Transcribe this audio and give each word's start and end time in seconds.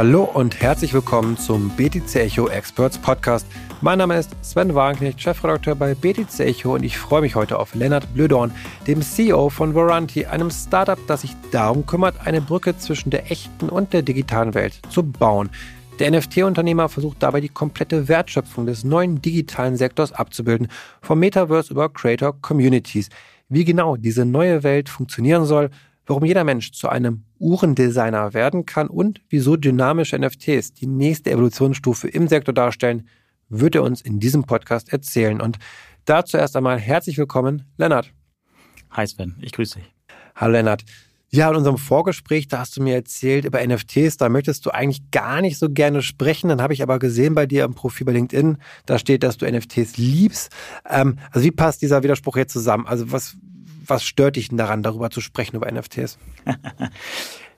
Hallo 0.00 0.24
und 0.24 0.62
herzlich 0.62 0.94
willkommen 0.94 1.36
zum 1.36 1.68
BTC 1.76 2.16
Echo 2.16 2.48
Experts 2.48 2.96
Podcast. 2.96 3.46
Mein 3.82 3.98
Name 3.98 4.18
ist 4.18 4.34
Sven 4.42 4.74
Wagenknecht, 4.74 5.20
Chefredakteur 5.20 5.74
bei 5.74 5.94
BTC 5.94 6.40
Echo 6.40 6.76
und 6.76 6.84
ich 6.84 6.96
freue 6.96 7.20
mich 7.20 7.34
heute 7.34 7.58
auf 7.58 7.74
Lennart 7.74 8.14
Blödorn, 8.14 8.50
dem 8.86 9.02
CEO 9.02 9.50
von 9.50 9.74
Varanti, 9.74 10.24
einem 10.24 10.50
Startup, 10.50 10.98
das 11.06 11.20
sich 11.20 11.36
darum 11.52 11.84
kümmert, 11.84 12.14
eine 12.26 12.40
Brücke 12.40 12.78
zwischen 12.78 13.10
der 13.10 13.30
echten 13.30 13.68
und 13.68 13.92
der 13.92 14.00
digitalen 14.00 14.54
Welt 14.54 14.80
zu 14.88 15.02
bauen. 15.02 15.50
Der 15.98 16.10
NFT-Unternehmer 16.10 16.88
versucht 16.88 17.22
dabei 17.22 17.42
die 17.42 17.50
komplette 17.50 18.08
Wertschöpfung 18.08 18.64
des 18.64 18.84
neuen 18.84 19.20
digitalen 19.20 19.76
Sektors 19.76 20.12
abzubilden, 20.12 20.68
vom 21.02 21.18
Metaverse 21.18 21.74
über 21.74 21.90
Creator 21.90 22.40
Communities. 22.40 23.10
Wie 23.50 23.66
genau 23.66 23.96
diese 23.96 24.24
neue 24.24 24.62
Welt 24.62 24.88
funktionieren 24.88 25.44
soll, 25.44 25.68
warum 26.06 26.24
jeder 26.24 26.44
Mensch 26.44 26.72
zu 26.72 26.88
einem 26.88 27.24
Uhrendesigner 27.40 28.34
werden 28.34 28.66
kann 28.66 28.88
und 28.88 29.20
wieso 29.28 29.56
dynamische 29.56 30.18
NFTs 30.18 30.74
die 30.74 30.86
nächste 30.86 31.30
Evolutionsstufe 31.30 32.06
im 32.06 32.28
Sektor 32.28 32.54
darstellen, 32.54 33.08
wird 33.48 33.74
er 33.74 33.82
uns 33.82 34.00
in 34.00 34.20
diesem 34.20 34.44
Podcast 34.44 34.92
erzählen. 34.92 35.40
Und 35.40 35.58
dazu 36.04 36.36
erst 36.36 36.56
einmal 36.56 36.78
herzlich 36.78 37.18
willkommen, 37.18 37.64
Lennart. 37.76 38.12
Hi 38.90 39.06
Sven, 39.06 39.36
ich 39.40 39.52
grüße 39.52 39.78
dich. 39.78 39.92
Hallo 40.36 40.52
Lennart. 40.52 40.84
Ja, 41.32 41.48
in 41.48 41.56
unserem 41.56 41.78
Vorgespräch, 41.78 42.48
da 42.48 42.58
hast 42.58 42.76
du 42.76 42.82
mir 42.82 42.96
erzählt 42.96 43.44
über 43.44 43.64
NFTs, 43.64 44.16
da 44.16 44.28
möchtest 44.28 44.66
du 44.66 44.70
eigentlich 44.70 45.12
gar 45.12 45.40
nicht 45.40 45.58
so 45.58 45.70
gerne 45.70 46.02
sprechen. 46.02 46.48
Dann 46.48 46.60
habe 46.60 46.72
ich 46.72 46.82
aber 46.82 46.98
gesehen 46.98 47.36
bei 47.36 47.46
dir 47.46 47.64
im 47.64 47.74
Profil 47.74 48.04
bei 48.04 48.12
LinkedIn, 48.12 48.58
da 48.84 48.98
steht, 48.98 49.22
dass 49.22 49.36
du 49.36 49.48
NFTs 49.48 49.96
liebst. 49.96 50.50
Ähm, 50.88 51.18
also 51.30 51.44
wie 51.44 51.52
passt 51.52 51.82
dieser 51.82 52.02
Widerspruch 52.02 52.36
jetzt 52.36 52.52
zusammen? 52.52 52.84
Also 52.86 53.12
was, 53.12 53.36
was 53.86 54.04
stört 54.04 54.36
dich 54.36 54.48
denn 54.48 54.58
daran, 54.58 54.82
darüber 54.82 55.10
zu 55.10 55.20
sprechen, 55.20 55.56
über 55.56 55.70
NFTs? 55.70 56.18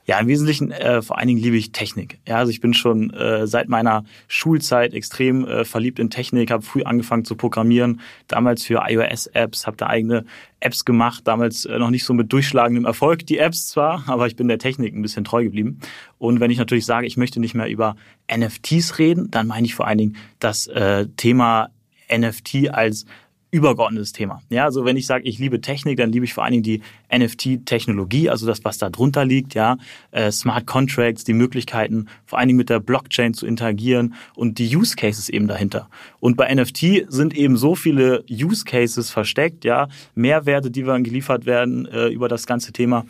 Ja, 0.04 0.18
im 0.18 0.26
Wesentlichen 0.26 0.72
äh, 0.72 1.00
vor 1.00 1.18
allen 1.18 1.28
Dingen 1.28 1.40
liebe 1.40 1.56
ich 1.56 1.70
Technik. 1.70 2.18
Ja, 2.26 2.38
also 2.38 2.50
ich 2.50 2.60
bin 2.60 2.74
schon 2.74 3.10
äh, 3.10 3.46
seit 3.46 3.68
meiner 3.68 4.04
Schulzeit 4.26 4.94
extrem 4.94 5.46
äh, 5.46 5.64
verliebt 5.64 6.00
in 6.00 6.10
Technik, 6.10 6.50
habe 6.50 6.64
früh 6.64 6.82
angefangen 6.82 7.24
zu 7.24 7.36
programmieren, 7.36 8.00
damals 8.26 8.64
für 8.64 8.82
iOS-Apps, 8.84 9.64
habe 9.68 9.76
da 9.76 9.86
eigene 9.86 10.24
Apps 10.58 10.84
gemacht, 10.84 11.22
damals 11.28 11.66
äh, 11.66 11.78
noch 11.78 11.90
nicht 11.90 12.04
so 12.04 12.14
mit 12.14 12.32
durchschlagendem 12.32 12.84
Erfolg, 12.84 13.26
die 13.26 13.38
Apps 13.38 13.68
zwar, 13.68 14.02
aber 14.08 14.26
ich 14.26 14.34
bin 14.34 14.48
der 14.48 14.58
Technik 14.58 14.92
ein 14.92 15.02
bisschen 15.02 15.22
treu 15.22 15.44
geblieben. 15.44 15.78
Und 16.18 16.40
wenn 16.40 16.50
ich 16.50 16.58
natürlich 16.58 16.84
sage, 16.84 17.06
ich 17.06 17.16
möchte 17.16 17.38
nicht 17.38 17.54
mehr 17.54 17.68
über 17.68 17.94
NFTs 18.28 18.98
reden, 18.98 19.30
dann 19.30 19.46
meine 19.46 19.66
ich 19.66 19.76
vor 19.76 19.86
allen 19.86 19.98
Dingen 19.98 20.16
das 20.40 20.66
äh, 20.66 21.06
Thema 21.16 21.68
NFT 22.12 22.70
als 22.70 23.06
übergeordnetes 23.52 24.12
Thema. 24.12 24.40
Ja, 24.48 24.64
also 24.64 24.86
wenn 24.86 24.96
ich 24.96 25.06
sage, 25.06 25.28
ich 25.28 25.38
liebe 25.38 25.60
Technik, 25.60 25.98
dann 25.98 26.10
liebe 26.10 26.24
ich 26.24 26.32
vor 26.32 26.42
allen 26.42 26.52
Dingen 26.52 26.62
die 26.62 26.80
NFT-Technologie, 27.14 28.30
also 28.30 28.46
das, 28.46 28.64
was 28.64 28.78
da 28.78 28.88
drunter 28.88 29.26
liegt, 29.26 29.54
ja, 29.54 29.76
äh, 30.10 30.32
Smart 30.32 30.66
Contracts, 30.66 31.24
die 31.24 31.34
Möglichkeiten, 31.34 32.06
vor 32.24 32.38
allen 32.38 32.48
Dingen 32.48 32.56
mit 32.56 32.70
der 32.70 32.80
Blockchain 32.80 33.34
zu 33.34 33.46
interagieren 33.46 34.14
und 34.34 34.58
die 34.58 34.74
Use 34.74 34.96
Cases 34.96 35.28
eben 35.28 35.48
dahinter. 35.48 35.90
Und 36.18 36.38
bei 36.38 36.52
NFT 36.52 37.04
sind 37.08 37.36
eben 37.36 37.58
so 37.58 37.74
viele 37.74 38.24
Use 38.30 38.64
Cases 38.64 39.10
versteckt, 39.10 39.66
ja, 39.66 39.88
Mehrwerte, 40.14 40.70
die 40.70 40.82
dann 40.82 41.04
geliefert 41.04 41.44
werden 41.44 41.84
äh, 41.86 42.08
über 42.08 42.28
das 42.28 42.46
ganze 42.46 42.72
Thema. 42.72 43.04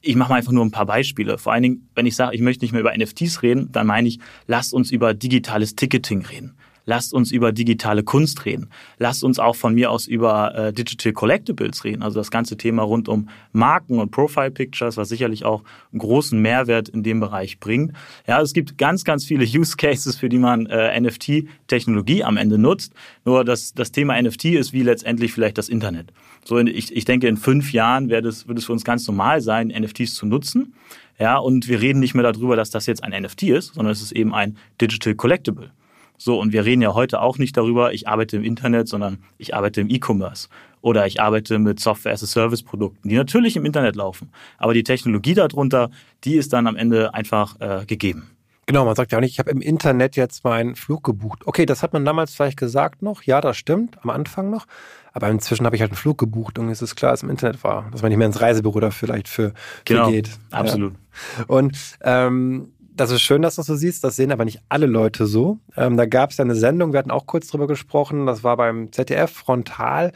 Ich 0.00 0.14
mache 0.14 0.30
mal 0.30 0.36
einfach 0.36 0.52
nur 0.52 0.64
ein 0.64 0.70
paar 0.70 0.86
Beispiele. 0.86 1.38
Vor 1.38 1.52
allen 1.52 1.64
Dingen, 1.64 1.88
wenn 1.96 2.06
ich 2.06 2.14
sage, 2.14 2.36
ich 2.36 2.40
möchte 2.40 2.64
nicht 2.64 2.70
mehr 2.70 2.82
über 2.82 2.96
NFTs 2.96 3.42
reden, 3.42 3.72
dann 3.72 3.88
meine 3.88 4.06
ich, 4.06 4.20
lasst 4.46 4.72
uns 4.72 4.92
über 4.92 5.12
digitales 5.12 5.74
Ticketing 5.74 6.24
reden. 6.24 6.54
Lasst 6.88 7.12
uns 7.12 7.32
über 7.32 7.52
digitale 7.52 8.02
Kunst 8.02 8.46
reden. 8.46 8.70
Lasst 8.96 9.22
uns 9.22 9.38
auch 9.38 9.56
von 9.56 9.74
mir 9.74 9.90
aus 9.90 10.06
über 10.06 10.54
äh, 10.54 10.72
Digital 10.72 11.12
Collectibles 11.12 11.84
reden. 11.84 12.02
Also 12.02 12.18
das 12.18 12.30
ganze 12.30 12.56
Thema 12.56 12.82
rund 12.82 13.10
um 13.10 13.28
Marken 13.52 13.98
und 13.98 14.10
Profile 14.10 14.50
Pictures, 14.50 14.96
was 14.96 15.10
sicherlich 15.10 15.44
auch 15.44 15.64
einen 15.92 15.98
großen 15.98 16.40
Mehrwert 16.40 16.88
in 16.88 17.02
dem 17.02 17.20
Bereich 17.20 17.60
bringt. 17.60 17.92
Ja, 18.26 18.40
es 18.40 18.54
gibt 18.54 18.78
ganz, 18.78 19.04
ganz 19.04 19.26
viele 19.26 19.44
Use 19.58 19.76
Cases, 19.76 20.16
für 20.16 20.30
die 20.30 20.38
man 20.38 20.64
äh, 20.64 20.98
NFT-Technologie 20.98 22.24
am 22.24 22.38
Ende 22.38 22.56
nutzt. 22.56 22.94
Nur 23.26 23.44
das, 23.44 23.74
das 23.74 23.92
Thema 23.92 24.18
NFT 24.18 24.46
ist 24.46 24.72
wie 24.72 24.82
letztendlich 24.82 25.34
vielleicht 25.34 25.58
das 25.58 25.68
Internet. 25.68 26.10
So, 26.42 26.56
in, 26.56 26.68
ich, 26.68 26.96
ich 26.96 27.04
denke, 27.04 27.28
in 27.28 27.36
fünf 27.36 27.74
Jahren 27.74 28.08
wird 28.08 28.24
es, 28.24 28.48
wird 28.48 28.56
es 28.56 28.64
für 28.64 28.72
uns 28.72 28.84
ganz 28.84 29.06
normal 29.06 29.42
sein, 29.42 29.68
NFTs 29.68 30.14
zu 30.14 30.24
nutzen. 30.24 30.72
Ja, 31.18 31.36
und 31.36 31.68
wir 31.68 31.82
reden 31.82 32.00
nicht 32.00 32.14
mehr 32.14 32.32
darüber, 32.32 32.56
dass 32.56 32.70
das 32.70 32.86
jetzt 32.86 33.04
ein 33.04 33.12
NFT 33.22 33.42
ist, 33.42 33.74
sondern 33.74 33.92
es 33.92 34.00
ist 34.00 34.12
eben 34.12 34.32
ein 34.32 34.56
Digital 34.80 35.14
Collectible. 35.16 35.70
So, 36.18 36.38
und 36.38 36.52
wir 36.52 36.64
reden 36.64 36.82
ja 36.82 36.94
heute 36.94 37.22
auch 37.22 37.38
nicht 37.38 37.56
darüber, 37.56 37.94
ich 37.94 38.08
arbeite 38.08 38.36
im 38.36 38.44
Internet, 38.44 38.88
sondern 38.88 39.18
ich 39.38 39.54
arbeite 39.54 39.80
im 39.80 39.88
E-Commerce 39.88 40.48
oder 40.80 41.06
ich 41.06 41.20
arbeite 41.20 41.58
mit 41.58 41.80
Software-as-a-Service-Produkten, 41.80 43.08
die 43.08 43.16
natürlich 43.16 43.56
im 43.56 43.64
Internet 43.64 43.96
laufen. 43.96 44.30
Aber 44.58 44.74
die 44.74 44.82
Technologie 44.82 45.34
darunter, 45.34 45.90
die 46.24 46.34
ist 46.34 46.52
dann 46.52 46.66
am 46.66 46.76
Ende 46.76 47.14
einfach 47.14 47.60
äh, 47.60 47.84
gegeben. 47.86 48.30
Genau, 48.66 48.84
man 48.84 48.94
sagt 48.94 49.12
ja 49.12 49.18
auch 49.18 49.22
nicht, 49.22 49.32
ich 49.32 49.38
habe 49.38 49.50
im 49.50 49.62
Internet 49.62 50.14
jetzt 50.16 50.44
meinen 50.44 50.76
Flug 50.76 51.02
gebucht. 51.02 51.46
Okay, 51.46 51.64
das 51.64 51.82
hat 51.82 51.94
man 51.94 52.04
damals 52.04 52.34
vielleicht 52.34 52.58
gesagt 52.58 53.00
noch. 53.00 53.22
Ja, 53.22 53.40
das 53.40 53.56
stimmt, 53.56 53.96
am 54.02 54.10
Anfang 54.10 54.50
noch. 54.50 54.66
Aber 55.14 55.30
inzwischen 55.30 55.64
habe 55.64 55.74
ich 55.74 55.80
halt 55.80 55.92
einen 55.92 55.96
Flug 55.96 56.18
gebucht 56.18 56.58
und 56.58 56.68
es 56.68 56.82
ist 56.82 56.94
klar, 56.94 57.12
dass 57.12 57.20
es 57.20 57.22
im 57.22 57.30
Internet 57.30 57.64
war, 57.64 57.88
dass 57.90 58.02
man 58.02 58.10
nicht 58.10 58.18
mehr 58.18 58.26
ins 58.26 58.42
Reisebüro 58.42 58.78
da 58.78 58.90
vielleicht 58.90 59.26
für, 59.26 59.50
für 59.50 59.54
genau, 59.86 60.10
geht. 60.10 60.30
Absolut. 60.50 60.92
Ja. 61.38 61.44
Und 61.46 61.78
ähm, 62.02 62.72
das 62.98 63.10
ist 63.10 63.22
schön, 63.22 63.42
dass 63.42 63.54
du 63.54 63.60
das 63.60 63.66
so 63.66 63.76
siehst. 63.76 64.02
Das 64.02 64.16
sehen 64.16 64.32
aber 64.32 64.44
nicht 64.44 64.60
alle 64.68 64.86
Leute 64.86 65.26
so. 65.26 65.58
Ähm, 65.76 65.96
da 65.96 66.06
gab 66.06 66.30
es 66.30 66.36
ja 66.36 66.44
eine 66.44 66.56
Sendung, 66.56 66.92
wir 66.92 66.98
hatten 66.98 67.10
auch 67.10 67.26
kurz 67.26 67.48
drüber 67.48 67.66
gesprochen. 67.66 68.26
Das 68.26 68.42
war 68.44 68.56
beim 68.56 68.92
ZDF 68.92 69.30
Frontal. 69.30 70.12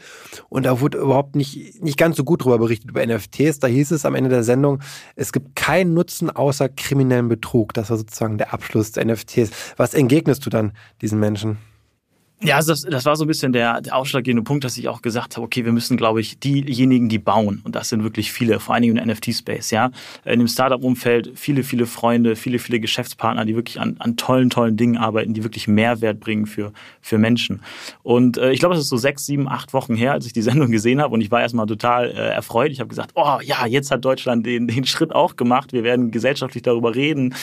Und 0.49 0.65
da 0.65 0.79
wurde 0.81 0.97
überhaupt 0.97 1.35
nicht, 1.35 1.81
nicht 1.81 1.97
ganz 1.97 2.17
so 2.17 2.23
gut 2.23 2.43
drüber 2.43 2.59
berichtet, 2.59 2.91
über 2.91 3.05
NFTs. 3.05 3.59
Da 3.59 3.67
hieß 3.67 3.91
es 3.91 4.05
am 4.05 4.15
Ende 4.15 4.29
der 4.29 4.43
Sendung, 4.43 4.81
es 5.15 5.31
gibt 5.31 5.55
keinen 5.55 5.93
Nutzen 5.93 6.29
außer 6.29 6.69
kriminellen 6.69 7.29
Betrug. 7.29 7.73
Das 7.73 7.89
war 7.89 7.97
sozusagen 7.97 8.37
der 8.37 8.53
Abschluss 8.53 8.91
der 8.91 9.05
NFTs. 9.05 9.51
Was 9.77 9.93
entgegnest 9.93 10.45
du 10.45 10.49
dann 10.49 10.73
diesen 11.01 11.19
Menschen? 11.19 11.57
Ja, 12.43 12.57
also 12.57 12.73
das, 12.73 12.81
das 12.81 13.05
war 13.05 13.15
so 13.15 13.23
ein 13.23 13.27
bisschen 13.27 13.53
der, 13.53 13.79
der 13.79 13.95
ausschlaggebende 13.95 14.43
Punkt, 14.43 14.65
dass 14.65 14.77
ich 14.77 14.89
auch 14.89 15.01
gesagt 15.01 15.37
habe, 15.37 15.45
okay, 15.45 15.63
wir 15.63 15.71
müssen, 15.71 15.95
glaube 15.95 16.19
ich, 16.19 16.39
diejenigen, 16.39 17.07
die 17.07 17.17
bauen, 17.17 17.61
und 17.63 17.73
das 17.73 17.87
sind 17.87 18.03
wirklich 18.03 18.33
viele, 18.33 18.59
vor 18.59 18.75
allen 18.75 18.81
Dingen 18.81 18.97
im 18.97 19.07
NFT-Space, 19.07 19.71
ja, 19.71 19.91
in 20.25 20.39
dem 20.39 20.49
Startup-Umfeld 20.49 21.31
viele, 21.35 21.63
viele 21.63 21.85
Freunde, 21.85 22.35
viele, 22.35 22.59
viele 22.59 22.81
Geschäftspartner, 22.81 23.45
die 23.45 23.55
wirklich 23.55 23.79
an, 23.79 23.95
an 23.99 24.17
tollen, 24.17 24.49
tollen 24.49 24.75
Dingen 24.75 24.97
arbeiten, 24.97 25.33
die 25.33 25.43
wirklich 25.43 25.69
Mehrwert 25.69 26.19
bringen 26.19 26.45
für, 26.45 26.73
für 27.01 27.17
Menschen. 27.17 27.61
Und 28.03 28.37
äh, 28.37 28.51
ich 28.51 28.59
glaube, 28.59 28.75
es 28.75 28.81
ist 28.81 28.89
so 28.89 28.97
sechs, 28.97 29.25
sieben, 29.25 29.47
acht 29.47 29.73
Wochen 29.73 29.95
her, 29.95 30.11
als 30.11 30.25
ich 30.25 30.33
die 30.33 30.41
Sendung 30.41 30.69
gesehen 30.69 31.01
habe 31.01 31.13
und 31.13 31.21
ich 31.21 31.31
war 31.31 31.39
erstmal 31.39 31.65
total 31.65 32.11
äh, 32.11 32.13
erfreut. 32.13 32.71
Ich 32.71 32.81
habe 32.81 32.89
gesagt, 32.89 33.11
oh 33.15 33.39
ja, 33.41 33.65
jetzt 33.65 33.89
hat 33.89 34.03
Deutschland 34.03 34.45
den, 34.45 34.67
den 34.67 34.85
Schritt 34.85 35.15
auch 35.15 35.37
gemacht. 35.37 35.71
Wir 35.71 35.85
werden 35.85 36.11
gesellschaftlich 36.11 36.63
darüber 36.63 36.93
reden. 36.93 37.35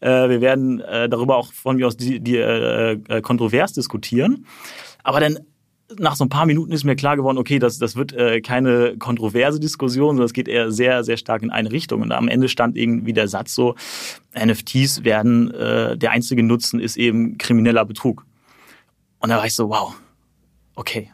Äh, 0.00 0.28
wir 0.28 0.40
werden 0.40 0.80
äh, 0.80 1.08
darüber 1.08 1.36
auch 1.36 1.52
von 1.52 1.76
mir 1.76 1.86
aus 1.86 1.96
die, 1.96 2.18
die 2.18 2.36
äh, 2.38 2.98
äh 3.08 3.20
kontrovers 3.20 3.72
diskutieren. 3.72 4.46
Aber 5.02 5.20
dann 5.20 5.38
nach 5.98 6.16
so 6.16 6.24
ein 6.24 6.28
paar 6.28 6.46
Minuten 6.46 6.72
ist 6.72 6.84
mir 6.84 6.96
klar 6.96 7.16
geworden, 7.16 7.38
okay, 7.38 7.58
das, 7.58 7.78
das 7.78 7.96
wird 7.96 8.12
äh, 8.12 8.40
keine 8.40 8.96
kontroverse 8.98 9.58
Diskussion, 9.58 10.16
sondern 10.16 10.26
es 10.26 10.32
geht 10.32 10.48
eher 10.48 10.70
sehr, 10.70 11.02
sehr 11.02 11.16
stark 11.16 11.42
in 11.42 11.50
eine 11.50 11.72
Richtung. 11.72 12.02
Und 12.02 12.12
am 12.12 12.28
Ende 12.28 12.48
stand 12.48 12.76
irgendwie 12.76 13.14
der 13.14 13.28
Satz 13.28 13.54
so, 13.54 13.74
NFTs 14.34 15.04
werden, 15.04 15.50
äh, 15.54 15.96
der 15.96 16.10
einzige 16.10 16.42
Nutzen 16.42 16.80
ist 16.80 16.96
eben 16.96 17.38
krimineller 17.38 17.84
Betrug. 17.84 18.26
Und 19.20 19.30
da 19.30 19.38
war 19.38 19.46
ich 19.46 19.54
so, 19.54 19.70
wow, 19.70 19.94
okay, 20.74 21.10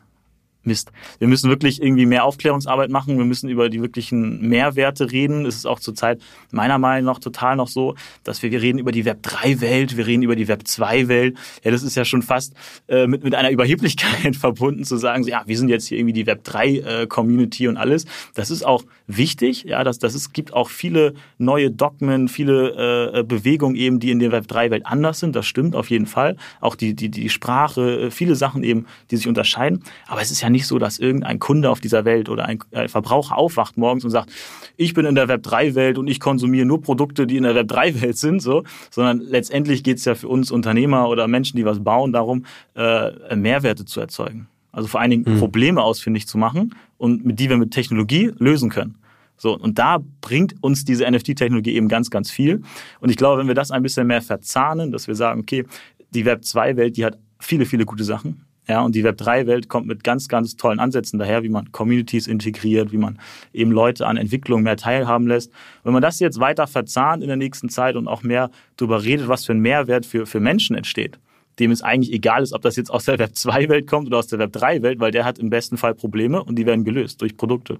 Mist. 0.67 0.93
Wir 1.19 1.29
müssen 1.29 1.51
wirklich 1.51 1.83
irgendwie 1.83 2.07
mehr 2.07 2.25
Aufklärungsarbeit 2.25 2.91
machen. 2.91 3.19
Wir 3.19 3.25
müssen 3.25 3.49
über 3.49 3.69
die 3.69 3.81
wirklichen 3.81 4.41
Mehrwerte 4.49 5.11
reden. 5.11 5.47
Es 5.47 5.57
ist 5.57 5.67
auch 5.67 5.81
zurzeit 5.81 6.21
meiner 6.51 6.79
Meinung 6.79 7.13
nach 7.13 7.19
total 7.19 7.57
noch 7.57 7.69
so, 7.69 7.95
dass 8.23 8.43
wir, 8.43 8.51
wir 8.51 8.63
reden 8.63 8.79
über 8.79 8.93
die 8.93 9.05
Web 9.05 9.23
3 9.23 9.61
Welt, 9.61 9.97
wir 9.97 10.07
reden 10.07 10.23
über 10.23 10.37
die 10.37 10.49
Web 10.49 10.67
2 10.67 11.09
Welt. 11.09 11.37
Ja, 11.63 11.71
das 11.71 11.83
ist 11.83 11.95
ja 11.95 12.05
schon 12.05 12.23
fast 12.23 12.55
äh, 12.89 13.07
mit, 13.07 13.25
mit 13.25 13.35
einer 13.35 13.51
Überheblichkeit 13.51 14.37
verbunden 14.37 14.85
zu 14.85 14.97
sagen, 14.97 15.25
ja, 15.25 15.43
wir 15.47 15.59
sind 15.59 15.69
jetzt 15.69 15.87
hier 15.87 15.99
irgendwie 15.99 16.15
die 16.15 16.27
Web 16.27 16.45
3 16.45 16.69
äh, 16.69 17.67
und 17.69 17.77
alles. 17.77 18.07
Das 18.35 18.51
ist 18.51 18.65
auch 18.65 18.85
wichtig. 19.07 19.65
Ja, 19.65 19.85
das, 19.85 19.99
das 19.99 20.15
ist, 20.15 20.33
gibt 20.33 20.53
auch 20.53 20.71
viele 20.71 21.15
neue 21.39 21.71
Dogmen, 21.71 22.29
viele 22.29 23.13
äh, 23.13 23.23
Bewegungen 23.23 23.77
eben, 23.77 24.01
die 24.01 24.11
in 24.11 24.19
der 24.19 24.33
Web 24.33 24.49
3 24.49 24.71
Welt 24.71 24.87
anders 24.87 25.21
sind. 25.21 25.37
Das 25.37 25.47
stimmt 25.47 25.77
auf 25.77 25.91
jeden 25.91 26.07
Fall. 26.07 26.37
Auch 26.61 26.75
die, 26.75 26.95
die, 26.95 27.11
die 27.11 27.29
Sprache, 27.29 28.07
äh, 28.07 28.11
viele 28.11 28.35
Sachen 28.35 28.63
eben, 28.63 28.87
die 29.11 29.17
sich 29.17 29.29
unterscheiden. 29.29 29.83
Aber 30.07 30.21
es 30.21 30.31
ist 30.31 30.41
ja 30.41 30.51
nicht 30.55 30.67
so, 30.67 30.79
dass 30.79 30.99
irgendein 30.99 31.39
Kunde 31.39 31.69
auf 31.69 31.81
dieser 31.81 32.05
Welt 32.05 32.29
oder 32.29 32.47
ein 32.47 32.61
Verbraucher 32.87 33.37
aufwacht 33.37 33.77
morgens 33.77 34.05
und 34.05 34.11
sagt, 34.11 34.31
ich 34.77 34.95
bin 34.95 35.05
in 35.05 35.15
der 35.15 35.29
Web3-Welt 35.29 35.99
und 35.99 36.07
ich 36.07 36.21
konsumiere 36.21 36.65
nur 36.65 36.81
Produkte, 36.81 37.27
die 37.27 37.37
in 37.37 37.43
der 37.43 37.55
Web3-Welt 37.55 38.17
sind, 38.17 38.41
so, 38.41 38.63
sondern 38.91 39.19
letztendlich 39.19 39.83
geht 39.83 39.99
es 39.99 40.05
ja 40.05 40.15
für 40.15 40.29
uns 40.29 40.51
Unternehmer 40.51 41.09
oder 41.09 41.29
Menschen, 41.29 41.57
die 41.57 41.65
was 41.65 41.83
bauen, 41.83 42.13
darum, 42.13 42.47
äh, 42.75 43.37
Mehrwerte 43.37 43.85
zu 43.85 44.01
erzeugen. 44.01 44.49
Also 44.73 44.89
vor 44.89 45.01
allen 45.01 45.11
Dingen 45.11 45.25
mhm. 45.27 45.39
Probleme 45.39 45.83
ausfindig 45.83 46.27
zu 46.27 46.39
machen 46.39 46.75
und 46.97 47.25
mit 47.25 47.39
die 47.39 47.51
wir 47.51 47.57
mit 47.57 47.73
Technologie 47.73 48.33
lösen 48.39 48.71
können. 48.71 48.97
So, 49.37 49.59
und 49.59 49.79
da 49.79 49.99
bringt 50.21 50.55
uns 50.63 50.85
diese 50.85 51.11
NFT-Technologie 51.11 51.75
eben 51.75 51.89
ganz, 51.89 52.09
ganz 52.09 52.31
viel. 52.31 52.63
Und 53.01 53.11
ich 53.11 53.17
glaube, 53.17 53.41
wenn 53.41 53.49
wir 53.49 53.55
das 53.55 53.73
ein 53.73 53.83
bisschen 53.83 54.07
mehr 54.07 54.23
verzahnen, 54.23 54.93
dass 54.93 55.09
wir 55.09 55.17
sagen, 55.17 55.41
okay, 55.41 55.65
die 56.11 56.25
Web 56.25 56.43
2-Welt, 56.43 56.97
die 56.97 57.05
hat 57.05 57.19
viele, 57.41 57.67
viele 57.67 57.85
gute 57.85 58.05
Sachen 58.05 58.44
Ja, 58.67 58.81
und 58.83 58.95
die 58.95 59.05
Web3-Welt 59.05 59.69
kommt 59.69 59.87
mit 59.87 60.05
ganz, 60.05 60.29
ganz 60.29 60.57
tollen 60.57 60.81
Ansätzen 60.81 61.19
daher, 61.19 61.43
wie 61.43 61.51
man 61.51 61.71
Communities 61.73 62.27
integriert, 62.27 62.93
wie 62.93 62.97
man 62.99 63.19
eben 63.53 63.71
Leute 63.71 64.07
an 64.07 64.17
Entwicklung 64.17 64.63
mehr 64.63 64.77
teilhaben 64.77 65.27
lässt. 65.27 65.53
Wenn 65.83 65.93
man 65.93 66.03
das 66.03 66.19
jetzt 66.19 66.41
weiter 66.41 66.67
verzahnt 66.67 67.23
in 67.23 67.29
der 67.29 67.37
nächsten 67.37 67.69
Zeit 67.69 67.95
und 67.97 68.09
auch 68.09 68.23
mehr 68.23 68.51
darüber 68.77 69.05
redet, 69.05 69.29
was 69.29 69.45
für 69.45 69.53
ein 69.53 69.61
Mehrwert 69.61 70.07
für, 70.07 70.25
für 70.25 70.41
Menschen 70.41 70.77
entsteht, 70.77 71.19
dem 71.59 71.71
es 71.71 71.83
eigentlich 71.83 72.13
egal 72.13 72.43
ist, 72.43 72.53
ob 72.53 72.63
das 72.63 72.77
jetzt 72.77 72.91
aus 72.91 73.05
der 73.05 73.19
Web 73.19 73.33
2-Welt 73.33 73.87
kommt 73.87 74.07
oder 74.07 74.19
aus 74.19 74.27
der 74.27 74.39
Web 74.39 74.55
3-Welt, 74.55 75.01
weil 75.01 75.11
der 75.11 75.25
hat 75.25 75.39
im 75.39 75.51
besten 75.51 75.77
Fall 75.77 75.95
Probleme 75.95 76.43
und 76.43 76.57
die 76.57 76.67
werden 76.67 76.85
gelöst 76.85 77.21
durch 77.21 77.37
Produkte. 77.37 77.79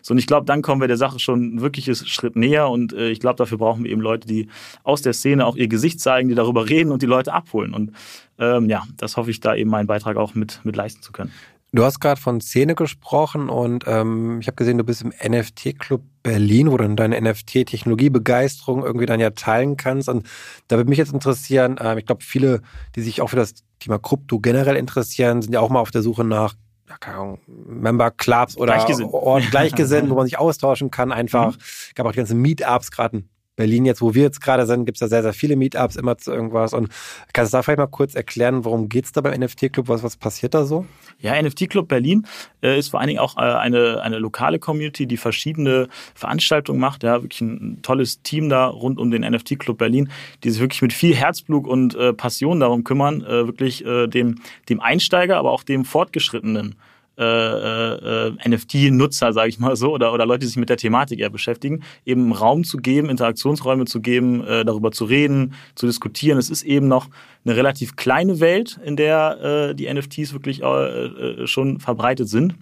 So, 0.00 0.12
und 0.12 0.18
ich 0.18 0.26
glaube, 0.26 0.46
dann 0.46 0.62
kommen 0.62 0.80
wir 0.80 0.88
der 0.88 0.96
Sache 0.96 1.18
schon 1.18 1.56
ein 1.56 1.60
wirkliches 1.60 2.08
Schritt 2.08 2.36
näher 2.36 2.68
und 2.68 2.92
äh, 2.92 3.10
ich 3.10 3.20
glaube, 3.20 3.36
dafür 3.36 3.58
brauchen 3.58 3.84
wir 3.84 3.90
eben 3.90 4.00
Leute, 4.00 4.26
die 4.26 4.48
aus 4.82 5.02
der 5.02 5.12
Szene 5.12 5.46
auch 5.46 5.56
ihr 5.56 5.68
Gesicht 5.68 6.00
zeigen, 6.00 6.28
die 6.28 6.34
darüber 6.34 6.68
reden 6.68 6.90
und 6.90 7.02
die 7.02 7.06
Leute 7.06 7.32
abholen. 7.32 7.74
Und 7.74 7.92
ähm, 8.38 8.68
ja, 8.68 8.82
das 8.96 9.16
hoffe 9.16 9.30
ich 9.30 9.40
da 9.40 9.54
eben 9.54 9.70
meinen 9.70 9.86
Beitrag 9.86 10.16
auch 10.16 10.34
mit, 10.34 10.60
mit 10.64 10.74
leisten 10.74 11.02
zu 11.02 11.12
können. 11.12 11.32
Du 11.74 11.84
hast 11.84 12.00
gerade 12.00 12.20
von 12.20 12.42
Szene 12.42 12.74
gesprochen 12.74 13.48
und 13.48 13.84
ähm, 13.86 14.40
ich 14.40 14.46
habe 14.46 14.56
gesehen, 14.56 14.76
du 14.76 14.84
bist 14.84 15.00
im 15.00 15.08
NFT-Club 15.26 16.02
Berlin, 16.22 16.70
wo 16.70 16.76
du 16.76 16.86
deine 16.94 17.18
NFT-Technologiebegeisterung 17.18 18.84
irgendwie 18.84 19.06
dann 19.06 19.20
ja 19.20 19.30
teilen 19.30 19.78
kannst. 19.78 20.10
Und 20.10 20.28
da 20.68 20.76
würde 20.76 20.90
mich 20.90 20.98
jetzt 20.98 21.14
interessieren, 21.14 21.76
ähm, 21.80 21.96
ich 21.96 22.04
glaube, 22.04 22.22
viele, 22.22 22.60
die 22.94 23.00
sich 23.00 23.22
auch 23.22 23.28
für 23.28 23.36
das 23.36 23.54
Thema 23.78 23.98
Krypto 23.98 24.38
generell 24.38 24.76
interessieren, 24.76 25.40
sind 25.40 25.54
ja 25.54 25.60
auch 25.60 25.70
mal 25.70 25.80
auf 25.80 25.90
der 25.90 26.02
Suche 26.02 26.24
nach 26.24 26.54
ja, 26.90 26.98
keine 26.98 27.16
Ahnung, 27.16 27.38
Member 27.46 28.10
Clubs 28.10 28.58
oder 28.58 28.74
Gleichgesinnt. 28.74 29.10
Ort 29.10 29.50
Gleichgesinnten, 29.50 30.10
wo 30.10 30.16
man 30.16 30.26
sich 30.26 30.38
austauschen 30.38 30.90
kann. 30.90 31.10
Einfach, 31.10 31.56
mhm. 31.56 31.60
gab 31.94 32.06
auch 32.06 32.12
die 32.12 32.18
ganzen 32.18 32.42
Meetups 32.42 32.90
gerade 32.90 33.22
Berlin 33.56 33.84
jetzt, 33.84 34.00
wo 34.00 34.14
wir 34.14 34.22
jetzt 34.22 34.40
gerade 34.40 34.66
sind, 34.66 34.86
gibt 34.86 34.96
es 34.96 35.00
ja 35.00 35.08
sehr, 35.08 35.22
sehr 35.22 35.34
viele 35.34 35.56
Meetups 35.56 35.96
immer 35.96 36.16
zu 36.16 36.32
irgendwas. 36.32 36.72
Und 36.72 36.88
kannst 37.32 37.52
du 37.52 37.58
da 37.58 37.62
vielleicht 37.62 37.78
mal 37.78 37.86
kurz 37.86 38.14
erklären, 38.14 38.64
worum 38.64 38.88
geht 38.88 39.04
es 39.04 39.12
da 39.12 39.20
beim 39.20 39.38
NFT-Club? 39.38 39.88
Was, 39.88 40.02
was 40.02 40.16
passiert 40.16 40.54
da 40.54 40.64
so? 40.64 40.86
Ja, 41.18 41.40
NFT-Club 41.40 41.86
Berlin 41.86 42.26
äh, 42.62 42.78
ist 42.78 42.88
vor 42.88 43.00
allen 43.00 43.08
Dingen 43.08 43.18
auch 43.18 43.36
äh, 43.36 43.40
eine, 43.40 44.00
eine 44.02 44.18
lokale 44.18 44.58
Community, 44.58 45.06
die 45.06 45.18
verschiedene 45.18 45.88
Veranstaltungen 46.14 46.80
macht. 46.80 47.02
Ja, 47.02 47.22
wirklich 47.22 47.42
ein 47.42 47.80
tolles 47.82 48.22
Team 48.22 48.48
da 48.48 48.66
rund 48.66 48.98
um 48.98 49.10
den 49.10 49.22
NFT-Club 49.22 49.76
Berlin, 49.76 50.10
die 50.44 50.50
sich 50.50 50.60
wirklich 50.60 50.80
mit 50.80 50.94
viel 50.94 51.14
Herzblut 51.14 51.66
und 51.66 51.94
äh, 51.94 52.14
Passion 52.14 52.60
darum 52.60 52.84
kümmern, 52.84 53.22
äh, 53.22 53.46
wirklich 53.46 53.84
äh, 53.84 54.06
dem, 54.06 54.40
dem 54.70 54.80
Einsteiger, 54.80 55.36
aber 55.36 55.50
auch 55.50 55.62
dem 55.62 55.84
Fortgeschrittenen 55.84 56.76
äh, 57.18 58.26
äh, 58.28 58.48
NFT-Nutzer, 58.48 59.32
sage 59.32 59.48
ich 59.48 59.58
mal 59.58 59.76
so, 59.76 59.92
oder, 59.92 60.12
oder 60.12 60.26
Leute, 60.26 60.40
die 60.40 60.46
sich 60.46 60.56
mit 60.56 60.70
der 60.70 60.76
Thematik 60.76 61.20
eher 61.20 61.30
beschäftigen, 61.30 61.82
eben 62.06 62.32
Raum 62.32 62.64
zu 62.64 62.78
geben, 62.78 63.10
Interaktionsräume 63.10 63.84
zu 63.84 64.00
geben, 64.00 64.44
äh, 64.46 64.64
darüber 64.64 64.92
zu 64.92 65.04
reden, 65.04 65.54
zu 65.74 65.86
diskutieren. 65.86 66.38
Es 66.38 66.50
ist 66.50 66.62
eben 66.62 66.88
noch 66.88 67.08
eine 67.44 67.56
relativ 67.56 67.96
kleine 67.96 68.40
Welt, 68.40 68.80
in 68.84 68.96
der 68.96 69.70
äh, 69.70 69.74
die 69.74 69.92
NFTs 69.92 70.32
wirklich 70.32 70.62
äh, 70.62 70.66
äh, 70.66 71.46
schon 71.46 71.80
verbreitet 71.80 72.28
sind. 72.28 72.54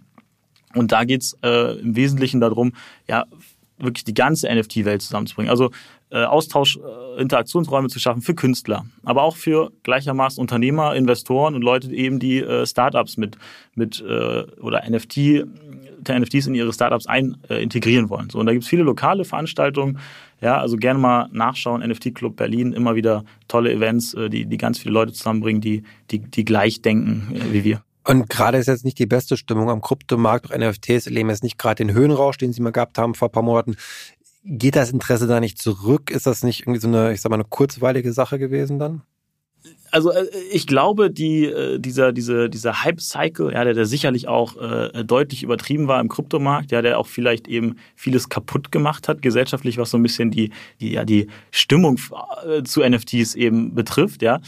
Und 0.75 0.93
da 0.93 1.05
geht's 1.05 1.37
äh, 1.43 1.79
im 1.79 1.97
Wesentlichen 1.97 2.41
darum, 2.41 2.73
ja, 3.09 3.27
wirklich 3.79 4.05
die 4.05 4.15
ganze 4.15 4.53
NFT-Welt 4.53 5.03
zusammenzubringen. 5.03 5.51
Also 5.51 5.67
äh, 5.67 5.71
Austausch, 6.17 6.79
äh, 6.79 7.21
Interaktionsräume 7.21 7.89
zu 7.89 8.01
schaffen 8.01 8.23
für 8.23 8.35
Künstler, 8.35 8.85
aber 9.05 9.23
auch 9.23 9.37
für 9.37 9.71
gleichermaßen 9.83 10.41
Unternehmer, 10.41 10.95
Investoren 10.95 11.55
und 11.55 11.63
Leute 11.63 11.93
eben, 11.93 12.19
die 12.19 12.39
äh, 12.39 12.67
Startups 12.67 13.17
mit, 13.17 13.37
mit 13.75 14.01
äh, 14.01 14.45
oder 14.61 14.83
NFT, 14.89 15.45
NFTs 16.09 16.47
in 16.47 16.55
ihre 16.55 16.73
Startups 16.73 17.07
ein, 17.07 17.37
äh, 17.49 17.63
integrieren 17.63 18.09
wollen. 18.11 18.31
So, 18.31 18.39
und 18.39 18.47
da 18.47 18.53
gibt 18.53 18.65
es 18.65 18.69
viele 18.69 18.83
lokale 18.83 19.25
Veranstaltungen. 19.25 19.99
Ja, 20.41 20.59
also 20.59 20.77
gerne 20.77 20.99
mal 20.99 21.29
nachschauen. 21.33 21.87
NFT 21.87 22.15
Club 22.15 22.37
Berlin, 22.37 22.73
immer 22.73 22.95
wieder 22.95 23.25
tolle 23.49 23.73
Events, 23.73 24.15
äh, 24.15 24.31
die, 24.31 24.47
die 24.47 24.57
ganz 24.57 24.79
viele 24.79 24.95
Leute 24.95 25.13
zusammenbringen, 25.13 25.61
die, 25.61 25.83
die, 26.11 26.21
die 26.21 26.45
gleich 26.45 26.83
denken 26.83 27.35
äh, 27.35 27.53
wie 27.53 27.65
wir. 27.65 27.83
Und 28.07 28.31
gerade 28.31 28.59
ist 28.59 28.67
jetzt 28.67 28.85
nicht 28.85 28.99
die 28.99 29.07
beste 29.07 29.37
Stimmung 29.37 29.69
am 29.69 29.83
Kryptomarkt. 29.83 30.51
Auch 30.51 30.57
NFTs 30.57 31.07
erleben 31.07 31.29
jetzt 31.29 31.43
nicht 31.43 31.59
gerade 31.59 31.85
den 31.85 31.93
Höhenrausch, 31.95 32.39
den 32.39 32.53
sie 32.53 32.63
mal 32.63 32.73
gehabt 32.73 32.97
haben 32.97 33.15
vor 33.15 33.29
ein 33.29 33.33
paar 33.33 33.43
Monaten. 33.43 33.77
Geht 34.43 34.77
das 34.77 34.91
Interesse 34.91 35.27
da 35.27 35.41
nicht 35.41 35.59
zurück? 35.61 36.11
Ist 36.11 36.27
das 36.27 36.43
nicht 36.43 36.61
irgendwie 36.61 36.81
so 36.81 36.89
eine, 36.89 37.13
ich 37.13 37.21
sag 37.21 37.31
mal, 37.31 37.37
eine 37.37 37.45
kurzweilige 37.45 38.13
Sache 38.13 38.39
gewesen 38.39 38.79
dann? 38.79 39.03
also 39.91 40.11
äh, 40.11 40.27
ich 40.53 40.67
glaube, 40.67 41.11
die, 41.11 41.45
äh, 41.45 41.79
dieser, 41.79 42.13
diese, 42.13 42.49
dieser 42.49 42.85
Hype-Cycle, 42.85 43.53
ja, 43.53 43.65
der, 43.65 43.75
der 43.75 43.87
sicherlich 43.87 44.29
auch 44.29 44.57
äh, 44.57 45.05
deutlich 45.05 45.43
übertrieben 45.43 45.89
war 45.89 46.01
im 46.01 46.09
Kryptomarkt, 46.09 46.73
ja, 46.73 46.83
der 46.83 46.99
auch 46.99 47.07
vielleicht 47.07 47.49
eben 47.49 47.77
vieles 47.97 48.29
kaputt 48.29 48.73
gemacht 48.73 49.09
hat, 49.09 49.23
gesellschaftlich, 49.23 49.79
was 49.79 49.91
so 49.91 49.99
ein 49.99 50.03
bisschen 50.03 50.31
die, 50.31 50.51
die, 50.81 50.93
ja, 50.93 51.05
die 51.05 51.29
Stimmung 51.51 51.99
äh, 52.47 52.63
zu 52.63 52.83
NFTs 52.83 53.35
eben 53.35 53.75
betrifft, 53.75 54.23
ja. 54.23 54.41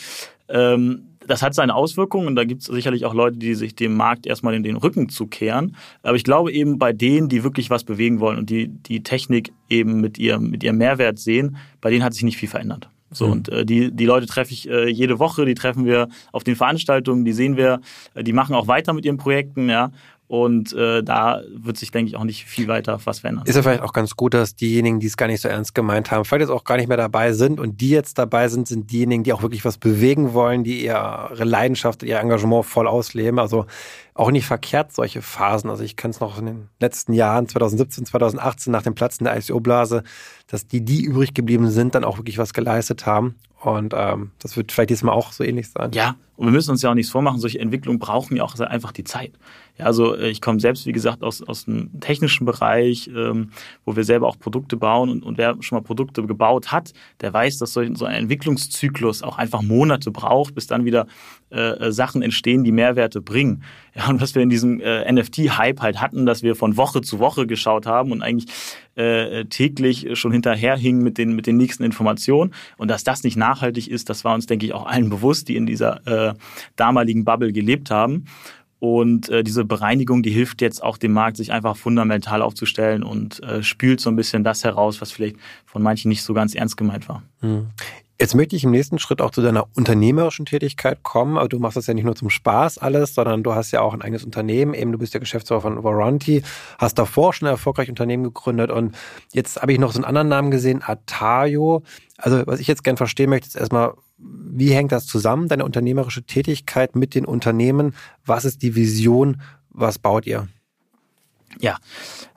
Ähm, 0.48 1.08
das 1.26 1.42
hat 1.42 1.54
seine 1.54 1.74
Auswirkungen 1.74 2.26
und 2.26 2.36
da 2.36 2.44
gibt 2.44 2.62
es 2.62 2.68
sicherlich 2.68 3.04
auch 3.04 3.14
Leute, 3.14 3.36
die 3.36 3.54
sich 3.54 3.74
dem 3.74 3.96
Markt 3.96 4.26
erstmal 4.26 4.54
in 4.54 4.62
den 4.62 4.76
Rücken 4.76 5.08
zukehren. 5.08 5.76
Aber 6.02 6.16
ich 6.16 6.24
glaube 6.24 6.52
eben 6.52 6.78
bei 6.78 6.92
denen, 6.92 7.28
die 7.28 7.44
wirklich 7.44 7.70
was 7.70 7.84
bewegen 7.84 8.20
wollen 8.20 8.38
und 8.38 8.50
die 8.50 8.68
die 8.68 9.02
Technik 9.02 9.52
eben 9.68 10.00
mit 10.00 10.18
ihrem, 10.18 10.50
mit 10.50 10.62
ihrem 10.62 10.78
Mehrwert 10.78 11.18
sehen, 11.18 11.56
bei 11.80 11.90
denen 11.90 12.04
hat 12.04 12.14
sich 12.14 12.24
nicht 12.24 12.36
viel 12.36 12.48
verändert. 12.48 12.88
So, 13.12 13.26
mhm. 13.26 13.32
und 13.32 13.48
äh, 13.50 13.64
die, 13.64 13.92
die 13.92 14.06
Leute 14.06 14.26
treffe 14.26 14.52
ich 14.52 14.68
äh, 14.68 14.88
jede 14.88 15.18
Woche, 15.18 15.44
die 15.44 15.54
treffen 15.54 15.84
wir 15.84 16.08
auf 16.32 16.44
den 16.44 16.56
Veranstaltungen, 16.56 17.24
die 17.24 17.32
sehen 17.32 17.56
wir, 17.56 17.80
äh, 18.14 18.24
die 18.24 18.32
machen 18.32 18.54
auch 18.54 18.66
weiter 18.66 18.92
mit 18.92 19.04
ihren 19.04 19.18
Projekten, 19.18 19.68
ja. 19.68 19.92
Und 20.32 20.72
äh, 20.72 21.02
da 21.02 21.42
wird 21.54 21.76
sich, 21.76 21.90
denke 21.90 22.08
ich, 22.08 22.16
auch 22.16 22.24
nicht 22.24 22.46
viel 22.46 22.66
weiter 22.66 22.98
was 23.04 23.18
verändern. 23.18 23.44
Ist 23.46 23.54
ja 23.54 23.60
vielleicht 23.60 23.82
auch 23.82 23.92
ganz 23.92 24.16
gut, 24.16 24.32
dass 24.32 24.56
diejenigen, 24.56 24.98
die 24.98 25.06
es 25.06 25.18
gar 25.18 25.26
nicht 25.26 25.42
so 25.42 25.48
ernst 25.48 25.74
gemeint 25.74 26.10
haben, 26.10 26.24
vielleicht 26.24 26.48
jetzt 26.48 26.50
auch 26.50 26.64
gar 26.64 26.78
nicht 26.78 26.88
mehr 26.88 26.96
dabei 26.96 27.34
sind 27.34 27.60
und 27.60 27.82
die 27.82 27.90
jetzt 27.90 28.16
dabei 28.16 28.48
sind, 28.48 28.66
sind 28.66 28.90
diejenigen, 28.90 29.24
die 29.24 29.34
auch 29.34 29.42
wirklich 29.42 29.62
was 29.66 29.76
bewegen 29.76 30.32
wollen, 30.32 30.64
die 30.64 30.86
ihre 30.86 31.44
Leidenschaft, 31.44 32.02
ihr 32.02 32.18
Engagement 32.18 32.64
voll 32.64 32.88
ausleben. 32.88 33.38
Also 33.38 33.66
auch 34.14 34.30
nicht 34.30 34.46
verkehrt, 34.46 34.92
solche 34.92 35.22
Phasen. 35.22 35.70
Also 35.70 35.84
ich 35.84 35.96
kenne 35.96 36.12
es 36.12 36.20
noch 36.20 36.38
in 36.38 36.46
den 36.46 36.68
letzten 36.80 37.12
Jahren, 37.12 37.48
2017, 37.48 38.04
2018, 38.06 38.70
nach 38.70 38.82
dem 38.82 38.94
Platzen 38.94 39.24
der 39.24 39.36
ICO-Blase, 39.36 40.02
dass 40.48 40.66
die, 40.66 40.84
die 40.84 41.02
übrig 41.02 41.34
geblieben 41.34 41.70
sind, 41.70 41.94
dann 41.94 42.04
auch 42.04 42.18
wirklich 42.18 42.38
was 42.38 42.52
geleistet 42.52 43.06
haben. 43.06 43.36
Und 43.62 43.94
ähm, 43.96 44.32
das 44.40 44.56
wird 44.56 44.72
vielleicht 44.72 44.90
diesmal 44.90 45.14
auch 45.14 45.30
so 45.30 45.44
ähnlich 45.44 45.70
sein. 45.70 45.92
Ja, 45.92 46.16
und 46.36 46.46
wir 46.46 46.52
müssen 46.52 46.72
uns 46.72 46.82
ja 46.82 46.90
auch 46.90 46.94
nichts 46.94 47.12
vormachen. 47.12 47.38
Solche 47.38 47.60
Entwicklungen 47.60 48.00
brauchen 48.00 48.36
ja 48.36 48.42
auch 48.42 48.58
einfach 48.58 48.90
die 48.90 49.04
Zeit. 49.04 49.32
Ja, 49.78 49.84
also 49.84 50.16
äh, 50.16 50.30
ich 50.30 50.40
komme 50.40 50.58
selbst, 50.58 50.84
wie 50.86 50.92
gesagt, 50.92 51.22
aus, 51.22 51.42
aus 51.42 51.66
dem 51.66 52.00
technischen 52.00 52.44
Bereich, 52.44 53.08
ähm, 53.14 53.50
wo 53.84 53.94
wir 53.94 54.02
selber 54.02 54.26
auch 54.26 54.36
Produkte 54.36 54.76
bauen. 54.76 55.10
Und, 55.10 55.22
und 55.22 55.38
wer 55.38 55.56
schon 55.60 55.78
mal 55.78 55.82
Produkte 55.82 56.24
gebaut 56.26 56.72
hat, 56.72 56.92
der 57.20 57.32
weiß, 57.32 57.58
dass 57.58 57.72
so, 57.72 57.94
so 57.94 58.04
ein 58.04 58.22
Entwicklungszyklus 58.22 59.22
auch 59.22 59.38
einfach 59.38 59.62
Monate 59.62 60.10
braucht, 60.10 60.56
bis 60.56 60.66
dann 60.66 60.84
wieder 60.84 61.06
äh, 61.52 61.60
äh 61.60 61.92
Sachen 61.92 62.20
entstehen, 62.22 62.64
die 62.64 62.72
Mehrwerte 62.72 63.20
bringen. 63.20 63.62
Ja, 64.02 64.08
und 64.08 64.22
was 64.22 64.34
wir 64.34 64.42
in 64.42 64.48
diesem 64.48 64.80
äh, 64.80 65.10
NFT-Hype 65.10 65.82
halt 65.82 66.00
hatten, 66.00 66.24
dass 66.24 66.42
wir 66.42 66.56
von 66.56 66.78
Woche 66.78 67.02
zu 67.02 67.18
Woche 67.18 67.46
geschaut 67.46 67.86
haben 67.86 68.10
und 68.10 68.22
eigentlich 68.22 68.46
äh, 68.94 69.44
täglich 69.44 70.18
schon 70.18 70.32
hinterherhingen 70.32 71.02
mit 71.02 71.18
den, 71.18 71.34
mit 71.36 71.46
den 71.46 71.58
nächsten 71.58 71.84
Informationen. 71.84 72.54
Und 72.78 72.88
dass 72.88 73.04
das 73.04 73.22
nicht 73.22 73.36
nachhaltig 73.36 73.90
ist, 73.90 74.08
das 74.08 74.24
war 74.24 74.34
uns, 74.34 74.46
denke 74.46 74.64
ich, 74.64 74.72
auch 74.72 74.86
allen 74.86 75.10
bewusst, 75.10 75.48
die 75.48 75.56
in 75.56 75.66
dieser 75.66 76.06
äh, 76.06 76.34
damaligen 76.76 77.24
Bubble 77.24 77.52
gelebt 77.52 77.90
haben. 77.90 78.24
Und 78.78 79.28
äh, 79.28 79.44
diese 79.44 79.64
Bereinigung, 79.64 80.24
die 80.24 80.32
hilft 80.32 80.60
jetzt 80.60 80.82
auch 80.82 80.98
dem 80.98 81.12
Markt, 81.12 81.36
sich 81.36 81.52
einfach 81.52 81.76
fundamental 81.76 82.42
aufzustellen 82.42 83.04
und 83.04 83.40
äh, 83.44 83.62
spült 83.62 84.00
so 84.00 84.10
ein 84.10 84.16
bisschen 84.16 84.42
das 84.42 84.64
heraus, 84.64 85.00
was 85.00 85.12
vielleicht 85.12 85.36
von 85.66 85.82
manchen 85.82 86.08
nicht 86.08 86.24
so 86.24 86.34
ganz 86.34 86.56
ernst 86.56 86.76
gemeint 86.76 87.08
war. 87.08 87.22
Jetzt 88.20 88.34
möchte 88.34 88.54
ich 88.54 88.62
im 88.64 88.70
nächsten 88.70 88.98
Schritt 88.98 89.20
auch 89.20 89.30
zu 89.30 89.42
deiner 89.42 89.66
unternehmerischen 89.74 90.46
Tätigkeit 90.46 91.02
kommen. 91.02 91.38
Aber 91.38 91.48
du 91.48 91.58
machst 91.58 91.76
das 91.76 91.86
ja 91.86 91.94
nicht 91.94 92.04
nur 92.04 92.14
zum 92.14 92.30
Spaß 92.30 92.78
alles, 92.78 93.14
sondern 93.14 93.42
du 93.42 93.54
hast 93.54 93.72
ja 93.72 93.80
auch 93.80 93.94
ein 93.94 94.02
eigenes 94.02 94.24
Unternehmen. 94.24 94.74
Eben, 94.74 94.92
du 94.92 94.98
bist 94.98 95.14
ja 95.14 95.20
Geschäftsführer 95.20 95.60
von 95.60 95.82
Warranty, 95.82 96.42
hast 96.78 96.98
davor 96.98 97.32
schon 97.32 97.48
ein 97.48 97.52
erfolgreiches 97.52 97.90
Unternehmen 97.90 98.22
gegründet. 98.22 98.70
Und 98.70 98.94
jetzt 99.32 99.60
habe 99.60 99.72
ich 99.72 99.78
noch 99.78 99.92
so 99.92 99.98
einen 99.98 100.04
anderen 100.04 100.28
Namen 100.28 100.50
gesehen, 100.50 100.82
Atayo. 100.84 101.82
Also, 102.16 102.46
was 102.46 102.60
ich 102.60 102.68
jetzt 102.68 102.84
gerne 102.84 102.96
verstehen 102.96 103.30
möchte, 103.30 103.48
ist 103.48 103.56
erstmal, 103.56 103.94
wie 104.18 104.72
hängt 104.72 104.92
das 104.92 105.06
zusammen, 105.06 105.48
deine 105.48 105.64
unternehmerische 105.64 106.22
Tätigkeit 106.22 106.94
mit 106.94 107.14
den 107.14 107.24
Unternehmen? 107.24 107.94
Was 108.24 108.44
ist 108.44 108.62
die 108.62 108.76
Vision? 108.76 109.40
Was 109.70 109.98
baut 109.98 110.26
ihr? 110.26 110.46
Ja, 111.58 111.78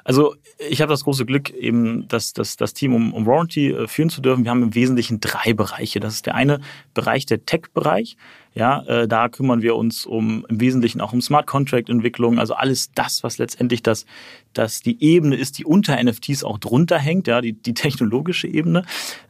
also 0.05 0.35
ich 0.69 0.81
habe 0.81 0.91
das 0.91 1.03
große 1.03 1.25
Glück, 1.25 1.49
eben 1.49 2.07
das, 2.07 2.31
das, 2.31 2.57
das 2.57 2.75
Team 2.75 2.93
um, 2.93 3.11
um 3.11 3.25
Warranty 3.25 3.71
äh, 3.71 3.87
führen 3.87 4.11
zu 4.11 4.21
dürfen. 4.21 4.43
Wir 4.43 4.51
haben 4.51 4.61
im 4.61 4.75
Wesentlichen 4.75 5.19
drei 5.19 5.53
Bereiche. 5.53 5.99
Das 5.99 6.13
ist 6.13 6.27
der 6.27 6.35
eine 6.35 6.61
Bereich, 6.93 7.25
der 7.25 7.43
Tech-Bereich. 7.43 8.15
Ja, 8.53 8.83
äh, 8.83 9.07
da 9.07 9.29
kümmern 9.29 9.63
wir 9.63 9.75
uns 9.75 10.05
um 10.05 10.45
im 10.47 10.61
Wesentlichen 10.61 11.01
auch 11.01 11.11
um 11.11 11.21
Smart 11.21 11.47
Contract 11.47 11.89
Entwicklung, 11.89 12.39
also 12.39 12.53
alles 12.53 12.91
das, 12.93 13.21
was 13.21 13.37
letztendlich 13.37 13.83
das, 13.83 14.05
das 14.53 14.79
die 14.81 15.03
Ebene 15.03 15.35
ist, 15.35 15.57
die 15.57 15.65
unter 15.65 16.01
NFTs 16.01 16.45
auch 16.45 16.59
drunter 16.59 16.97
hängt, 16.97 17.27
ja, 17.27 17.41
die, 17.41 17.51
die 17.51 17.73
technologische 17.73 18.47
Ebene. 18.47 18.83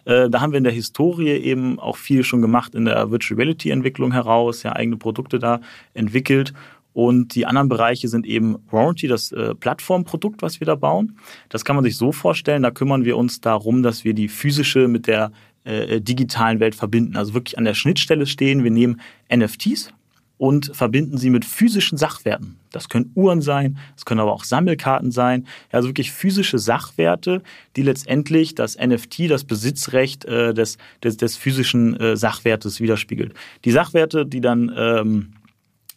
Äh, 0.04 0.30
da 0.30 0.42
haben 0.42 0.52
wir 0.52 0.60
in 0.60 0.64
der 0.64 0.74
Historie 0.74 1.30
eben 1.30 1.80
auch 1.80 1.98
viel 1.98 2.24
schon 2.24 2.42
gemacht 2.42 2.76
in 2.76 2.86
der 2.86 3.10
Virtual 3.10 3.40
Reality 3.40 3.72
Entwicklung 3.72 4.12
heraus, 4.12 4.62
ja, 4.62 4.76
eigene 4.76 4.98
Produkte 4.98 5.40
da 5.40 5.62
entwickelt 5.96 6.54
und 6.96 7.36
die 7.36 7.46
anderen 7.46 7.68
Bereiche 7.68 8.08
sind 8.08 8.26
eben 8.26 8.56
Warranty, 8.72 9.10
das 9.10 9.34
äh, 9.34 9.54
Plattformprodukt, 9.54 10.42
was 10.42 10.62
wir 10.62 10.66
da 10.66 10.76
bauen. 10.76 11.20
Das 11.50 11.66
kann 11.66 11.76
man 11.76 11.84
sich 11.84 11.98
so 11.98 12.14
vorstellen, 12.14 12.64
da 12.64 12.72
kümmern 12.72 13.04
wir 13.04 13.18
uns 13.18 13.42
darum, 13.42 13.84
dass 13.84 14.06
wir 14.06 14.14
die 14.14 14.30
physische 14.30 14.88
mit 14.88 15.06
der 15.06 15.34
äh, 15.66 16.00
digitalen 16.00 16.62
Welt 16.62 16.74
verbinden. 16.74 17.18
Also 17.18 17.34
wirklich 17.34 17.58
an 17.58 17.66
der 17.66 17.74
Schnittstelle 17.74 18.26
stehen. 18.26 18.64
Wir 18.64 18.72
nehmen 18.72 19.02
NFTs, 19.30 19.94
und 20.38 20.76
verbinden 20.76 21.18
sie 21.18 21.30
mit 21.30 21.46
physischen 21.46 21.98
Sachwerten. 21.98 22.58
Das 22.72 22.90
können 22.90 23.12
Uhren 23.16 23.42
sein, 23.42 23.78
das 23.96 24.04
können 24.04 24.20
aber 24.20 24.34
auch 24.34 24.44
Sammelkarten 24.44 25.12
sein. 25.12 25.48
Also 25.72 25.88
wirklich 25.88 26.12
physische 26.12 26.60
Sachwerte, 26.60 27.42
die 27.78 27.84
letztendlich 27.84 28.54
das 28.54 28.78
NFT, 28.78 29.30
das 29.30 29.46
Besitzrecht 29.46 30.26
äh, 30.26 30.54
des, 30.54 30.78
des, 31.02 31.16
des 31.16 31.38
physischen 31.38 31.98
äh, 31.98 32.18
Sachwertes 32.18 32.82
widerspiegelt. 32.82 33.34
Die 33.64 33.72
Sachwerte, 33.72 34.26
die 34.26 34.42
dann 34.42 34.74
ähm, 34.76 35.34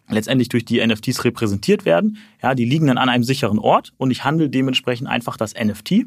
letztendlich 0.08 0.48
durch 0.48 0.64
die 0.64 0.84
NFTs 0.84 1.24
repräsentiert 1.24 1.84
werden, 1.84 2.18
ja, 2.42 2.54
die 2.54 2.64
liegen 2.64 2.86
dann 2.86 2.98
an 2.98 3.08
einem 3.08 3.24
sicheren 3.24 3.58
Ort 3.58 3.92
und 3.98 4.10
ich 4.10 4.24
handle 4.24 4.48
dementsprechend 4.48 5.08
einfach 5.08 5.36
das 5.36 5.54
NFT 5.54 6.06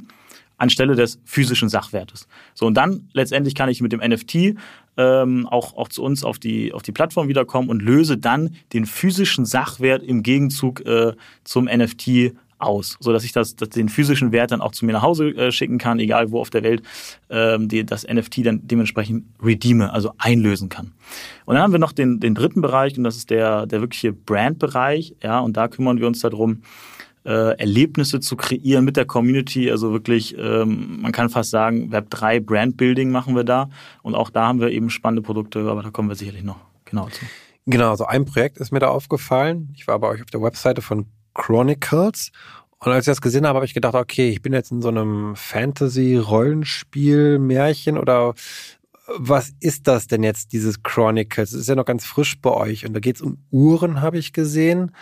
anstelle 0.58 0.96
des 0.96 1.20
physischen 1.25 1.70
Sachwertes. 1.70 2.27
So, 2.53 2.67
und 2.67 2.75
dann 2.75 3.10
letztendlich 3.13 3.55
kann 3.55 3.70
ich 3.70 3.81
mit 3.81 3.91
dem 3.91 4.00
NFT 4.00 4.55
ähm, 4.98 5.48
auch, 5.48 5.75
auch 5.75 5.89
zu 5.89 6.03
uns 6.03 6.24
auf 6.24 6.38
die, 6.38 6.72
auf 6.74 6.84
die 6.84 6.91
Plattform 6.91 7.27
wiederkommen 7.27 7.70
und 7.70 7.81
löse 7.81 8.17
dann 8.17 8.55
den 8.72 8.86
physischen 8.86 9.46
Sachwert 9.46 10.03
im 10.03 10.22
Gegenzug 10.22 10.86
äh, 10.86 11.13
zum 11.43 11.65
NFT 11.65 12.34
aus, 12.62 12.98
so 13.00 13.12
dass 13.12 13.24
ich 13.24 13.32
das, 13.32 13.56
das, 13.56 13.70
den 13.70 13.89
physischen 13.89 14.32
Wert 14.32 14.51
dann 14.51 14.62
auch 14.62 14.72
zu 14.72 14.86
mir 14.86 14.94
nach 14.94 15.01
Hause 15.01 15.30
äh, 15.30 15.51
schicken 15.51 15.77
kann, 15.77 16.00
egal 16.00 16.32
wo 16.32 16.39
auf 16.39 16.50
der 16.50 16.63
Welt 16.63 16.84
ähm, 17.30 17.68
die, 17.68 17.86
das 17.86 18.08
NFT 18.08 18.46
dann 18.46 18.68
dementsprechend 18.68 19.25
redeeme, 19.44 19.91
also 19.94 20.12
einlösen 20.18 20.70
kann. 20.70 20.94
Und 21.46 21.56
dann 21.56 21.63
haben 21.63 21.72
wir 21.72 21.80
noch 21.80 21.91
den, 21.91 22.20
den 22.20 22.36
dritten 22.36 22.62
Bereich 22.62 22.98
und 22.98 23.03
das 23.03 23.18
ist 23.18 23.30
der, 23.30 23.65
der 23.65 23.82
wirkliche 23.82 24.13
Brand-Bereich, 24.13 25.15
ja, 25.24 25.39
und 25.39 25.58
da 25.58 25.68
kümmern 25.68 26.00
wir 26.00 26.08
uns 26.08 26.22
darum, 26.22 26.62
äh, 27.25 27.58
Erlebnisse 27.58 28.20
zu 28.20 28.36
kreieren 28.36 28.84
mit 28.84 28.98
der 28.98 29.06
Community. 29.06 29.70
Also 29.70 29.91
wirklich, 29.91 30.36
ähm, 30.38 31.01
man 31.01 31.12
kann 31.12 31.30
fast 31.30 31.51
sagen, 31.51 31.91
Web 31.91 32.10
3 32.10 32.39
Brand 32.39 32.77
Building 32.77 33.12
machen 33.12 33.36
wir 33.36 33.44
da. 33.44 33.70
Und 34.01 34.15
auch 34.15 34.30
da 34.30 34.48
haben 34.48 34.60
wir 34.60 34.70
eben 34.70 34.89
spannende 34.89 35.22
Produkte, 35.22 35.60
aber 35.70 35.84
da 35.84 35.91
kommen 35.91 36.10
wir 36.10 36.15
sicherlich 36.15 36.44
noch 36.44 36.58
genau 36.86 37.10
zu. 37.10 37.25
Genau, 37.68 37.96
so 37.96 38.06
ein 38.06 38.25
Projekt 38.25 38.58
ist 38.58 38.72
mir 38.72 38.80
da 38.80 38.88
aufgefallen. 38.88 39.70
Ich 39.75 39.88
war 39.88 40.00
bei 40.00 40.08
euch 40.08 40.22
auf 40.22 40.32
der 40.32 40.41
Webseite 40.41 40.82
von 40.82 41.06
Chronicles 41.34 42.32
und 42.84 42.92
als 42.92 43.06
ich 43.06 43.12
das 43.12 43.22
gesehen 43.22 43.46
habe, 43.46 43.58
habe 43.58 43.66
ich 43.66 43.76
gedacht, 43.76 43.94
okay, 43.94 44.30
ich 44.30 44.42
bin 44.42 44.54
jetzt 44.54 44.72
in 44.72 44.82
so 44.82 44.88
einem 44.88 45.36
Fantasy-Rollenspiel-Märchen 45.36 48.00
oder 48.00 48.34
was 49.18 49.54
ist 49.60 49.88
das 49.88 50.08
denn 50.08 50.24
jetzt, 50.24 50.52
dieses 50.52 50.82
Chronicles? 50.82 51.54
Es 51.54 51.60
ist 51.62 51.70
ja 51.70 51.76
noch 51.76 51.86
ganz 51.86 52.06
frisch 52.06 52.42
bei 52.42 52.50
euch 52.50 52.88
und 52.88 52.94
da 52.94 53.00
geht 53.00 53.18
es 53.18 53.22
um 53.22 53.38
Uhren, 53.52 54.02
habe 54.02 54.18
ich 54.18 54.34
gesehen. 54.34 54.96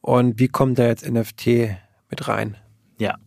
Und 0.00 0.38
wie 0.38 0.48
kommt 0.48 0.78
da 0.78 0.86
jetzt 0.86 1.06
NFT 1.06 1.76
mit 2.08 2.26
rein? 2.26 2.56
Ja. 2.98 3.18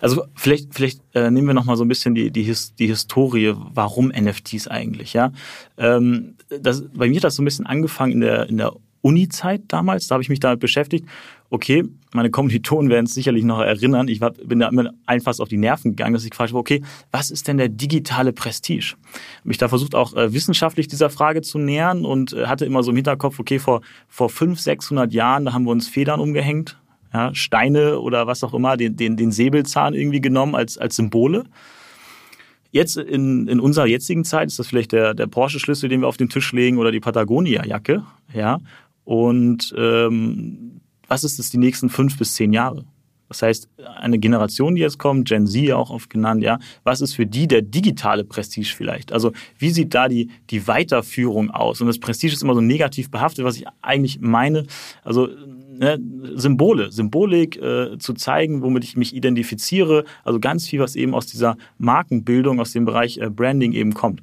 Also 0.00 0.26
vielleicht, 0.36 0.72
vielleicht 0.72 1.00
äh, 1.14 1.28
nehmen 1.30 1.48
wir 1.48 1.54
noch 1.54 1.64
mal 1.64 1.76
so 1.76 1.84
ein 1.84 1.88
bisschen 1.88 2.14
die, 2.14 2.30
die, 2.30 2.44
His, 2.44 2.76
die 2.76 2.86
Historie, 2.86 3.52
warum 3.56 4.08
NFTs 4.08 4.68
eigentlich, 4.68 5.12
ja. 5.12 5.32
Ähm, 5.76 6.36
das, 6.48 6.84
bei 6.94 7.08
mir 7.08 7.16
hat 7.16 7.24
das 7.24 7.34
so 7.34 7.42
ein 7.42 7.46
bisschen 7.46 7.66
angefangen 7.66 8.12
in 8.12 8.20
der, 8.20 8.48
in 8.48 8.58
der 8.58 8.74
Uni-Zeit 9.04 9.62
damals, 9.68 10.06
da 10.08 10.14
habe 10.14 10.22
ich 10.22 10.28
mich 10.28 10.40
damit 10.40 10.60
beschäftigt. 10.60 11.06
Okay, 11.50 11.84
meine 12.12 12.30
Kommilitonen 12.30 12.90
werden 12.90 13.06
es 13.06 13.14
sicherlich 13.14 13.44
noch 13.44 13.60
erinnern. 13.60 14.08
Ich 14.08 14.20
war, 14.20 14.30
bin 14.30 14.58
da 14.60 14.68
immer 14.68 14.90
einfach 15.06 15.38
auf 15.38 15.48
die 15.48 15.58
Nerven 15.58 15.92
gegangen, 15.92 16.14
dass 16.14 16.24
ich 16.24 16.30
gefragt 16.30 16.50
habe, 16.50 16.58
okay, 16.58 16.82
was 17.12 17.30
ist 17.30 17.46
denn 17.46 17.58
der 17.58 17.68
digitale 17.68 18.32
Prestige? 18.32 18.94
Habe 19.12 19.48
mich 19.48 19.58
da 19.58 19.68
versucht 19.68 19.94
auch 19.94 20.14
äh, 20.14 20.32
wissenschaftlich 20.32 20.88
dieser 20.88 21.10
Frage 21.10 21.42
zu 21.42 21.58
nähern 21.58 22.04
und 22.04 22.32
äh, 22.32 22.46
hatte 22.46 22.64
immer 22.64 22.82
so 22.82 22.90
im 22.90 22.96
Hinterkopf, 22.96 23.38
okay, 23.38 23.58
vor 23.58 23.82
vor 24.08 24.30
fünf, 24.30 24.58
600 24.58 25.12
Jahren, 25.12 25.44
da 25.44 25.52
haben 25.52 25.64
wir 25.64 25.70
uns 25.70 25.86
Federn 25.86 26.18
umgehängt, 26.18 26.78
ja, 27.12 27.34
Steine 27.34 28.00
oder 28.00 28.26
was 28.26 28.42
auch 28.42 28.54
immer, 28.54 28.76
den, 28.76 28.96
den, 28.96 29.16
den 29.16 29.30
Säbelzahn 29.30 29.94
irgendwie 29.94 30.20
genommen 30.20 30.54
als, 30.54 30.78
als 30.78 30.96
Symbole. 30.96 31.44
Jetzt 32.74 32.96
in, 32.96 33.46
in 33.46 33.60
unserer 33.60 33.86
jetzigen 33.86 34.24
Zeit 34.24 34.48
ist 34.48 34.58
das 34.58 34.66
vielleicht 34.66 34.90
der, 34.90 35.14
der 35.14 35.28
Porsche-Schlüssel, 35.28 35.88
den 35.88 36.00
wir 36.00 36.08
auf 36.08 36.16
den 36.16 36.28
Tisch 36.28 36.52
legen 36.52 36.78
oder 36.78 36.90
die 36.90 36.98
Patagonia-Jacke. 36.98 38.02
Ja? 38.34 38.58
Und 39.04 39.74
ähm, 39.76 40.80
was 41.08 41.24
ist 41.24 41.38
das 41.38 41.50
die 41.50 41.58
nächsten 41.58 41.90
fünf 41.90 42.18
bis 42.18 42.34
zehn 42.34 42.52
Jahre? 42.52 42.84
Das 43.28 43.42
heißt, 43.42 43.68
eine 43.96 44.18
Generation, 44.18 44.74
die 44.74 44.82
jetzt 44.82 44.98
kommt, 44.98 45.28
Gen 45.28 45.46
Z 45.46 45.72
auch 45.72 45.90
oft 45.90 46.10
genannt, 46.10 46.42
ja, 46.42 46.58
was 46.84 47.00
ist 47.00 47.14
für 47.14 47.26
die 47.26 47.48
der 47.48 47.62
digitale 47.62 48.22
Prestige 48.22 48.74
vielleicht? 48.76 49.12
Also 49.12 49.32
wie 49.58 49.70
sieht 49.70 49.94
da 49.94 50.08
die, 50.08 50.30
die 50.50 50.66
Weiterführung 50.68 51.50
aus? 51.50 51.80
Und 51.80 51.86
das 51.86 51.98
Prestige 51.98 52.34
ist 52.34 52.42
immer 52.42 52.54
so 52.54 52.60
negativ 52.60 53.10
behaftet, 53.10 53.44
was 53.44 53.56
ich 53.56 53.64
eigentlich 53.82 54.20
meine. 54.20 54.66
Also 55.02 55.28
ne, 55.78 55.98
Symbole, 56.34 56.92
Symbolik 56.92 57.56
äh, 57.56 57.98
zu 57.98 58.12
zeigen, 58.12 58.62
womit 58.62 58.84
ich 58.84 58.96
mich 58.96 59.14
identifiziere. 59.14 60.04
Also 60.22 60.38
ganz 60.38 60.68
viel, 60.68 60.80
was 60.80 60.94
eben 60.94 61.14
aus 61.14 61.26
dieser 61.26 61.56
Markenbildung, 61.78 62.60
aus 62.60 62.72
dem 62.72 62.84
Bereich 62.84 63.18
äh, 63.18 63.30
Branding 63.30 63.72
eben 63.72 63.94
kommt. 63.94 64.20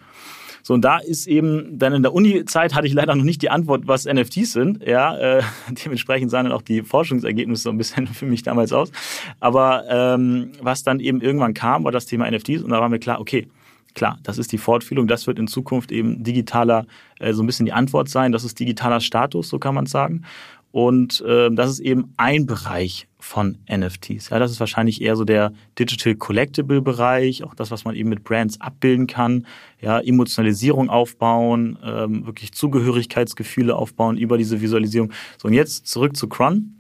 So, 0.64 0.74
und 0.74 0.82
da 0.82 0.98
ist 0.98 1.28
eben, 1.28 1.78
dann 1.78 1.94
in 1.94 2.04
der 2.04 2.14
Uni-Zeit 2.14 2.76
hatte 2.76 2.88
ich 2.88 2.94
leider 2.94 3.16
noch 3.16 3.24
nicht 3.24 3.42
die 3.42 3.50
Antwort, 3.50 3.88
was 3.88 4.06
NFTs 4.06 4.54
sind. 4.54 4.86
Ja, 4.86 5.18
äh, 5.18 5.44
dementsprechend 5.86 6.32
sahen 6.32 6.46
dann 6.46 6.54
auch 6.54 6.62
die 6.62 6.82
Forschungsergebnisse 6.82 7.64
so 7.64 7.70
ein 7.70 7.78
bisschen 7.78 8.08
für 8.14 8.26
mich 8.26 8.44
damals 8.44 8.74
aus. 8.74 8.92
Aber 9.40 9.86
ähm, 9.90 10.52
was 10.62 10.84
dann 10.84 11.00
eben 11.00 11.22
irgendwann 11.22 11.54
kam, 11.54 11.84
war 11.84 11.92
das 11.92 12.06
Thema 12.06 12.30
NFTs 12.30 12.62
und 12.62 12.70
da 12.70 12.80
war 12.80 12.90
mir 12.90 13.00
klar, 13.00 13.20
okay, 13.20 13.48
klar, 13.94 14.20
das 14.24 14.38
ist 14.38 14.52
die 14.52 14.58
Fortführung, 14.58 15.08
das 15.08 15.28
wird 15.28 15.40
in 15.40 15.48
Zukunft 15.48 15.92
eben 15.92 16.24
digitaler, 16.24 16.86
äh, 17.20 17.34
so 17.34 17.44
ein 17.44 17.48
bisschen 17.48 17.66
die 17.66 17.74
Antwort 17.74 18.10
sein, 18.10 18.32
das 18.32 18.44
ist 18.44 18.60
digitaler 18.60 19.02
Status, 19.02 19.50
so 19.50 19.60
kann 19.60 19.76
man 19.76 19.86
sagen. 19.86 20.24
Und 20.72 21.22
äh, 21.22 21.50
das 21.52 21.70
ist 21.70 21.80
eben 21.80 22.14
ein 22.18 22.46
Bereich 22.46 23.08
von 23.20 23.58
NFTs. 23.70 24.30
Ja, 24.30 24.40
das 24.40 24.52
ist 24.52 24.60
wahrscheinlich 24.60 25.02
eher 25.02 25.16
so 25.16 25.26
der 25.26 25.52
Digital 25.78 26.16
Collectible 26.16 26.82
Bereich, 26.82 27.44
auch 27.44 27.54
das, 27.54 27.72
was 27.72 27.84
man 27.84 27.96
eben 27.96 28.10
mit 28.10 28.24
Brands 28.24 28.60
abbilden 28.60 29.06
kann. 29.06 29.46
Ja, 29.82 30.00
Emotionalisierung 30.00 30.90
aufbauen, 30.90 31.78
ähm, 31.84 32.26
wirklich 32.26 32.54
Zugehörigkeitsgefühle 32.54 33.76
aufbauen 33.76 34.18
über 34.18 34.38
diese 34.38 34.62
Visualisierung. 34.62 35.12
So, 35.38 35.48
und 35.48 35.54
jetzt 35.54 35.88
zurück 35.88 36.16
zu 36.16 36.28
Cron. 36.28 36.78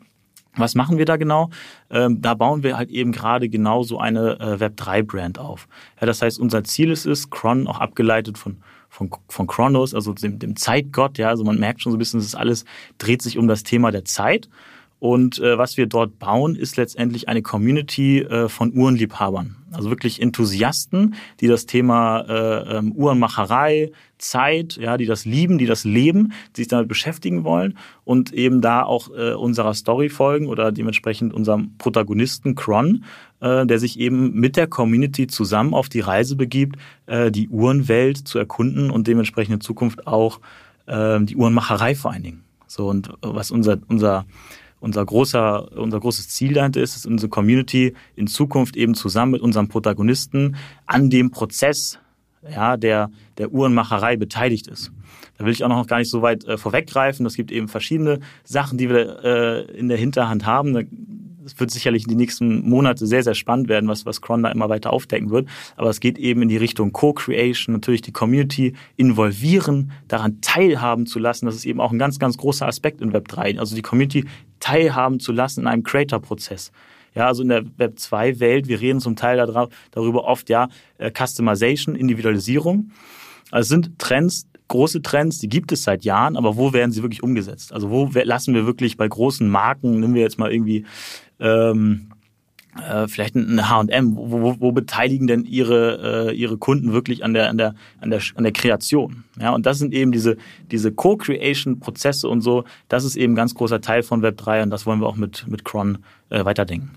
Was 0.55 0.75
machen 0.75 0.97
wir 0.97 1.05
da 1.05 1.15
genau? 1.15 1.49
Ähm, 1.89 2.21
da 2.21 2.33
bauen 2.33 2.61
wir 2.63 2.77
halt 2.77 2.89
eben 2.89 3.13
gerade 3.13 3.47
genau 3.47 3.83
so 3.83 3.99
eine 3.99 4.37
äh, 4.39 4.57
Web3-Brand 4.59 5.39
auf. 5.39 5.67
Ja, 5.99 6.07
das 6.07 6.21
heißt, 6.21 6.39
unser 6.39 6.63
Ziel 6.65 6.91
ist 6.91 7.05
es, 7.05 7.29
Cron 7.29 7.67
auch 7.67 7.79
abgeleitet 7.79 8.37
von 8.37 8.57
von, 8.91 9.09
von 9.29 9.47
Kronos, 9.47 9.95
also 9.95 10.13
dem, 10.13 10.37
dem 10.37 10.57
Zeitgott. 10.57 11.17
Ja, 11.17 11.29
also 11.29 11.45
man 11.45 11.57
merkt 11.57 11.81
schon 11.81 11.93
so 11.93 11.95
ein 11.95 11.99
bisschen, 11.99 12.19
dass 12.19 12.35
alles 12.35 12.65
dreht 12.97 13.21
sich 13.21 13.37
um 13.37 13.47
das 13.47 13.63
Thema 13.63 13.89
der 13.89 14.03
Zeit. 14.03 14.49
Und 14.99 15.39
äh, 15.39 15.57
was 15.57 15.77
wir 15.77 15.87
dort 15.87 16.19
bauen, 16.19 16.55
ist 16.55 16.75
letztendlich 16.75 17.29
eine 17.29 17.41
Community 17.41 18.19
äh, 18.19 18.49
von 18.49 18.73
Uhrenliebhabern. 18.73 19.55
Also 19.71 19.89
wirklich 19.89 20.21
Enthusiasten, 20.21 21.15
die 21.39 21.47
das 21.47 21.65
Thema 21.65 22.21
äh, 22.21 22.77
ähm, 22.77 22.91
Uhrenmacherei, 22.91 23.91
Zeit, 24.17 24.77
ja, 24.77 24.97
die 24.97 25.05
das 25.05 25.25
lieben, 25.25 25.57
die 25.57 25.65
das 25.65 25.83
leben, 25.83 26.33
die 26.55 26.61
sich 26.61 26.67
damit 26.67 26.87
beschäftigen 26.87 27.43
wollen 27.43 27.77
und 28.03 28.33
eben 28.33 28.61
da 28.61 28.83
auch 28.83 29.09
äh, 29.09 29.33
unserer 29.33 29.73
Story 29.73 30.09
folgen 30.09 30.47
oder 30.47 30.71
dementsprechend 30.71 31.33
unserem 31.33 31.77
Protagonisten 31.77 32.55
Cron, 32.55 33.03
äh, 33.39 33.65
der 33.65 33.79
sich 33.79 33.99
eben 33.99 34.33
mit 34.33 34.57
der 34.57 34.67
Community 34.67 35.27
zusammen 35.27 35.73
auf 35.73 35.89
die 35.89 36.01
Reise 36.01 36.35
begibt, 36.35 36.75
äh, 37.07 37.31
die 37.31 37.49
Uhrenwelt 37.49 38.17
zu 38.27 38.37
erkunden 38.37 38.91
und 38.91 39.07
dementsprechend 39.07 39.55
in 39.55 39.61
Zukunft 39.61 40.05
auch 40.05 40.39
äh, 40.85 41.19
die 41.21 41.35
Uhrenmacherei 41.35 41.95
vor 41.95 42.11
allen 42.11 42.23
Dingen. 42.23 42.43
So 42.67 42.87
und 42.87 43.11
was 43.21 43.51
unser 43.51 43.79
unser 43.89 44.25
unser 44.81 45.05
großer, 45.05 45.77
unser 45.77 45.99
großes 45.99 46.27
Ziel 46.27 46.53
dahinter 46.53 46.81
ist, 46.81 46.95
dass 46.95 47.05
unsere 47.05 47.29
Community 47.29 47.93
in 48.15 48.27
Zukunft 48.27 48.75
eben 48.75 48.95
zusammen 48.95 49.31
mit 49.31 49.41
unserem 49.41 49.69
Protagonisten 49.69 50.57
an 50.85 51.09
dem 51.09 51.31
Prozess 51.31 51.99
ja, 52.49 52.75
der, 52.75 53.11
der 53.37 53.53
Uhrenmacherei 53.53 54.17
beteiligt 54.17 54.67
ist. 54.67 54.91
Da 55.37 55.45
will 55.45 55.53
ich 55.53 55.63
auch 55.63 55.69
noch 55.69 55.87
gar 55.87 55.99
nicht 55.99 56.09
so 56.09 56.21
weit 56.21 56.43
äh, 56.45 56.57
vorweggreifen. 56.57 57.25
Es 57.25 57.35
gibt 57.35 57.51
eben 57.51 57.67
verschiedene 57.67 58.19
Sachen, 58.43 58.77
die 58.77 58.89
wir 58.89 59.23
äh, 59.23 59.61
in 59.77 59.87
der 59.87 59.97
Hinterhand 59.97 60.45
haben 60.45 60.73
es 61.45 61.59
wird 61.59 61.71
sicherlich 61.71 62.03
in 62.03 62.09
die 62.09 62.15
nächsten 62.15 62.67
Monate 62.69 63.05
sehr, 63.07 63.23
sehr 63.23 63.35
spannend 63.35 63.69
werden, 63.69 63.89
was, 63.89 64.05
was 64.05 64.21
Cron 64.21 64.43
da 64.43 64.49
immer 64.49 64.69
weiter 64.69 64.93
aufdecken 64.93 65.29
wird. 65.29 65.47
Aber 65.75 65.89
es 65.89 65.99
geht 65.99 66.17
eben 66.17 66.41
in 66.41 66.49
die 66.49 66.57
Richtung 66.57 66.91
Co-Creation, 66.91 67.73
natürlich 67.73 68.01
die 68.01 68.11
Community 68.11 68.73
involvieren, 68.95 69.91
daran 70.07 70.41
teilhaben 70.41 71.05
zu 71.05 71.19
lassen. 71.19 71.45
Das 71.45 71.55
ist 71.55 71.65
eben 71.65 71.79
auch 71.79 71.91
ein 71.91 71.99
ganz, 71.99 72.19
ganz 72.19 72.37
großer 72.37 72.67
Aspekt 72.67 73.01
in 73.01 73.13
Web 73.13 73.27
3. 73.27 73.59
Also 73.59 73.75
die 73.75 73.81
Community 73.81 74.25
teilhaben 74.59 75.19
zu 75.19 75.31
lassen 75.31 75.61
in 75.61 75.67
einem 75.67 75.83
Creator-Prozess. 75.83 76.71
Ja, 77.13 77.27
also 77.27 77.43
in 77.43 77.49
der 77.49 77.65
Web 77.77 77.99
2 77.99 78.39
Welt, 78.39 78.67
wir 78.67 78.79
reden 78.79 79.01
zum 79.01 79.15
Teil 79.15 79.37
darüber 79.91 80.23
oft, 80.23 80.49
ja, 80.49 80.69
äh, 80.97 81.11
Customization, 81.11 81.95
Individualisierung. 81.95 82.91
Also 83.49 83.63
es 83.63 83.69
sind 83.69 83.99
Trends, 83.99 84.47
große 84.71 85.01
Trends, 85.01 85.39
die 85.39 85.49
gibt 85.49 85.71
es 85.71 85.83
seit 85.83 86.03
Jahren, 86.03 86.37
aber 86.37 86.55
wo 86.55 86.73
werden 86.73 86.91
sie 86.91 87.03
wirklich 87.03 87.23
umgesetzt? 87.23 87.73
Also 87.73 87.89
wo 87.89 88.09
lassen 88.13 88.53
wir 88.53 88.65
wirklich 88.65 88.97
bei 88.97 89.07
großen 89.07 89.47
Marken, 89.47 89.99
nehmen 89.99 90.15
wir 90.15 90.21
jetzt 90.21 90.39
mal 90.39 90.51
irgendwie 90.51 90.85
ähm, 91.39 92.11
äh, 92.81 93.07
vielleicht 93.07 93.35
ein 93.35 93.69
H&M, 93.69 94.15
wo, 94.15 94.41
wo, 94.41 94.55
wo 94.59 94.71
beteiligen 94.71 95.27
denn 95.27 95.43
ihre 95.43 96.29
äh, 96.29 96.35
ihre 96.35 96.57
Kunden 96.57 96.93
wirklich 96.93 97.23
an 97.23 97.33
der 97.33 97.49
an 97.49 97.57
der 97.57 97.75
an 97.99 98.09
der 98.11 98.21
an 98.35 98.43
der 98.43 98.53
Kreation? 98.53 99.25
Ja, 99.39 99.53
und 99.53 99.65
das 99.65 99.77
sind 99.77 99.93
eben 99.93 100.13
diese 100.13 100.37
diese 100.71 100.93
Co-Creation 100.93 101.79
Prozesse 101.79 102.29
und 102.29 102.39
so. 102.39 102.63
Das 102.87 103.03
ist 103.03 103.17
eben 103.17 103.33
ein 103.33 103.35
ganz 103.35 103.53
großer 103.53 103.81
Teil 103.81 104.03
von 104.03 104.21
Web 104.21 104.37
3 104.37 104.63
und 104.63 104.69
das 104.69 104.85
wollen 104.85 105.01
wir 105.01 105.07
auch 105.07 105.17
mit 105.17 105.45
mit 105.49 105.65
Cron 105.65 105.97
äh, 106.29 106.45
weiterdenken. 106.45 106.91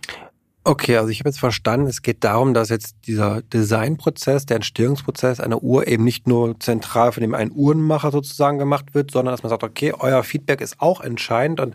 Okay, 0.66 0.96
also 0.96 1.10
ich 1.10 1.18
habe 1.18 1.28
jetzt 1.28 1.40
verstanden, 1.40 1.88
es 1.88 2.00
geht 2.00 2.24
darum, 2.24 2.54
dass 2.54 2.70
jetzt 2.70 2.96
dieser 3.06 3.42
Designprozess, 3.42 4.46
der 4.46 4.56
Entstehungsprozess 4.56 5.38
einer 5.38 5.62
Uhr 5.62 5.86
eben 5.86 6.04
nicht 6.04 6.26
nur 6.26 6.58
zentral 6.58 7.12
von 7.12 7.20
dem 7.20 7.34
einen 7.34 7.52
Uhrenmacher 7.52 8.10
sozusagen 8.10 8.56
gemacht 8.56 8.94
wird, 8.94 9.10
sondern 9.10 9.34
dass 9.34 9.42
man 9.42 9.50
sagt, 9.50 9.62
okay, 9.62 9.92
euer 9.92 10.22
Feedback 10.22 10.62
ist 10.62 10.80
auch 10.80 11.02
entscheidend 11.02 11.60
und 11.60 11.74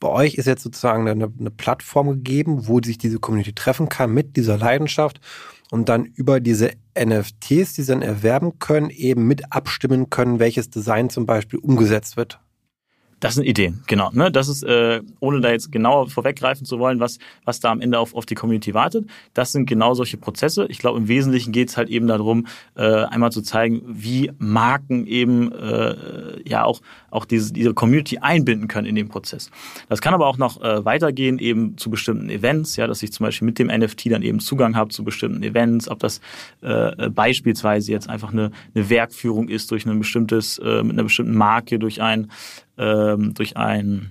bei 0.00 0.08
euch 0.08 0.36
ist 0.36 0.46
jetzt 0.46 0.62
sozusagen 0.62 1.06
eine, 1.06 1.30
eine 1.38 1.50
Plattform 1.50 2.08
gegeben, 2.08 2.66
wo 2.66 2.80
sich 2.80 2.96
diese 2.96 3.18
Community 3.18 3.52
treffen 3.52 3.90
kann 3.90 4.10
mit 4.14 4.36
dieser 4.36 4.56
Leidenschaft 4.56 5.20
und 5.70 5.90
dann 5.90 6.06
über 6.06 6.40
diese 6.40 6.70
NFTs, 6.98 7.74
die 7.74 7.82
sie 7.82 7.92
dann 7.92 8.00
erwerben 8.00 8.58
können, 8.58 8.88
eben 8.88 9.26
mit 9.26 9.52
abstimmen 9.52 10.08
können, 10.08 10.38
welches 10.38 10.70
Design 10.70 11.10
zum 11.10 11.26
Beispiel 11.26 11.58
umgesetzt 11.58 12.16
wird. 12.16 12.40
Das 13.20 13.34
sind 13.34 13.44
Ideen, 13.44 13.82
genau. 13.86 14.10
Ne? 14.12 14.32
Das 14.32 14.48
ist, 14.48 14.62
äh, 14.62 15.02
ohne 15.20 15.42
da 15.42 15.50
jetzt 15.50 15.70
genauer 15.70 16.08
vorweggreifen 16.08 16.64
zu 16.64 16.78
wollen, 16.78 17.00
was, 17.00 17.18
was 17.44 17.60
da 17.60 17.70
am 17.70 17.82
Ende 17.82 17.98
auf, 17.98 18.14
auf 18.14 18.24
die 18.24 18.34
Community 18.34 18.72
wartet. 18.72 19.08
Das 19.34 19.52
sind 19.52 19.66
genau 19.66 19.92
solche 19.92 20.16
Prozesse. 20.16 20.66
Ich 20.70 20.78
glaube, 20.78 20.98
im 20.98 21.06
Wesentlichen 21.06 21.52
geht 21.52 21.68
es 21.68 21.76
halt 21.76 21.90
eben 21.90 22.06
darum, 22.06 22.46
äh, 22.76 22.82
einmal 22.82 23.30
zu 23.30 23.42
zeigen, 23.42 23.82
wie 23.86 24.32
Marken 24.38 25.06
eben 25.06 25.52
äh, 25.52 26.48
ja 26.48 26.64
auch, 26.64 26.80
auch 27.10 27.26
diese, 27.26 27.52
diese 27.52 27.74
Community 27.74 28.18
einbinden 28.18 28.68
können 28.68 28.86
in 28.86 28.94
den 28.94 29.08
Prozess. 29.08 29.50
Das 29.90 30.00
kann 30.00 30.14
aber 30.14 30.26
auch 30.26 30.38
noch 30.38 30.62
äh, 30.62 30.82
weitergehen, 30.86 31.38
eben 31.38 31.76
zu 31.76 31.90
bestimmten 31.90 32.30
Events, 32.30 32.76
ja, 32.76 32.86
dass 32.86 33.02
ich 33.02 33.12
zum 33.12 33.24
Beispiel 33.24 33.44
mit 33.44 33.58
dem 33.58 33.66
NFT 33.66 34.10
dann 34.12 34.22
eben 34.22 34.40
Zugang 34.40 34.76
habe 34.76 34.88
zu 34.88 35.04
bestimmten 35.04 35.42
Events, 35.42 35.88
ob 35.88 35.98
das 35.98 36.22
äh, 36.62 37.10
beispielsweise 37.10 37.92
jetzt 37.92 38.08
einfach 38.08 38.32
eine, 38.32 38.50
eine 38.74 38.88
Werkführung 38.88 39.50
ist 39.50 39.70
durch 39.70 39.84
ein 39.84 39.98
bestimmtes, 39.98 40.56
äh, 40.58 40.82
mit 40.82 40.92
einer 40.92 41.02
bestimmten 41.02 41.36
Marke, 41.36 41.78
durch 41.78 42.00
ein 42.00 42.30
ähm, 42.80 43.34
durch 43.34 43.56
ein 43.56 44.10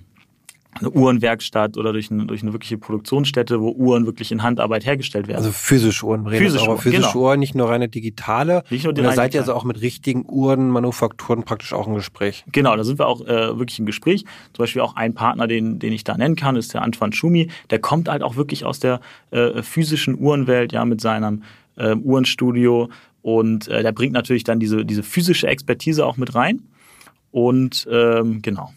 eine 0.72 0.90
Uhrenwerkstatt 0.90 1.76
oder 1.76 1.92
durch 1.92 2.10
eine, 2.10 2.26
durch 2.26 2.42
eine 2.42 2.52
wirkliche 2.52 2.78
Produktionsstätte, 2.78 3.60
wo 3.60 3.70
Uhren 3.70 4.06
wirklich 4.06 4.30
in 4.30 4.42
Handarbeit 4.42 4.86
hergestellt 4.86 5.26
werden. 5.26 5.38
Also 5.38 5.50
physische 5.50 6.06
Uhren, 6.06 6.28
physische, 6.28 6.68
Uhren, 6.68 6.78
physische 6.78 7.12
genau. 7.12 7.24
Uhren, 7.24 7.40
nicht 7.40 7.54
nur 7.54 7.68
reine 7.68 7.88
digitale. 7.88 8.62
Nicht 8.70 8.84
nur 8.84 8.92
die 8.92 9.00
Und 9.00 9.08
da 9.08 9.12
seid 9.12 9.34
ihr 9.34 9.40
also 9.40 9.54
auch 9.54 9.64
mit 9.64 9.80
richtigen 9.80 10.24
Uhrenmanufakturen 10.28 11.42
praktisch 11.42 11.72
auch 11.72 11.88
im 11.88 11.94
Gespräch. 11.94 12.44
Genau, 12.52 12.76
da 12.76 12.84
sind 12.84 12.98
wir 12.98 13.08
auch 13.08 13.20
äh, 13.22 13.58
wirklich 13.58 13.78
im 13.80 13.86
Gespräch. 13.86 14.24
Zum 14.52 14.62
Beispiel 14.62 14.82
auch 14.82 14.94
ein 14.94 15.14
Partner, 15.14 15.48
den, 15.48 15.80
den 15.80 15.92
ich 15.92 16.04
da 16.04 16.16
nennen 16.16 16.36
kann, 16.36 16.56
ist 16.56 16.72
der 16.72 16.82
Antoine 16.82 17.12
Schumi. 17.12 17.50
Der 17.70 17.80
kommt 17.80 18.08
halt 18.08 18.22
auch 18.22 18.36
wirklich 18.36 18.64
aus 18.64 18.78
der 18.78 19.00
äh, 19.32 19.62
physischen 19.62 20.18
Uhrenwelt, 20.18 20.72
ja, 20.72 20.84
mit 20.84 21.00
seinem 21.00 21.42
äh, 21.76 21.96
Uhrenstudio. 21.96 22.90
Und 23.22 23.68
äh, 23.68 23.82
der 23.82 23.92
bringt 23.92 24.12
natürlich 24.12 24.44
dann 24.44 24.60
diese, 24.60 24.84
diese 24.84 25.02
physische 25.02 25.48
Expertise 25.48 26.06
auch 26.06 26.16
mit 26.16 26.34
rein. 26.34 26.62
Und 27.30 27.86
ähm, 27.90 28.42
genau. 28.42 28.70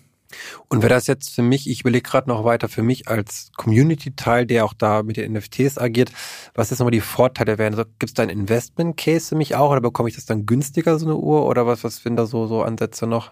Und 0.68 0.82
wäre 0.82 0.94
das 0.94 1.08
jetzt 1.08 1.30
für 1.36 1.44
mich, 1.44 1.70
ich 1.70 1.82
überlege 1.82 2.10
gerade 2.10 2.30
noch 2.30 2.44
weiter, 2.44 2.68
für 2.68 2.84
mich 2.84 3.08
als 3.08 3.52
Community-Teil, 3.56 4.46
der 4.46 4.66
auch 4.66 4.74
da 4.74 5.04
mit 5.04 5.18
den 5.18 5.34
NFTs 5.34 5.78
agiert, 5.78 6.12
was 6.56 6.70
jetzt 6.70 6.80
nochmal 6.80 6.92
die 6.92 7.02
Vorteile 7.02 7.58
wären? 7.58 7.74
Also, 7.74 7.86
Gibt 8.00 8.10
es 8.10 8.14
da 8.14 8.24
einen 8.24 8.32
Investment-Case 8.32 9.30
für 9.30 9.36
mich 9.36 9.56
auch 9.56 9.72
oder 9.72 9.82
bekomme 9.82 10.10
ich 10.10 10.16
das 10.16 10.26
dann 10.26 10.46
günstiger, 10.46 10.98
so 10.98 11.06
eine 11.06 11.18
Uhr? 11.18 11.46
Oder 11.46 11.68
was, 11.68 11.84
was 11.84 11.98
sind 11.98 12.16
da 12.16 12.26
so, 12.26 12.48
so 12.48 12.64
Ansätze 12.64 13.08
noch? 13.08 13.32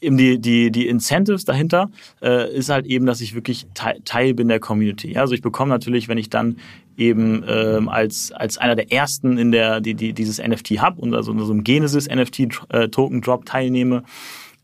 Eben 0.00 0.16
die, 0.16 0.38
die, 0.38 0.70
die 0.70 0.88
Incentives 0.88 1.44
dahinter 1.44 1.90
äh, 2.22 2.52
ist 2.54 2.68
halt 2.68 2.86
eben, 2.86 3.06
dass 3.06 3.20
ich 3.20 3.34
wirklich 3.34 3.66
Teil, 3.74 4.00
Teil 4.04 4.34
bin 4.34 4.48
der 4.48 4.60
Community. 4.60 5.12
Ja? 5.12 5.20
Also 5.20 5.34
ich 5.34 5.42
bekomme 5.42 5.70
natürlich, 5.70 6.08
wenn 6.08 6.18
ich 6.18 6.30
dann 6.30 6.56
eben 6.96 7.44
ähm, 7.48 7.88
als, 7.88 8.32
als 8.32 8.58
einer 8.58 8.76
der 8.76 8.92
ersten 8.92 9.38
in 9.38 9.52
der, 9.52 9.80
die, 9.80 9.94
die 9.94 10.12
dieses 10.12 10.38
NFT 10.38 10.80
habe 10.80 11.00
und 11.00 11.14
also 11.14 11.32
in 11.32 11.38
so 11.38 11.52
einem 11.52 11.64
Genesis 11.64 12.08
NFT 12.08 12.40
äh, 12.68 12.88
Token 12.88 13.22
Drop 13.22 13.46
teilnehme, 13.46 14.04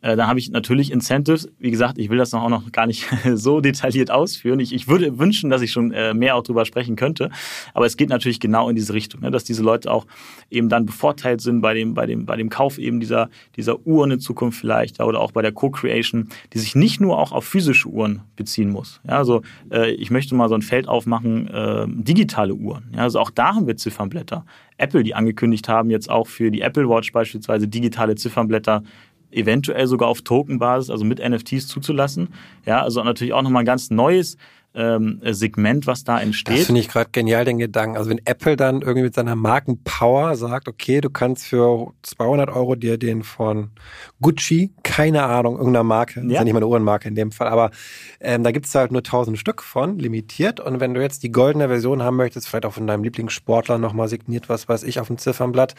äh, 0.06 0.14
da 0.14 0.28
habe 0.28 0.38
ich 0.38 0.50
natürlich 0.50 0.92
Incentives. 0.92 1.48
Wie 1.58 1.72
gesagt, 1.72 1.98
ich 1.98 2.10
will 2.10 2.18
das 2.18 2.30
noch 2.30 2.42
auch 2.42 2.48
noch 2.48 2.70
gar 2.70 2.86
nicht 2.86 3.08
so 3.34 3.60
detailliert 3.60 4.10
ausführen. 4.10 4.60
Ich, 4.60 4.72
ich 4.72 4.86
würde 4.86 5.18
wünschen, 5.18 5.50
dass 5.50 5.62
ich 5.62 5.72
schon 5.72 5.90
äh, 5.90 6.14
mehr 6.14 6.36
auch 6.36 6.44
drüber 6.44 6.64
sprechen 6.64 6.94
könnte. 6.94 7.30
Aber 7.74 7.86
es 7.86 7.96
geht 7.96 8.08
natürlich 8.08 8.38
genau 8.38 8.68
in 8.68 8.76
diese 8.76 8.92
Richtung, 8.92 9.22
ne? 9.22 9.32
dass 9.32 9.42
diese 9.42 9.64
Leute 9.64 9.90
auch 9.90 10.06
eben 10.48 10.68
dann 10.68 10.86
bevorteilt 10.86 11.40
sind 11.40 11.60
bei 11.60 11.74
dem, 11.74 11.94
bei 11.94 12.06
dem, 12.06 12.24
bei 12.24 12.36
dem 12.36 12.50
Kauf 12.50 12.78
eben 12.78 13.00
dieser, 13.00 13.30
dieser 13.56 13.84
Uhren 13.84 14.12
in 14.12 14.20
Zukunft 14.20 14.60
vielleicht 14.60 15.00
oder 15.00 15.20
auch 15.20 15.32
bei 15.32 15.42
der 15.42 15.50
Co-Creation, 15.50 16.28
die 16.52 16.58
sich 16.60 16.76
nicht 16.76 17.00
nur 17.00 17.18
auch 17.18 17.32
auf 17.32 17.44
physische 17.44 17.88
Uhren 17.88 18.20
beziehen 18.36 18.70
muss. 18.70 19.00
Ja, 19.08 19.18
also 19.18 19.42
äh, 19.72 19.90
ich 19.90 20.12
möchte 20.12 20.36
mal 20.36 20.48
so 20.48 20.54
ein 20.54 20.62
Feld 20.62 20.86
aufmachen, 20.86 21.48
äh, 21.48 21.86
digitale 21.88 22.54
Uhren. 22.54 22.92
Ja, 22.94 23.02
also 23.02 23.18
auch 23.18 23.30
da 23.30 23.56
haben 23.56 23.66
wir 23.66 23.76
Ziffernblätter. 23.76 24.44
Apple, 24.78 25.02
die 25.02 25.14
angekündigt 25.14 25.68
haben, 25.68 25.90
jetzt 25.90 26.10
auch 26.10 26.26
für 26.26 26.50
die 26.50 26.60
Apple 26.60 26.88
Watch 26.88 27.12
beispielsweise 27.12 27.66
digitale 27.66 28.14
Ziffernblätter 28.14 28.82
eventuell 29.30 29.86
sogar 29.86 30.08
auf 30.08 30.22
Tokenbasis, 30.22 30.90
also 30.90 31.04
mit 31.04 31.20
NFTs 31.26 31.68
zuzulassen. 31.68 32.28
Ja, 32.64 32.82
also 32.82 33.02
natürlich 33.02 33.32
auch 33.32 33.42
nochmal 33.42 33.62
ein 33.62 33.66
ganz 33.66 33.90
neues 33.90 34.36
ähm, 34.76 35.20
Segment, 35.24 35.86
was 35.86 36.04
da 36.04 36.20
entsteht. 36.20 36.58
Das 36.58 36.66
finde 36.66 36.82
ich 36.82 36.88
gerade 36.88 37.08
genial, 37.10 37.44
den 37.46 37.58
Gedanken. 37.58 37.96
Also 37.96 38.10
wenn 38.10 38.20
Apple 38.26 38.56
dann 38.56 38.82
irgendwie 38.82 39.02
mit 39.02 39.14
seiner 39.14 39.34
Markenpower 39.34 40.36
sagt, 40.36 40.68
okay, 40.68 41.00
du 41.00 41.08
kannst 41.08 41.46
für 41.46 41.92
200 42.02 42.50
Euro 42.50 42.74
dir 42.74 42.98
den 42.98 43.22
von 43.22 43.70
Gucci, 44.20 44.74
keine 44.82 45.22
Ahnung, 45.22 45.56
irgendeiner 45.56 45.82
Marke, 45.82 46.20
ja. 46.20 46.26
ist 46.26 46.32
ja 46.32 46.44
nicht 46.44 46.52
mal 46.52 46.58
eine 46.58 46.66
Uhrenmarke 46.66 47.08
in 47.08 47.14
dem 47.14 47.32
Fall, 47.32 47.48
aber 47.48 47.70
ähm, 48.20 48.44
da 48.44 48.50
gibt 48.50 48.66
es 48.66 48.74
halt 48.74 48.92
nur 48.92 49.00
1000 49.00 49.38
Stück 49.38 49.62
von, 49.62 49.98
limitiert. 49.98 50.60
Und 50.60 50.78
wenn 50.78 50.92
du 50.92 51.00
jetzt 51.00 51.22
die 51.22 51.32
goldene 51.32 51.68
Version 51.68 52.02
haben 52.02 52.16
möchtest, 52.16 52.46
vielleicht 52.46 52.66
auch 52.66 52.74
von 52.74 52.86
deinem 52.86 53.02
Lieblingssportler 53.02 53.78
nochmal 53.78 54.08
signiert, 54.08 54.50
was 54.50 54.68
weiß 54.68 54.82
ich, 54.82 55.00
auf 55.00 55.06
dem 55.06 55.16
Ziffernblatt, 55.16 55.74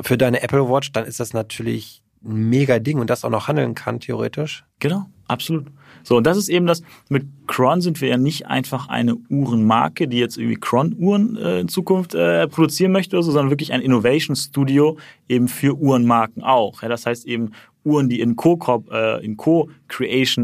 für 0.00 0.16
deine 0.16 0.42
Apple 0.42 0.68
Watch, 0.70 0.92
dann 0.92 1.04
ist 1.04 1.20
das 1.20 1.34
natürlich 1.34 2.02
mega 2.20 2.78
Ding 2.78 2.98
und 2.98 3.10
das 3.10 3.24
auch 3.24 3.30
noch 3.30 3.48
handeln 3.48 3.74
kann, 3.74 4.00
theoretisch. 4.00 4.64
Genau, 4.78 5.06
absolut. 5.26 5.66
So, 6.02 6.16
und 6.16 6.26
das 6.26 6.36
ist 6.36 6.48
eben 6.48 6.66
das, 6.66 6.82
mit 7.08 7.26
Cron 7.46 7.80
sind 7.80 8.00
wir 8.00 8.08
ja 8.08 8.16
nicht 8.16 8.46
einfach 8.46 8.88
eine 8.88 9.16
Uhrenmarke, 9.28 10.08
die 10.08 10.18
jetzt 10.18 10.38
irgendwie 10.38 10.56
Cron-Uhren 10.56 11.36
äh, 11.36 11.60
in 11.60 11.68
Zukunft 11.68 12.14
äh, 12.14 12.48
produzieren 12.48 12.92
möchte, 12.92 13.16
oder 13.16 13.22
so, 13.22 13.32
sondern 13.32 13.50
wirklich 13.50 13.72
ein 13.72 13.82
Innovation 13.82 14.36
Studio 14.36 14.96
eben 15.28 15.48
für 15.48 15.76
Uhrenmarken 15.76 16.42
auch. 16.42 16.82
Ja, 16.82 16.88
das 16.88 17.06
heißt 17.06 17.26
eben 17.26 17.52
Uhren, 17.84 18.08
die 18.08 18.20
in 18.20 18.36
Co-Creation 18.36 18.88
äh, 19.24 19.36
Co 19.36 19.68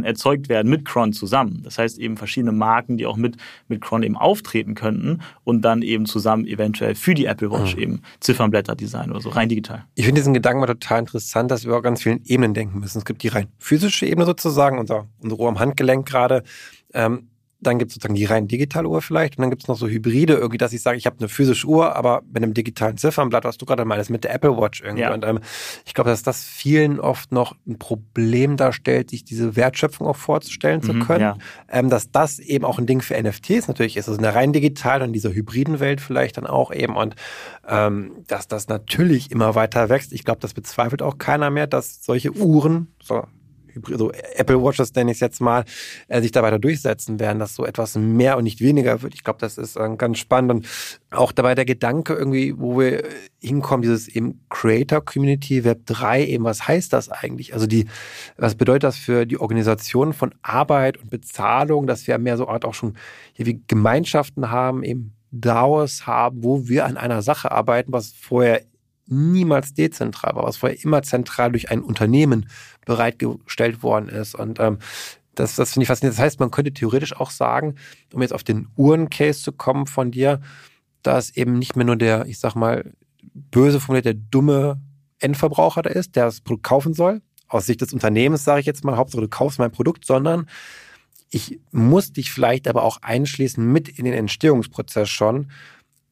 erzeugt 0.07 0.49
werden 0.49 0.69
mit 0.69 0.85
Cron 0.85 1.13
zusammen. 1.13 1.61
Das 1.63 1.79
heißt 1.79 1.99
eben 1.99 2.17
verschiedene 2.17 2.53
Marken, 2.53 2.97
die 2.97 3.07
auch 3.07 3.17
mit, 3.17 3.37
mit 3.69 3.81
Cron 3.81 4.03
eben 4.03 4.17
auftreten 4.17 4.75
könnten 4.75 5.21
und 5.45 5.63
dann 5.63 5.83
eben 5.83 6.07
zusammen 6.07 6.47
eventuell 6.47 6.95
für 6.95 7.15
die 7.15 7.27
Apple 7.27 7.51
Watch 7.51 7.77
mhm. 7.77 7.83
eben 7.83 8.03
Ziffernblätter 8.21 8.75
designen 8.75 9.13
oder 9.13 9.21
so, 9.21 9.29
rein 9.29 9.49
digital. 9.49 9.85
Ich 9.95 10.05
finde 10.05 10.21
diesen 10.21 10.35
Gedanken 10.35 10.61
mal 10.61 10.67
total 10.67 11.01
interessant, 11.01 11.51
dass 11.51 11.67
wir 11.67 11.77
auf 11.77 11.83
ganz 11.83 12.03
vielen 12.03 12.23
Ebenen 12.25 12.55
denken 12.55 12.81
müssen. 12.81 12.99
Es 12.99 13.05
gibt 13.05 13.23
die 13.23 13.29
rein 13.29 13.49
physische 13.59 14.07
Ebene 14.07 14.27
sozusagen, 14.27 14.79
unser, 14.79 15.07
unser 15.21 15.39
Ohr 15.39 15.49
am 15.49 15.59
Handgelenk 15.59 16.07
gerade. 16.07 16.43
Ähm, 16.95 17.29
dann 17.67 17.79
gibt 17.79 17.91
es 17.91 17.95
sozusagen 17.95 18.15
die 18.15 18.25
rein 18.25 18.49
digitale 18.49 18.89
Uhr 18.89 19.03
vielleicht 19.03 19.37
und 19.37 19.43
dann 19.43 19.51
gibt 19.51 19.63
es 19.63 19.69
noch 19.69 19.77
so 19.77 19.89
Hybride, 19.89 20.35
irgendwie, 20.35 20.59
dass 20.59 20.73
ich 20.73 20.83
sage, 20.83 20.97
ich 20.99 21.07
habe 21.07 21.17
eine 21.19 21.29
physische 21.29 21.67
Uhr, 21.67 21.97
aber 21.97 22.23
mit 22.33 22.43
einem 22.43 22.55
digitalen 22.55 22.97
Ziffernblatt, 22.97 23.45
was 23.45 23.59
du 23.59 23.67
gerade 23.67 23.85
meinst, 23.85 24.11
mit 24.11 24.25
der 24.25 24.35
Apple 24.35 24.57
Watch 24.57 24.81
irgendwie. 24.83 25.03
Ja. 25.03 25.13
Und 25.13 25.25
ähm, 25.25 25.41
ich 25.85 25.95
glaube, 25.95 26.11
dass 26.11 26.23
das 26.23 26.45
vielen 26.45 27.01
oft 27.01 27.33
noch 27.33 27.57
ein 27.67 27.79
Problem 27.79 28.57
darstellt, 28.57 29.11
sich 29.11 29.25
diese 29.25 29.57
Wertschöpfung 29.57 30.07
auch 30.07 30.17
vorzustellen 30.17 30.81
mhm, 30.81 30.87
zu 30.87 30.99
können. 31.01 31.21
Ja. 31.21 31.39
Ähm, 31.69 31.91
dass 31.91 32.11
das 32.11 32.39
eben 32.39 32.65
auch 32.65 32.79
ein 32.79 32.87
Ding 32.87 33.03
für 33.03 33.21
NFTs 33.21 33.69
natürlich 33.69 33.97
ist, 33.97 34.09
also 34.09 34.19
in 34.19 34.23
der 34.23 34.35
rein 34.35 34.53
digitalen 34.53 35.03
und 35.03 35.13
dieser 35.13 35.33
hybriden 35.33 35.81
Welt 35.81 36.01
vielleicht 36.01 36.37
dann 36.37 36.47
auch 36.47 36.73
eben 36.73 36.97
und 36.97 37.17
ähm, 37.69 38.13
dass 38.27 38.49
das 38.49 38.69
natürlich 38.69 39.31
immer 39.31 39.55
weiter 39.55 39.89
wächst. 39.89 40.13
Ich 40.13 40.25
glaube, 40.25 40.41
das 40.41 40.55
bezweifelt 40.55 41.03
auch 41.03 41.19
keiner 41.19 41.51
mehr, 41.51 41.67
dass 41.67 42.05
solche 42.05 42.33
Uhren, 42.33 42.95
so 43.03 43.25
so 43.97 44.13
Apple 44.13 44.63
Watches 44.63 44.95
nenne 44.95 45.11
ich 45.11 45.17
es 45.17 45.21
jetzt 45.21 45.41
mal, 45.41 45.65
äh, 46.09 46.21
sich 46.21 46.33
da 46.33 46.43
weiter 46.43 46.59
durchsetzen 46.59 47.21
werden, 47.21 47.39
dass 47.39 47.55
so 47.55 47.65
etwas 47.65 47.97
mehr 47.97 48.37
und 48.37 48.45
nicht 48.45 48.61
weniger 48.61 49.03
wird. 49.03 49.15
Ich 49.15 49.25
glaube, 49.25 49.39
das 49.41 49.59
ist 49.59 49.77
äh, 49.77 49.97
ganz 49.97 50.19
spannend. 50.19 50.51
Und 50.51 50.69
auch 51.11 51.33
dabei 51.33 51.55
der 51.55 51.65
Gedanke 51.65 52.15
irgendwie, 52.15 52.59
wo 52.59 52.79
wir 52.79 53.05
hinkommen, 53.41 53.83
dieses 53.83 54.09
eben 54.09 54.41
Creator 54.49 55.05
Community 55.05 55.65
Web 55.65 55.87
3, 55.87 56.27
eben 56.27 56.45
was 56.45 56.67
heißt 56.67 56.93
das 56.93 57.09
eigentlich? 57.09 57.55
Also 57.55 57.67
die, 57.67 57.87
was 58.37 58.55
bedeutet 58.55 58.85
das 58.85 58.97
für 58.97 59.27
die 59.27 59.39
Organisation 59.39 60.13
von 60.13 60.35
Arbeit 60.43 60.99
und 60.99 61.11
Bezahlung, 61.11 61.87
dass 61.87 62.07
wir 62.07 62.19
mehr 62.19 62.37
so 62.37 62.49
Art 62.49 62.65
auch 62.65 62.75
schon 62.75 62.95
hier 63.33 63.47
wie 63.47 63.63
Gemeinschaften 63.67 64.51
haben, 64.51 64.83
eben 64.83 65.13
DAOs 65.31 66.07
haben, 66.07 66.43
wo 66.43 66.69
wir 66.69 66.87
an 66.87 66.97
einer 66.97 67.23
Sache 67.23 67.51
arbeiten, 67.51 67.93
was 67.93 68.13
vorher 68.13 68.63
niemals 69.07 69.75
dezentral 69.75 70.35
war, 70.35 70.45
was 70.45 70.57
vorher 70.57 70.83
immer 70.83 71.03
zentral 71.03 71.53
durch 71.53 71.71
ein 71.71 71.83
Unternehmen 71.83 72.49
bereitgestellt 72.85 73.83
worden 73.83 74.09
ist. 74.09 74.35
Und 74.35 74.61
ähm, 74.61 74.79
das, 75.35 75.57
das 75.57 75.73
finde 75.73 75.85
ich 75.85 75.89
faszinierend. 75.89 76.19
Das 76.19 76.25
heißt, 76.25 76.41
man 76.41 76.51
könnte 76.51 76.73
theoretisch 76.73 77.15
auch 77.17 77.31
sagen, 77.31 77.77
um 78.13 78.23
jetzt 78.23 78.33
auf 78.33 78.45
den 78.45 78.69
Uhren-Case 78.77 79.43
zu 79.43 79.53
kommen 79.53 79.87
von 79.87 80.11
dir, 80.11 80.41
dass 81.03 81.37
eben 81.37 81.59
nicht 81.59 81.77
mehr 81.77 81.87
nur 81.87 81.97
der, 81.97 82.27
ich 82.27 82.39
sag 82.39 82.55
mal, 82.55 82.93
böse 83.33 83.81
formuliert, 83.81 84.07
der 84.07 84.15
dumme 84.15 84.81
Endverbraucher 85.21 85.83
da 85.83 85.91
ist, 85.91 86.17
der 86.17 86.25
das 86.25 86.41
Produkt 86.41 86.65
kaufen 86.65 86.95
soll. 86.95 87.23
Aus 87.49 87.67
Sicht 87.67 87.81
des 87.81 87.93
Unternehmens 87.93 88.45
sage 88.45 88.61
ich 88.61 88.67
jetzt 88.67 88.85
mal, 88.85 88.97
Hauptsache 88.97 89.23
du 89.23 89.29
kaufst 89.29 89.59
mein 89.59 89.71
Produkt, 89.71 90.05
sondern 90.05 90.47
ich 91.31 91.61
muss 91.71 92.13
dich 92.13 92.33
vielleicht 92.33 92.69
aber 92.69 92.83
auch 92.83 92.99
einschließen 93.03 93.65
mit 93.65 93.89
in 93.89 94.05
den 94.05 94.15
Entstehungsprozess 94.15 95.09
schon, 95.09 95.51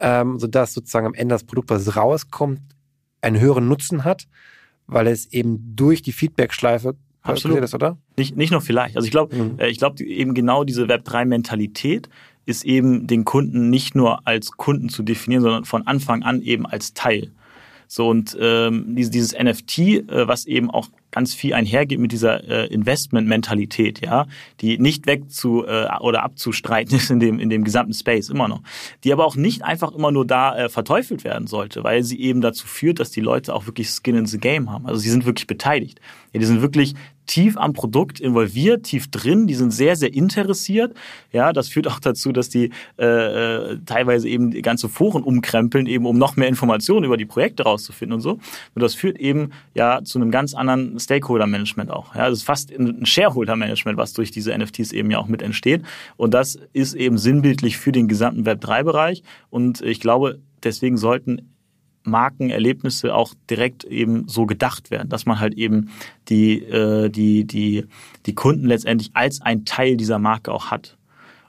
ähm, 0.00 0.38
sodass 0.38 0.74
sozusagen 0.74 1.06
am 1.06 1.14
Ende 1.14 1.34
das 1.34 1.44
Produkt, 1.44 1.70
was 1.70 1.96
rauskommt, 1.96 2.60
einen 3.24 3.40
höheren 3.40 3.68
Nutzen 3.68 4.04
hat, 4.04 4.26
weil 4.86 5.06
es 5.06 5.32
eben 5.32 5.74
durch 5.76 6.02
die 6.02 6.12
Feedback-Schleife 6.12 6.94
Absolut. 7.22 7.58
Ist, 7.60 7.74
oder? 7.74 7.96
Nicht, 8.18 8.36
nicht 8.36 8.50
nur 8.50 8.60
vielleicht. 8.60 8.96
Also 8.96 9.06
ich 9.06 9.10
glaube, 9.10 9.34
mhm. 9.34 9.58
Äh, 9.58 9.68
ich 9.68 9.78
glaube 9.78 10.04
eben 10.04 10.34
genau 10.34 10.62
diese 10.62 10.84
Web3-Mentalität 10.84 12.08
ist 12.46 12.64
eben 12.64 13.06
den 13.06 13.24
Kunden 13.24 13.70
nicht 13.70 13.94
nur 13.94 14.26
als 14.28 14.52
Kunden 14.52 14.90
zu 14.90 15.02
definieren, 15.02 15.42
sondern 15.42 15.64
von 15.64 15.86
Anfang 15.86 16.22
an 16.22 16.42
eben 16.42 16.66
als 16.66 16.92
Teil. 16.92 17.32
So 17.88 18.08
und 18.08 18.36
ähm, 18.38 18.94
dieses, 18.94 19.10
dieses 19.10 19.32
NFT, 19.32 19.78
äh, 19.78 20.28
was 20.28 20.44
eben 20.44 20.70
auch 20.70 20.88
ganz 21.14 21.32
viel 21.32 21.54
einhergeht 21.54 22.00
mit 22.00 22.10
dieser 22.10 22.42
äh, 22.48 22.66
Investment-Mentalität, 22.66 24.04
ja, 24.04 24.26
die 24.60 24.78
nicht 24.78 25.06
weg 25.06 25.30
zu 25.30 25.64
äh, 25.64 25.86
oder 26.00 26.24
abzustreiten 26.24 26.94
ist 26.96 27.10
in 27.10 27.20
dem 27.20 27.38
in 27.38 27.50
dem 27.50 27.62
gesamten 27.62 27.94
Space 27.94 28.28
immer 28.28 28.48
noch, 28.48 28.62
die 29.04 29.12
aber 29.12 29.24
auch 29.24 29.36
nicht 29.36 29.62
einfach 29.62 29.92
immer 29.92 30.10
nur 30.10 30.26
da 30.26 30.56
äh, 30.56 30.68
verteufelt 30.68 31.22
werden 31.22 31.46
sollte, 31.46 31.84
weil 31.84 32.02
sie 32.02 32.20
eben 32.20 32.40
dazu 32.40 32.66
führt, 32.66 32.98
dass 32.98 33.12
die 33.12 33.20
Leute 33.20 33.54
auch 33.54 33.66
wirklich 33.66 33.88
Skin 33.88 34.16
in 34.16 34.26
the 34.26 34.38
Game 34.38 34.70
haben. 34.70 34.86
Also 34.86 34.98
sie 34.98 35.10
sind 35.10 35.24
wirklich 35.24 35.46
beteiligt. 35.46 36.00
Ja, 36.32 36.40
die 36.40 36.46
sind 36.46 36.62
wirklich 36.62 36.94
tief 37.26 37.56
am 37.56 37.72
Produkt 37.72 38.20
involviert, 38.20 38.84
tief 38.84 39.10
drin, 39.10 39.46
die 39.46 39.54
sind 39.54 39.70
sehr, 39.70 39.96
sehr 39.96 40.12
interessiert. 40.12 40.94
Ja, 41.32 41.52
das 41.52 41.68
führt 41.68 41.88
auch 41.88 42.00
dazu, 42.00 42.32
dass 42.32 42.48
die 42.48 42.70
äh, 42.98 43.04
äh 43.04 43.78
teilweise 43.86 44.28
eben 44.28 44.50
die 44.50 44.62
ganze 44.62 44.88
Foren 44.88 45.22
umkrempeln, 45.22 45.86
eben 45.86 46.06
um 46.06 46.18
noch 46.18 46.36
mehr 46.36 46.48
Informationen 46.48 47.04
über 47.04 47.16
die 47.16 47.24
Projekte 47.24 47.64
rauszufinden 47.64 48.14
und 48.14 48.20
so. 48.20 48.32
Und 48.32 48.82
das 48.82 48.94
führt 48.94 49.18
eben 49.18 49.50
ja 49.74 50.02
zu 50.04 50.18
einem 50.18 50.30
ganz 50.30 50.54
anderen 50.54 50.98
Stakeholder-Management 50.98 51.90
auch. 51.90 52.14
Ja, 52.14 52.28
das 52.28 52.38
ist 52.38 52.44
fast 52.44 52.70
ein 52.70 53.06
Shareholder-Management, 53.06 53.98
was 53.98 54.12
durch 54.12 54.30
diese 54.30 54.56
NFTs 54.56 54.92
eben 54.92 55.10
ja 55.10 55.18
auch 55.18 55.28
mit 55.28 55.42
entsteht. 55.42 55.82
Und 56.16 56.34
das 56.34 56.58
ist 56.72 56.94
eben 56.94 57.18
sinnbildlich 57.18 57.78
für 57.78 57.92
den 57.92 58.08
gesamten 58.08 58.44
Web3-Bereich. 58.44 59.22
Und 59.50 59.80
ich 59.80 60.00
glaube, 60.00 60.40
deswegen 60.62 60.96
sollten 60.96 61.53
Markenerlebnisse 62.04 63.14
auch 63.14 63.34
direkt 63.50 63.84
eben 63.84 64.28
so 64.28 64.46
gedacht 64.46 64.90
werden, 64.90 65.08
dass 65.08 65.26
man 65.26 65.40
halt 65.40 65.54
eben 65.54 65.90
die, 66.28 66.62
äh, 66.62 67.08
die, 67.08 67.44
die, 67.44 67.86
die 68.26 68.34
Kunden 68.34 68.66
letztendlich 68.66 69.10
als 69.14 69.40
ein 69.40 69.64
Teil 69.64 69.96
dieser 69.96 70.18
Marke 70.18 70.52
auch 70.52 70.70
hat. 70.70 70.96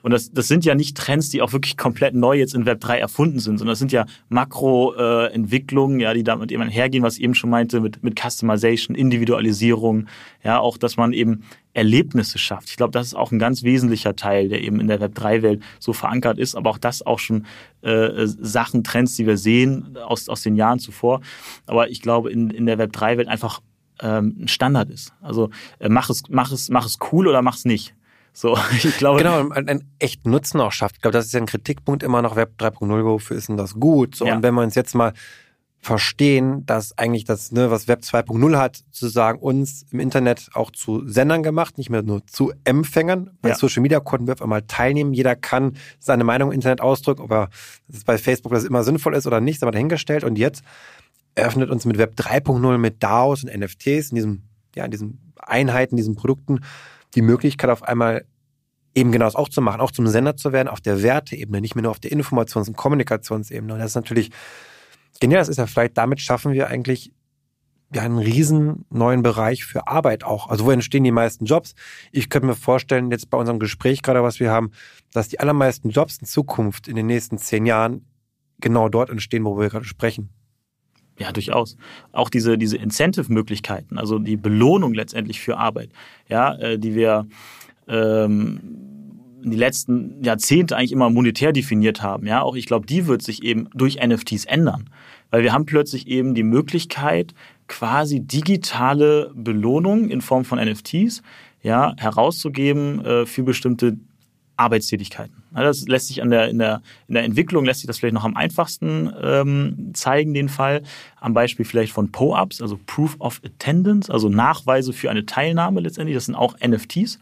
Und 0.06 0.12
das, 0.12 0.32
das 0.32 0.48
sind 0.48 0.66
ja 0.66 0.76
nicht 0.76 0.96
Trends, 0.96 1.30
die 1.30 1.42
auch 1.42 1.52
wirklich 1.52 1.78
komplett 1.78 2.14
neu 2.14 2.38
jetzt 2.38 2.54
in 2.54 2.68
Web 2.68 2.80
3 2.80 3.00
erfunden 3.00 3.40
sind, 3.40 3.58
sondern 3.58 3.72
das 3.72 3.80
sind 3.80 3.92
ja 3.92 4.06
Makroentwicklungen, 4.30 6.00
äh, 6.00 6.04
ja, 6.04 6.14
die 6.14 6.24
damit 6.24 6.52
eben 6.52 6.62
hergehen, 6.70 7.04
was 7.04 7.18
ich 7.18 7.24
eben 7.24 7.34
schon 7.34 7.50
meinte, 7.50 7.82
mit, 7.82 8.04
mit 8.04 8.20
Customization, 8.20 8.96
Individualisierung, 8.96 10.06
ja, 10.44 10.60
auch, 10.60 10.78
dass 10.78 10.96
man 10.96 11.12
eben 11.12 11.42
Erlebnisse 11.76 12.38
schafft. 12.38 12.70
Ich 12.70 12.78
glaube, 12.78 12.92
das 12.92 13.08
ist 13.08 13.14
auch 13.16 13.32
ein 13.32 13.40
ganz 13.40 13.64
wesentlicher 13.64 14.16
Teil, 14.16 14.50
der 14.50 14.62
eben 14.62 14.80
in 14.80 14.88
der 14.88 15.02
Web3-Welt 15.02 15.62
so 15.80 15.94
verankert 15.94 16.38
ist, 16.38 16.56
aber 16.56 16.70
auch 16.70 16.78
das 16.78 17.06
auch 17.06 17.20
schon 17.20 17.46
äh, 17.82 18.26
Sachen, 18.26 18.84
Trends, 18.84 19.16
die 19.16 19.28
wir 19.28 19.38
sehen 19.38 19.98
aus, 19.98 20.30
aus 20.30 20.42
den 20.42 20.56
Jahren 20.56 20.80
zuvor. 20.80 21.22
Aber 21.66 21.90
ich 21.90 22.02
glaube, 22.02 22.32
in, 22.32 22.50
in 22.50 22.66
der 22.66 22.80
Web3-Welt 22.80 23.28
einfach 23.28 23.62
ähm, 24.02 24.36
ein 24.40 24.48
Standard 24.48 24.90
ist. 24.90 25.14
Also 25.22 25.50
äh, 25.80 25.90
mach 25.90 26.10
es, 26.10 26.24
mach 26.30 26.52
es, 26.52 26.70
mach 26.70 26.86
es 26.86 26.98
cool 27.12 27.28
oder 27.28 27.42
mach 27.42 27.56
es 27.56 27.66
nicht. 27.66 27.94
So, 28.32 28.58
ich 28.72 28.98
glaube. 28.98 29.20
Genau, 29.20 29.50
einen 29.50 29.90
echten 30.00 30.30
Nutzen 30.30 30.60
auch 30.62 30.72
schafft. 30.72 30.96
Ich 30.98 31.02
glaube, 31.02 31.14
das 31.14 31.26
ist 31.26 31.34
ja 31.34 31.40
ein 31.40 31.46
Kritikpunkt 31.46 32.04
immer 32.04 32.22
noch 32.22 32.36
Web 32.36 32.54
3.0, 32.60 33.04
wofür 33.04 33.38
ist 33.38 33.50
denn 33.50 33.58
das 33.58 33.76
gut? 33.76 34.16
So, 34.16 34.26
ja. 34.26 34.36
und 34.36 34.44
wenn 34.44 34.54
wir 34.54 34.62
uns 34.62 34.76
jetzt 34.76 34.96
mal 34.96 35.14
verstehen, 35.86 36.66
dass 36.66 36.98
eigentlich 36.98 37.26
das, 37.26 37.52
ne, 37.52 37.70
was 37.70 37.88
Web 37.88 38.00
2.0 38.02 38.58
hat, 38.58 38.78
sozusagen 38.90 39.38
uns 39.38 39.86
im 39.92 40.00
Internet 40.00 40.50
auch 40.56 40.72
zu 40.72 41.08
Sendern 41.08 41.44
gemacht, 41.44 41.78
nicht 41.78 41.92
mehr 41.92 42.02
nur 42.02 42.26
zu 42.26 42.52
Empfängern. 42.64 43.38
Bei 43.44 43.50
ja. 43.50 43.56
Social 43.56 43.84
Media 43.84 44.00
konnten 44.00 44.26
wir 44.26 44.34
auf 44.34 44.42
einmal 44.42 44.64
teilnehmen. 44.64 45.14
Jeder 45.14 45.36
kann 45.36 45.78
seine 46.00 46.24
Meinung 46.24 46.50
im 46.50 46.56
Internet 46.56 46.82
ausdrücken, 46.82 47.22
ob 47.22 47.32
er 47.32 47.50
bei 48.04 48.18
Facebook 48.18 48.52
das 48.52 48.64
immer 48.64 48.84
sinnvoll 48.84 49.14
ist 49.14 49.28
oder 49.28 49.42
nicht, 49.42 49.58
ist 49.58 49.62
aber 49.62 49.74
dahingestellt. 49.74 50.24
Und 50.24 50.40
jetzt 50.40 50.64
eröffnet 51.36 51.70
uns 51.70 51.86
mit 51.86 52.00
Web 52.00 52.16
3.0 52.18 52.80
mit 52.80 53.04
DAOs 53.04 53.44
und 53.44 53.56
NFTs 53.56 54.10
in 54.10 54.16
diesem, 54.16 54.42
ja, 54.76 54.86
in 54.86 54.92
diesen 54.92 55.34
Einheiten, 55.38 55.98
diesen 55.98 56.16
Produkten 56.16 56.62
die 57.14 57.22
Möglichkeit 57.22 57.70
auf 57.70 57.84
einmal 57.84 58.26
eben 58.96 59.12
genau 59.12 59.26
das 59.26 59.36
auch 59.36 59.50
zu 59.50 59.62
machen, 59.62 59.82
auch 59.82 59.92
zum 59.92 60.08
Sender 60.08 60.36
zu 60.36 60.52
werden, 60.52 60.68
auf 60.68 60.82
der 60.82 61.04
Werteebene, 61.04 61.62
nicht 61.62 61.76
mehr 61.76 61.84
nur 61.84 61.92
auf 61.92 62.00
der 62.00 62.12
Informations- 62.12 62.70
und 62.70 62.76
Kommunikationsebene. 62.76 63.74
Und 63.74 63.80
das 63.80 63.92
ist 63.92 63.96
natürlich 63.96 64.32
genial. 65.20 65.42
Das 65.42 65.50
ist 65.50 65.58
ja 65.58 65.68
vielleicht, 65.68 65.98
damit 65.98 66.22
schaffen 66.22 66.54
wir 66.54 66.68
eigentlich 66.68 67.12
ja 67.94 68.02
einen 68.02 68.18
riesen 68.18 68.86
neuen 68.90 69.24
Bereich 69.24 69.64
für 69.64 69.88
Arbeit 69.88 70.24
auch. 70.24 70.50
Also 70.50 70.66
wo 70.66 70.72
entstehen 70.72 71.04
die 71.04 71.12
meisten 71.12 71.46
Jobs? 71.46 71.76
Ich 72.12 72.30
könnte 72.30 72.48
mir 72.48 72.56
vorstellen, 72.56 73.12
jetzt 73.12 73.30
bei 73.30 73.38
unserem 73.38 73.60
Gespräch 73.60 74.02
gerade, 74.02 74.24
was 74.24 74.40
wir 74.40 74.52
haben, 74.52 74.72
dass 75.14 75.30
die 75.30 75.40
allermeisten 75.40 75.90
Jobs 75.90 76.18
in 76.18 76.26
Zukunft 76.26 76.88
in 76.88 76.96
den 76.96 77.06
nächsten 77.06 77.38
zehn 77.38 77.66
Jahren 77.66 78.06
genau 78.60 78.90
dort 78.90 79.10
entstehen, 79.10 79.46
wo 79.46 79.58
wir 79.60 79.70
gerade 79.70 79.86
sprechen. 79.86 80.30
Ja, 81.18 81.32
durchaus. 81.32 81.78
Auch 82.12 82.30
diese, 82.30 82.58
diese 82.58 82.76
Incentive-Möglichkeiten, 82.78 83.98
also 83.98 84.20
die 84.20 84.36
Belohnung 84.36 84.94
letztendlich 84.94 85.40
für 85.40 85.58
Arbeit, 85.58 85.92
ja, 86.28 86.56
äh, 86.56 86.78
die 86.78 86.94
wir 86.94 87.28
ähm, 87.88 88.95
die 89.52 89.58
letzten 89.58 90.24
Jahrzehnte 90.24 90.76
eigentlich 90.76 90.92
immer 90.92 91.10
monetär 91.10 91.52
definiert 91.52 92.02
haben, 92.02 92.26
ja, 92.28 92.42
auch 92.42 92.56
ich 92.56 92.66
glaube, 92.66 92.86
die 92.86 93.08
wird 93.08 93.22
sich 93.22 93.44
eben 93.44 93.70
durch 93.74 94.00
NFTs 94.06 94.46
ändern. 94.46 94.90
Weil 95.32 95.44
wir 95.44 95.54
haben 95.54 95.66
plötzlich 95.66 96.08
eben 96.08 96.36
die 96.36 96.44
Möglichkeit, 96.44 97.34
quasi 97.68 98.20
digitale 98.22 99.32
Belohnung 99.36 100.10
in 100.10 100.22
Form 100.22 100.46
von 100.46 100.60
NFTs 100.60 101.24
ja, 101.64 101.96
herauszugeben 101.98 103.04
äh, 103.04 103.26
für 103.26 103.44
bestimmte 103.44 103.98
Arbeitstätigkeiten. 104.58 105.44
Das 105.54 105.88
lässt 105.88 106.08
sich 106.08 106.22
an 106.22 106.30
der, 106.30 106.48
in, 106.50 106.60
der, 106.60 106.82
in 107.08 107.16
der 107.16 107.24
Entwicklung 107.24 107.66
lässt 107.66 107.82
sich 107.82 107.88
das 107.88 107.98
vielleicht 107.98 108.14
noch 108.14 108.24
am 108.24 108.36
einfachsten 108.36 109.12
ähm, 109.22 109.92
zeigen, 109.94 110.34
den 110.34 110.50
Fall. 110.50 110.84
Am 111.20 111.34
Beispiel 111.34 111.66
vielleicht 111.66 111.92
von 111.92 112.12
PO-Ups, 112.12 112.62
also 112.62 112.80
Proof 112.86 113.16
of 113.20 113.42
Attendance, 113.44 114.12
also 114.12 114.30
Nachweise 114.30 114.94
für 114.94 115.10
eine 115.10 115.26
Teilnahme 115.26 115.82
letztendlich. 115.82 116.16
Das 116.16 116.26
sind 116.26 116.36
auch 116.36 116.56
NFTs. 116.66 117.20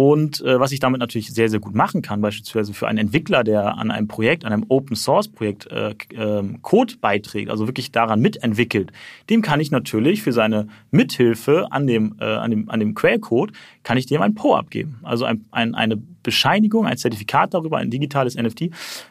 Und 0.00 0.40
äh, 0.40 0.58
was 0.58 0.72
ich 0.72 0.80
damit 0.80 0.98
natürlich 0.98 1.30
sehr, 1.30 1.50
sehr 1.50 1.60
gut 1.60 1.74
machen 1.74 2.00
kann, 2.00 2.22
beispielsweise 2.22 2.72
für 2.72 2.88
einen 2.88 2.96
Entwickler, 2.96 3.44
der 3.44 3.76
an 3.76 3.90
einem 3.90 4.08
Projekt, 4.08 4.46
an 4.46 4.52
einem 4.54 4.64
Open 4.70 4.96
Source 4.96 5.28
Projekt 5.28 5.66
äh, 5.70 5.90
äh, 6.14 6.42
Code 6.62 6.94
beiträgt, 7.02 7.50
also 7.50 7.66
wirklich 7.66 7.92
daran 7.92 8.18
mitentwickelt, 8.22 8.92
dem 9.28 9.42
kann 9.42 9.60
ich 9.60 9.70
natürlich 9.70 10.22
für 10.22 10.32
seine 10.32 10.68
Mithilfe 10.90 11.66
an 11.70 11.86
dem, 11.86 12.16
äh, 12.18 12.24
an 12.24 12.50
dem, 12.50 12.70
an 12.70 12.80
dem 12.80 12.94
Quellcode, 12.94 13.52
kann 13.82 13.98
ich 13.98 14.06
dem 14.06 14.22
ein 14.22 14.34
Po 14.34 14.54
abgeben. 14.54 15.00
Also 15.02 15.26
ein, 15.26 15.44
ein, 15.50 15.74
eine 15.74 15.98
Bescheinigung, 15.98 16.86
ein 16.86 16.96
Zertifikat 16.96 17.52
darüber, 17.52 17.76
ein 17.76 17.90
digitales 17.90 18.36
NFT, 18.36 18.70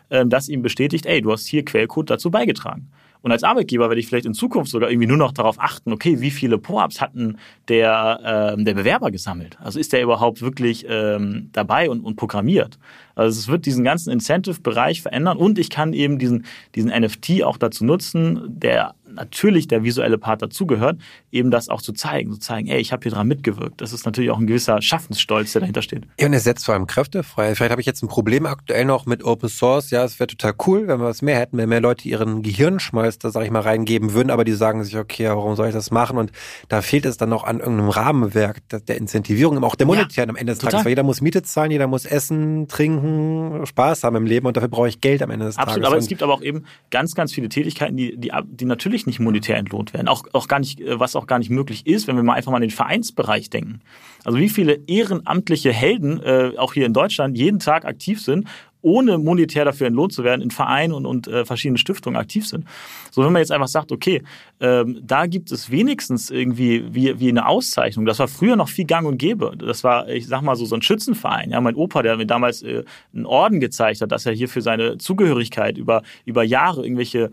äh, 0.10 0.26
das 0.26 0.50
ihm 0.50 0.64
bestätigt, 0.64 1.06
ey, 1.06 1.22
du 1.22 1.32
hast 1.32 1.46
hier 1.46 1.64
Quellcode 1.64 2.10
dazu 2.10 2.32
beigetragen. 2.32 2.90
Und 3.22 3.32
als 3.32 3.44
Arbeitgeber 3.44 3.90
werde 3.90 4.00
ich 4.00 4.08
vielleicht 4.08 4.26
in 4.26 4.34
Zukunft 4.34 4.72
sogar 4.72 4.90
irgendwie 4.90 5.08
nur 5.08 5.18
noch 5.18 5.34
darauf 5.34 5.60
achten, 5.60 5.92
okay, 5.92 6.22
wie 6.22 6.32
viele 6.32 6.58
Po-Ups 6.58 7.02
hatten 7.02 7.38
der, 7.68 8.56
ähm, 8.56 8.64
der 8.64 8.74
Bewerber 8.74 9.12
gesammelt? 9.12 9.58
Also 9.62 9.78
ist 9.78 9.92
der 9.92 10.02
überhaupt 10.02 10.42
wirklich 10.42 10.86
ähm, 10.88 11.50
dabei 11.52 11.90
und, 11.90 12.02
und 12.02 12.16
programmiert? 12.16 12.80
Also 13.16 13.38
es 13.38 13.48
wird 13.50 13.66
diesen 13.66 13.84
ganzen 13.84 14.12
Incentive-Bereich 14.12 15.02
verändern 15.02 15.38
und 15.38 15.60
ich 15.60 15.70
kann 15.70 15.92
eben 15.92 16.18
diesen, 16.18 16.46
diesen 16.76 16.92
NFT 16.92 17.44
auch 17.44 17.58
dazu 17.58 17.84
nutzen, 17.84 18.42
der 18.48 18.96
natürlich 19.20 19.68
der 19.68 19.84
visuelle 19.84 20.18
Part 20.18 20.42
dazugehört, 20.42 21.00
eben 21.32 21.52
das 21.52 21.70
auch 21.70 21.82
zu 21.82 21.94
zeigen, 21.94 22.32
zu 22.32 22.40
zeigen, 22.40 22.68
ey, 22.68 22.80
ich 22.80 22.92
habe 22.92 23.04
hier 23.04 23.12
dran 23.12 23.28
mitgewirkt. 23.28 23.82
Das 23.82 23.94
ist 23.94 24.06
natürlich 24.06 24.32
auch 24.32 24.40
ein 24.40 24.48
gewisser 24.48 24.82
Schaffensstolz, 24.82 25.54
der 25.54 25.62
dahinter 25.62 25.82
steht. 25.82 26.06
Ja, 26.20 26.28
und 26.28 26.34
es 26.34 26.44
setzt 26.44 26.66
vor 26.66 26.74
allem 26.74 26.88
Kräfte 26.88 27.24
frei. 27.24 27.54
Vielleicht 27.56 27.72
habe 27.72 27.82
ich 27.82 27.88
jetzt 27.88 28.02
ein 28.02 28.08
Problem 28.08 28.46
aktuell 28.46 28.86
noch 28.86 29.06
mit 29.06 29.24
Open 29.24 29.50
Source. 29.50 29.92
Ja, 29.92 30.04
es 30.04 30.20
wäre 30.20 30.28
total 30.28 30.54
cool, 30.66 30.88
wenn 30.88 31.00
wir 31.00 31.06
was 31.06 31.22
mehr 31.22 31.38
hätten, 31.38 31.58
wenn 31.58 31.70
mehr 31.70 31.82
Leute 31.82 32.08
ihren 32.08 32.42
Gehirnschmalz 32.42 33.20
da, 33.20 33.30
sag 33.30 33.44
ich 33.44 33.52
mal, 33.52 33.62
reingeben 33.62 34.14
würden, 34.14 34.32
aber 34.32 34.44
die 34.44 34.54
sagen 34.54 34.84
sich, 34.84 34.98
okay, 34.98 35.28
warum 35.28 35.56
soll 35.56 35.68
ich 35.68 35.74
das 35.74 35.92
machen? 35.92 36.18
Und 36.18 36.32
da 36.70 36.82
fehlt 36.82 37.06
es 37.06 37.18
dann 37.18 37.30
noch 37.30 37.44
an 37.44 37.60
irgendeinem 37.60 37.90
Rahmenwerk 37.90 38.62
der 38.70 38.98
Incentivierung, 38.98 39.64
auch 39.64 39.76
der 39.76 39.88
monetären 39.88 40.30
ja, 40.30 40.34
am 40.34 40.36
Ende 40.36 40.54
des 40.54 40.60
Tages. 40.60 40.86
Weil 40.86 40.90
jeder 40.90 41.04
muss 41.04 41.22
Miete 41.22 41.44
zahlen, 41.44 41.72
jeder 41.72 41.88
muss 41.88 42.06
essen, 42.06 42.68
trinken, 42.68 43.66
Spaß 43.66 44.04
haben 44.04 44.16
im 44.16 44.26
Leben 44.26 44.48
und 44.48 44.56
dafür 44.56 44.70
brauche 44.70 44.88
ich 44.88 45.02
Geld 45.02 45.22
am 45.22 45.30
Ende 45.30 45.46
des 45.46 45.58
Absolut, 45.58 45.84
Tages. 45.84 45.86
Absolut, 45.86 45.94
aber 45.94 45.98
es 46.00 46.08
gibt 46.08 46.24
aber 46.24 46.34
auch 46.34 46.42
eben 46.42 46.66
ganz, 46.90 47.16
ganz 47.16 47.34
viele 47.34 47.50
Tätigkeiten, 47.50 47.98
die, 47.98 48.18
die, 48.18 48.32
die 48.46 48.66
natürlich 48.66 49.06
nicht 49.10 49.20
monetär 49.20 49.58
entlohnt 49.58 49.94
werden. 49.94 50.08
Auch, 50.08 50.24
auch 50.34 50.48
gar 50.48 50.60
nicht, 50.60 50.80
äh, 50.80 51.00
was 51.00 51.16
auch 51.16 51.28
gar 51.28 51.40
nicht 51.40 51.50
möglich 51.50 51.86
ist, 51.86 52.08
wenn 52.08 52.16
wir 52.16 52.24
mal 52.24 52.34
einfach 52.34 52.52
mal 52.52 52.58
an 52.58 52.62
den 52.62 52.72
Vereinsbereich 52.72 53.50
denken. 53.50 53.82
Also 54.24 54.38
wie 54.38 54.50
viele 54.50 54.80
ehrenamtliche 54.88 55.74
Helden 55.74 56.22
äh, 56.22 56.54
auch 56.58 56.74
hier 56.74 56.86
in 56.86 56.94
Deutschland 56.94 57.38
jeden 57.38 57.60
Tag 57.60 57.86
aktiv 57.86 58.22
sind 58.22 58.48
ohne 58.82 59.18
monetär 59.18 59.66
dafür 59.66 59.88
entlohnt 59.88 60.14
zu 60.14 60.24
werden, 60.24 60.42
in 60.42 60.52
Vereinen 60.52 60.94
und, 60.94 61.06
und 61.06 61.28
äh, 61.28 61.46
verschiedenen 61.46 61.78
Stiftungen 61.78 62.20
aktiv 62.20 62.48
sind. 62.48 62.66
So, 63.12 63.24
wenn 63.24 63.34
man 63.34 63.42
jetzt 63.42 63.52
einfach 63.52 63.68
sagt, 63.68 63.92
okay, 63.92 64.24
ähm, 64.60 65.02
da 65.04 65.26
gibt 65.26 65.52
es 65.52 65.70
wenigstens 65.70 66.30
irgendwie 66.30 66.86
wie, 66.94 67.20
wie 67.20 67.30
eine 67.30 67.48
Auszeichnung. 67.48 68.06
Das 68.06 68.20
war 68.20 68.28
früher 68.28 68.56
noch 68.56 68.70
viel 68.70 68.86
gang 68.86 69.08
und 69.08 69.18
gäbe. 69.18 69.54
Das 69.58 69.84
war, 69.84 70.08
ich 70.10 70.28
sag 70.28 70.42
mal 70.42 70.56
so, 70.56 70.66
so 70.66 70.76
ein 70.76 70.82
Schützenverein. 70.82 71.52
Ja, 71.52 71.62
mein 71.62 71.76
Opa, 71.76 72.02
der 72.02 72.18
mir 72.18 72.26
damals 72.26 72.62
äh, 72.64 72.84
einen 73.14 73.26
Orden 73.26 73.60
gezeigt 73.60 74.02
hat, 74.02 74.12
dass 74.12 74.26
er 74.26 74.34
hier 74.34 74.48
für 74.48 74.62
seine 74.62 74.98
Zugehörigkeit 74.98 75.78
über, 75.78 76.04
über 76.26 76.44
Jahre 76.44 76.84
irgendwelche 76.84 77.32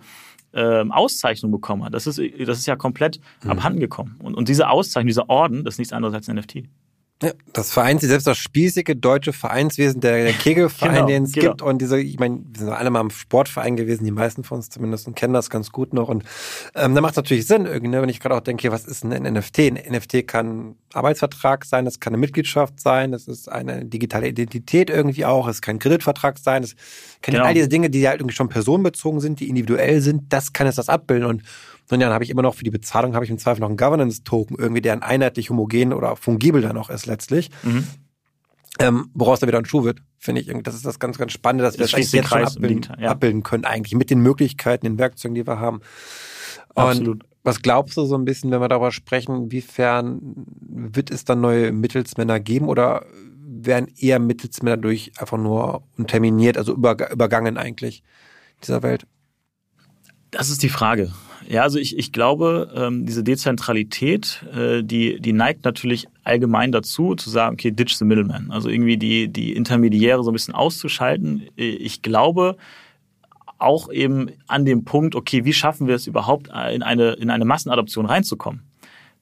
ähm, 0.53 0.93
Auszeichnung 0.93 1.53
bekommen 1.53 1.85
hat. 1.85 1.95
Das 1.95 2.07
ist, 2.07 2.19
das 2.19 2.59
ist 2.59 2.67
ja 2.67 2.77
komplett 2.77 3.21
mhm. 3.43 3.51
abhanden 3.51 3.81
gekommen. 3.81 4.17
Und, 4.23 4.35
und 4.35 4.49
diese 4.49 4.69
Auszeichnung, 4.69 5.09
dieser 5.09 5.29
Orden, 5.29 5.65
das 5.65 5.75
ist 5.75 5.79
nichts 5.79 5.93
anderes 5.93 6.15
als 6.15 6.29
ein 6.29 6.37
NFT. 6.37 6.65
Ja, 7.23 7.33
das 7.55 7.73
vereint 7.73 8.03
sich 8.03 8.11
selbst 8.11 8.27
das 8.27 8.37
spießige 8.37 8.95
deutsche 8.95 9.33
Vereinswesen, 9.33 10.03
der, 10.03 10.25
der 10.25 10.33
Kegelverein, 10.35 10.95
genau, 10.95 11.07
den 11.07 11.23
es 11.23 11.33
genau. 11.33 11.49
gibt. 11.49 11.63
Und 11.63 11.79
diese, 11.79 11.99
ich 11.99 12.19
meine, 12.19 12.41
wir 12.47 12.59
sind 12.59 12.69
alle 12.69 12.91
mal 12.91 13.01
im 13.01 13.09
Sportverein 13.09 13.75
gewesen, 13.77 14.05
die 14.05 14.11
meisten 14.11 14.45
von 14.45 14.59
uns 14.59 14.69
zumindest 14.69 15.07
und 15.07 15.15
kennen 15.15 15.33
das 15.33 15.49
ganz 15.49 15.73
gut 15.73 15.95
noch. 15.95 16.11
Und 16.11 16.25
ähm, 16.75 16.95
da 16.95 17.01
macht 17.01 17.13
es 17.13 17.17
natürlich 17.17 17.47
Sinn, 17.47 17.65
irgendwie, 17.65 17.89
ne, 17.89 18.03
wenn 18.03 18.11
ich 18.11 18.21
gerade 18.21 18.35
auch 18.35 18.41
denke, 18.41 18.71
was 18.71 18.85
ist 18.85 19.03
ein 19.03 19.23
NFT? 19.23 19.59
Ein 19.61 19.81
NFT 19.93 20.27
kann 20.27 20.77
Arbeitsvertrag 20.93 21.65
sein, 21.65 21.87
das 21.87 22.01
kann 22.01 22.13
eine 22.13 22.21
Mitgliedschaft 22.21 22.81
sein, 22.81 23.13
das 23.13 23.29
ist 23.29 23.51
eine 23.51 23.87
digitale 23.87 24.29
Identität 24.29 24.91
irgendwie 24.91 25.25
auch, 25.25 25.49
es 25.49 25.63
kann 25.63 25.77
ein 25.77 25.79
Kreditvertrag 25.79 26.39
sein, 26.39 26.65
es 26.65 26.77
kann 27.23 27.33
genau. 27.33 27.47
all 27.47 27.55
diese 27.55 27.69
Dinge, 27.69 27.89
die 27.89 28.07
halt 28.07 28.21
irgendwie 28.21 28.37
schon 28.37 28.51
personenbezogen 28.51 29.21
sind, 29.21 29.41
die 29.41 29.49
individuell 29.49 30.03
sind, 30.03 30.33
das 30.35 30.53
kann 30.53 30.67
es 30.67 30.77
das 30.77 30.91
abbilden. 30.91 31.27
Und 31.27 31.43
sondern 31.87 32.09
dann 32.09 32.15
habe 32.15 32.25
ich 32.25 32.31
immer 32.31 32.43
noch 32.43 32.55
für 32.55 32.65
die 32.65 32.71
Bezahlung 32.71 33.15
habe 33.15 33.25
ich 33.25 33.31
im 33.31 33.39
Zweifel 33.39 33.61
noch 33.61 33.69
einen 33.69 33.77
Governance-Token, 33.77 34.57
irgendwie, 34.59 34.83
der 34.83 34.93
ein 34.93 35.03
einheitlich 35.03 35.51
homogen 35.51 35.93
oder 35.93 36.17
fungibel 36.17 36.61
dann 36.61 36.77
auch 36.77 36.91
ist 36.91 37.07
letztlich. 37.07 37.51
Mhm. 37.63 37.87
Ähm, 38.79 39.11
woraus 39.15 39.41
da 39.41 39.47
wieder 39.47 39.59
ein 39.59 39.65
Schuh 39.65 39.85
wird, 39.85 40.01
finde 40.19 40.43
ich. 40.43 40.53
Das 40.63 40.75
ist 40.75 40.85
das 40.85 40.99
ganz, 40.99 41.17
ganz 41.17 41.33
Spannende, 41.33 41.65
dass 41.65 41.77
das 41.77 41.93
wir 41.93 41.99
das 41.99 42.13
jetzt 42.13 42.29
schon 42.29 42.45
abbilden, 42.45 42.97
ja. 43.01 43.11
abbilden, 43.11 43.43
können, 43.43 43.65
eigentlich 43.65 43.95
mit 43.95 44.11
den 44.11 44.21
Möglichkeiten, 44.21 44.85
den 44.85 44.99
Werkzeugen, 44.99 45.35
die 45.35 45.47
wir 45.47 45.59
haben. 45.59 45.81
Und 46.75 46.85
Absolut. 46.85 47.25
Was 47.43 47.63
glaubst 47.63 47.97
du 47.97 48.05
so 48.05 48.17
ein 48.17 48.25
bisschen, 48.25 48.51
wenn 48.51 48.61
wir 48.61 48.69
darüber 48.69 48.91
sprechen, 48.91 49.45
inwiefern 49.45 50.21
wird 50.61 51.13
es 51.13 51.25
dann 51.25 51.41
neue 51.41 51.71
Mittelsmänner 51.71 52.41
geben 52.41 52.67
oder 52.67 53.07
werden 53.47 53.87
eher 53.97 54.19
Mittelsmänner 54.19 54.77
durch 54.77 55.13
einfach 55.19 55.39
nur 55.39 55.85
unterminiert, 55.97 56.59
also 56.59 56.75
übergangen 56.75 57.57
eigentlich 57.57 58.03
dieser 58.65 58.83
Welt? 58.83 59.07
Das 60.33 60.51
ist 60.51 60.65
die 60.65 60.69
Frage. 60.69 61.13
Ja, 61.49 61.63
also 61.63 61.79
ich, 61.79 61.99
ich 61.99 62.13
glaube, 62.13 62.73
ähm, 62.75 63.07
diese 63.07 63.23
Dezentralität, 63.23 64.45
äh, 64.55 64.83
die, 64.83 65.21
die 65.21 65.33
neigt 65.33 65.65
natürlich 65.65 66.09
allgemein 66.25 66.73
dazu, 66.73 67.15
zu 67.15 67.31
sagen, 67.31 67.55
okay, 67.55 67.71
ditch 67.71 67.97
the 67.97 68.05
middleman. 68.05 68.51
Also 68.51 68.69
irgendwie 68.69 68.97
die, 68.97 69.29
die 69.29 69.55
Intermediäre 69.55 70.23
so 70.25 70.31
ein 70.31 70.35
bisschen 70.35 70.55
auszuschalten. 70.55 71.49
Ich 71.57 72.03
glaube 72.03 72.57
auch 73.59 73.91
eben 73.91 74.31
an 74.47 74.65
dem 74.65 74.85
Punkt, 74.85 75.15
okay, 75.15 75.45
wie 75.45 75.53
schaffen 75.53 75.87
wir 75.87 75.95
es 75.95 76.07
überhaupt, 76.07 76.49
in 76.49 76.83
eine, 76.83 77.13
in 77.13 77.31
eine 77.31 77.45
Massenadoption 77.45 78.07
reinzukommen? 78.07 78.63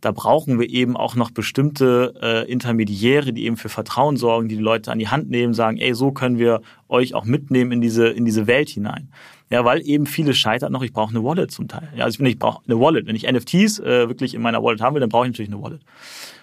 da 0.05 0.13
brauchen 0.13 0.61
wir 0.61 0.69
eben 0.69 0.97
auch 0.97 1.15
noch 1.15 1.31
bestimmte 1.31 2.15
äh, 2.21 2.51
Intermediäre, 2.51 3.33
die 3.33 3.45
eben 3.45 3.57
für 3.57 3.69
Vertrauen 3.69 4.17
sorgen, 4.17 4.49
die 4.49 4.57
die 4.57 4.63
Leute 4.63 4.93
an 4.93 4.99
die 4.99 5.09
Hand 5.09 5.31
nehmen, 5.31 5.55
sagen, 5.55 5.79
ey, 5.79 5.95
so 5.95 6.13
können 6.13 6.39
wir 6.39 6.61
euch 6.89 7.15
auch 7.15 7.25
mitnehmen 7.25 7.73
in 7.73 7.81
diese, 7.81 8.09
in 8.09 8.25
diese 8.25 8.47
Welt 8.47 8.69
hinein. 8.69 9.09
Ja, 9.51 9.65
weil 9.65 9.87
eben 9.87 10.07
viele 10.07 10.35
scheitern 10.35 10.73
noch, 10.73 10.83
ich 10.83 10.93
brauche 10.93 11.11
eine 11.11 11.23
Wallet 11.23 11.51
zum 11.51 11.69
Teil. 11.69 11.89
Ja, 11.97 12.05
also 12.05 12.23
ich, 12.23 12.39
brauche 12.39 12.63
eine 12.67 12.81
Wallet. 12.81 13.07
Wenn 13.07 13.15
ich 13.15 13.31
NFTs 13.31 13.79
äh, 13.79 14.09
wirklich 14.09 14.35
in 14.35 14.43
meiner 14.43 14.63
Wallet 14.63 14.81
haben 14.81 14.95
will, 14.95 15.01
dann 15.01 15.11
brauche 15.11 15.27
ich 15.27 15.33
natürlich 15.33 15.53
eine 15.53 15.63
Wallet. 15.63 15.83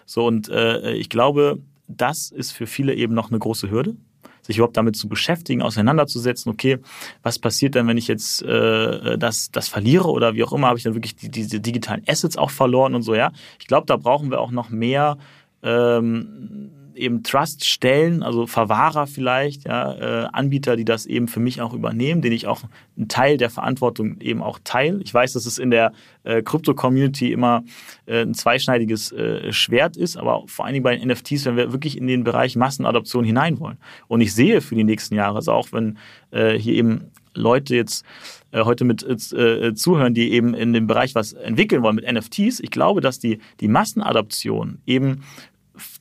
So, 0.05 0.25
und 0.25 0.49
äh, 0.49 0.93
ich 0.93 1.09
glaube, 1.09 1.59
das 1.87 2.31
ist 2.31 2.51
für 2.51 2.67
viele 2.67 2.93
eben 2.93 3.13
noch 3.13 3.29
eine 3.29 3.39
große 3.39 3.69
Hürde 3.69 3.95
sich 4.43 4.57
überhaupt 4.57 4.77
damit 4.77 4.95
zu 4.95 5.07
beschäftigen, 5.07 5.61
auseinanderzusetzen, 5.61 6.51
okay, 6.51 6.79
was 7.23 7.39
passiert 7.39 7.75
denn, 7.75 7.87
wenn 7.87 7.97
ich 7.97 8.07
jetzt 8.07 8.41
äh, 8.41 9.17
das, 9.17 9.51
das 9.51 9.67
verliere 9.67 10.09
oder 10.09 10.33
wie 10.33 10.43
auch 10.43 10.53
immer, 10.53 10.67
habe 10.67 10.77
ich 10.77 10.83
dann 10.83 10.95
wirklich 10.95 11.15
die, 11.15 11.29
diese 11.29 11.59
digitalen 11.59 12.03
Assets 12.07 12.37
auch 12.37 12.49
verloren 12.49 12.95
und 12.95 13.03
so, 13.03 13.15
ja. 13.15 13.31
Ich 13.59 13.67
glaube, 13.67 13.85
da 13.85 13.97
brauchen 13.97 14.31
wir 14.31 14.39
auch 14.39 14.51
noch 14.51 14.69
mehr 14.69 15.17
ähm, 15.63 16.71
eben 16.95 17.23
Trust 17.23 17.65
stellen, 17.65 18.23
also 18.23 18.47
Verwahrer 18.47 19.07
vielleicht, 19.07 19.65
ja, 19.65 19.93
äh, 19.93 20.27
Anbieter, 20.31 20.75
die 20.75 20.85
das 20.85 21.05
eben 21.05 21.27
für 21.27 21.39
mich 21.39 21.61
auch 21.61 21.73
übernehmen, 21.73 22.21
denen 22.21 22.35
ich 22.35 22.47
auch 22.47 22.61
einen 22.97 23.07
Teil 23.07 23.37
der 23.37 23.49
Verantwortung 23.49 24.19
eben 24.21 24.41
auch 24.41 24.59
teile. 24.63 24.99
Ich 25.03 25.13
weiß, 25.13 25.33
dass 25.33 25.45
es 25.45 25.57
in 25.57 25.71
der 25.71 25.93
äh, 26.23 26.41
Krypto-Community 26.41 27.31
immer 27.31 27.63
äh, 28.05 28.21
ein 28.21 28.33
zweischneidiges 28.33 29.11
äh, 29.11 29.51
Schwert 29.51 29.97
ist, 29.97 30.17
aber 30.17 30.43
vor 30.47 30.65
allen 30.65 30.73
Dingen 30.73 30.83
bei 30.83 30.95
den 30.95 31.07
NFTs, 31.07 31.45
wenn 31.45 31.57
wir 31.57 31.71
wirklich 31.71 31.97
in 31.97 32.07
den 32.07 32.23
Bereich 32.23 32.55
Massenadoption 32.55 33.23
hinein 33.23 33.59
wollen. 33.59 33.77
Und 34.07 34.21
ich 34.21 34.33
sehe 34.33 34.61
für 34.61 34.75
die 34.75 34.83
nächsten 34.83 35.15
Jahre, 35.15 35.37
also 35.37 35.53
auch 35.53 35.71
wenn 35.71 35.97
äh, 36.31 36.57
hier 36.57 36.73
eben 36.73 37.11
Leute 37.33 37.75
jetzt 37.75 38.03
äh, 38.51 38.63
heute 38.63 38.83
mit 38.83 39.03
äh, 39.03 39.73
zuhören, 39.73 40.13
die 40.13 40.31
eben 40.31 40.53
in 40.53 40.73
dem 40.73 40.87
Bereich 40.87 41.15
was 41.15 41.33
entwickeln 41.33 41.81
wollen 41.81 41.95
mit 41.95 42.11
NFTs. 42.11 42.59
Ich 42.59 42.71
glaube, 42.71 43.01
dass 43.01 43.19
die, 43.19 43.39
die 43.59 43.67
Massenadoption 43.67 44.79
eben 44.85 45.23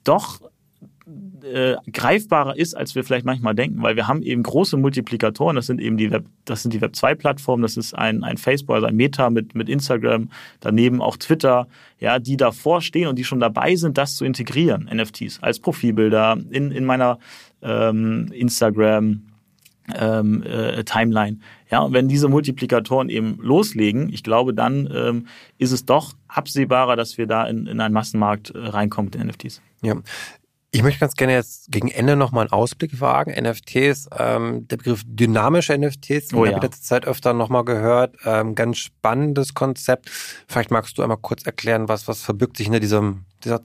doch 0.05 0.41
äh, 1.45 1.77
greifbarer 1.93 2.57
ist, 2.57 2.77
als 2.77 2.95
wir 2.95 3.05
vielleicht 3.05 3.25
manchmal 3.25 3.55
denken, 3.55 3.83
weil 3.83 3.97
wir 3.97 4.09
haben 4.09 4.23
eben 4.23 4.43
große 4.43 4.77
Multiplikatoren, 4.77 5.57
das 5.57 5.67
sind 5.67 5.81
eben 5.81 5.97
die 5.97 6.11
Web, 6.11 6.25
das 6.45 6.63
sind 6.63 6.73
die 6.73 6.81
Web 6.81 6.97
2 6.97 7.15
Plattformen, 7.15 7.63
das 7.63 7.77
ist 7.77 7.95
ein, 7.95 8.25
ein 8.25 8.37
Facebook, 8.37 8.75
also 8.75 8.87
ein 8.87 8.97
Meta 8.97 9.31
mit, 9.31 9.55
mit 9.55 9.69
Instagram, 9.69 10.31
daneben 10.61 11.01
auch 11.01 11.17
Twitter, 11.17 11.67
ja, 11.99 12.19
die 12.19 12.37
davor 12.37 12.81
stehen 12.83 13.09
und 13.09 13.19
die 13.19 13.25
schon 13.25 13.41
dabei 13.41 13.77
sind, 13.77 13.99
das 13.99 14.17
zu 14.17 14.25
integrieren, 14.25 14.89
NFTs, 14.93 15.43
als 15.43 15.61
Profilbilder 15.61 16.39
in, 16.51 16.71
in 16.71 16.85
meiner 16.85 17.19
ähm, 17.63 18.31
Instagram 18.33 19.23
ähm, 19.99 20.43
äh, 20.43 20.85
Timeline. 20.85 21.39
Ja, 21.71 21.81
und 21.81 21.93
wenn 21.93 22.09
diese 22.09 22.29
Multiplikatoren 22.29 23.09
eben 23.09 23.39
loslegen, 23.41 24.13
ich 24.13 24.23
glaube, 24.23 24.55
dann 24.55 24.89
ähm, 24.93 25.27
ist 25.59 25.73
es 25.73 25.85
doch 25.85 26.15
absehbarer, 26.29 26.97
dass 26.97 27.19
wir 27.19 27.27
da 27.27 27.47
in, 27.47 27.67
in 27.67 27.81
einen 27.81 27.95
Massenmarkt 27.95 28.51
äh, 28.51 28.59
reinkommen 28.59 29.11
mit 29.13 29.15
den 29.15 29.29
NFTs. 29.29 29.63
Ja, 29.83 29.95
ich 30.73 30.83
möchte 30.83 31.01
ganz 31.01 31.15
gerne 31.15 31.33
jetzt 31.33 31.73
gegen 31.73 31.89
Ende 31.89 32.15
nochmal 32.15 32.45
einen 32.45 32.53
Ausblick 32.53 33.01
wagen. 33.01 33.33
NFTs, 33.33 34.09
ähm, 34.17 34.69
der 34.69 34.77
Begriff 34.77 35.03
dynamische 35.05 35.77
NFTs, 35.77 36.33
oh, 36.33 36.45
ja. 36.45 36.53
habe 36.53 36.59
ich 36.59 36.63
letzte 36.63 36.83
Zeit 36.83 37.07
öfter 37.07 37.35
nochmal 37.35 37.65
gehört. 37.65 38.17
Ähm, 38.25 38.55
ganz 38.55 38.79
spannendes 38.79 39.55
Konzept. 39.55 40.11
Vielleicht 40.47 40.71
magst 40.71 40.97
du 40.97 41.03
einmal 41.03 41.17
kurz 41.17 41.45
erklären, 41.45 41.89
was, 41.89 42.07
was 42.07 42.23
verbirgt 42.23 42.57
sich 42.57 42.69
in 42.69 42.81
diesem, 42.81 43.25
dieser 43.43 43.61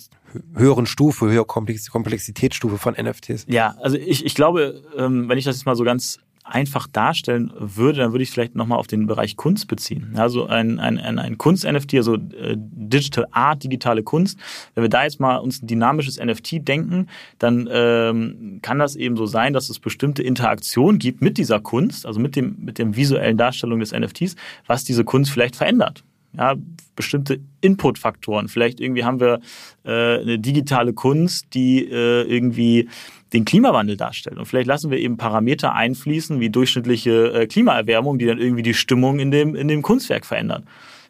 höheren 0.55 0.87
Stufe, 0.87 1.27
höhere 1.27 1.45
Komplexitätsstufe 1.45 2.77
von 2.77 2.95
NFTs? 2.95 3.45
Ja, 3.47 3.75
also 3.81 3.97
ich, 3.97 4.25
ich 4.25 4.33
glaube, 4.33 4.81
ähm, 4.97 5.29
wenn 5.29 5.37
ich 5.37 5.45
das 5.45 5.57
jetzt 5.57 5.65
mal 5.65 5.75
so 5.75 5.83
ganz 5.83 6.19
einfach 6.45 6.87
darstellen 6.87 7.51
würde, 7.57 7.99
dann 7.99 8.11
würde 8.11 8.23
ich 8.23 8.29
vielleicht 8.29 8.55
nochmal 8.55 8.77
auf 8.77 8.85
den 8.85 9.07
Bereich 9.07 9.35
Kunst 9.35 9.67
beziehen. 9.67 10.13
Also 10.15 10.45
ein, 10.45 10.79
ein, 10.79 10.99
ein, 10.99 11.17
ein 11.17 11.37
Kunst-NFT, 11.39 11.95
also 11.95 12.15
äh, 12.15 12.55
Digital 12.55 13.25
Art, 13.31 13.63
digitale 13.63 14.03
Kunst. 14.03 14.37
Wenn 14.75 14.83
wir 14.83 14.89
da 14.89 15.03
jetzt 15.03 15.19
mal 15.19 15.37
uns 15.37 15.61
ein 15.61 15.67
dynamisches 15.67 16.23
NFT 16.23 16.67
denken, 16.67 17.07
dann 17.39 17.67
ähm, 17.71 18.59
kann 18.61 18.77
das 18.77 18.95
eben 18.95 19.17
so 19.17 19.25
sein, 19.25 19.53
dass 19.53 19.69
es 19.71 19.79
bestimmte 19.79 20.21
Interaktionen 20.21 20.99
gibt 20.99 21.21
mit 21.21 21.39
dieser 21.39 21.59
Kunst, 21.59 22.05
also 22.05 22.19
mit 22.19 22.35
dem, 22.35 22.57
mit 22.59 22.77
dem 22.77 22.95
visuellen 22.95 23.37
Darstellung 23.37 23.79
des 23.79 23.91
NFTs, 23.91 24.35
was 24.67 24.83
diese 24.83 25.03
Kunst 25.03 25.31
vielleicht 25.31 25.55
verändert 25.55 26.03
ja, 26.37 26.55
bestimmte 26.95 27.39
Input-Faktoren. 27.61 28.47
Vielleicht 28.47 28.79
irgendwie 28.79 29.03
haben 29.03 29.19
wir 29.19 29.39
äh, 29.83 30.19
eine 30.21 30.39
digitale 30.39 30.93
Kunst, 30.93 31.47
die 31.53 31.83
äh, 31.85 32.23
irgendwie 32.23 32.89
den 33.35 33.45
Klimawandel 33.45 33.97
darstellt. 33.97 34.37
Und 34.37 34.45
vielleicht 34.45 34.67
lassen 34.67 34.89
wir 34.89 34.97
eben 34.97 35.17
Parameter 35.17 35.73
einfließen, 35.73 36.39
wie 36.39 36.49
durchschnittliche 36.49 37.33
äh, 37.33 37.47
Klimaerwärmung, 37.47 38.17
die 38.17 38.25
dann 38.25 38.39
irgendwie 38.39 38.63
die 38.63 38.73
Stimmung 38.73 39.19
in 39.19 39.29
dem, 39.29 39.55
in 39.55 39.67
dem 39.67 39.81
Kunstwerk 39.81 40.25
verändern. 40.25 40.65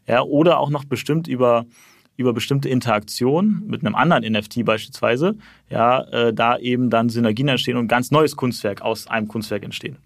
Ja, 0.08 0.22
oder 0.22 0.60
auch 0.60 0.70
noch 0.70 0.86
bestimmt 0.86 1.28
über 1.28 1.66
über 2.18 2.32
bestimmte 2.32 2.70
Interaktionen 2.70 3.64
mit 3.68 3.86
einem 3.86 3.94
anderen 3.94 4.24
NFT 4.32 4.64
beispielsweise, 4.64 5.36
ja, 5.70 6.02
äh, 6.04 6.34
da 6.34 6.58
eben 6.58 6.90
dann 6.90 7.10
Synergien 7.10 7.50
entstehen 7.50 7.76
und 7.76 7.90
ganz 7.90 8.10
neues 8.10 8.38
Kunstwerk 8.38 8.82
aus 8.82 9.08
einem 9.08 9.28
Kunstwerk 9.28 9.64
entstehen. 9.64 9.98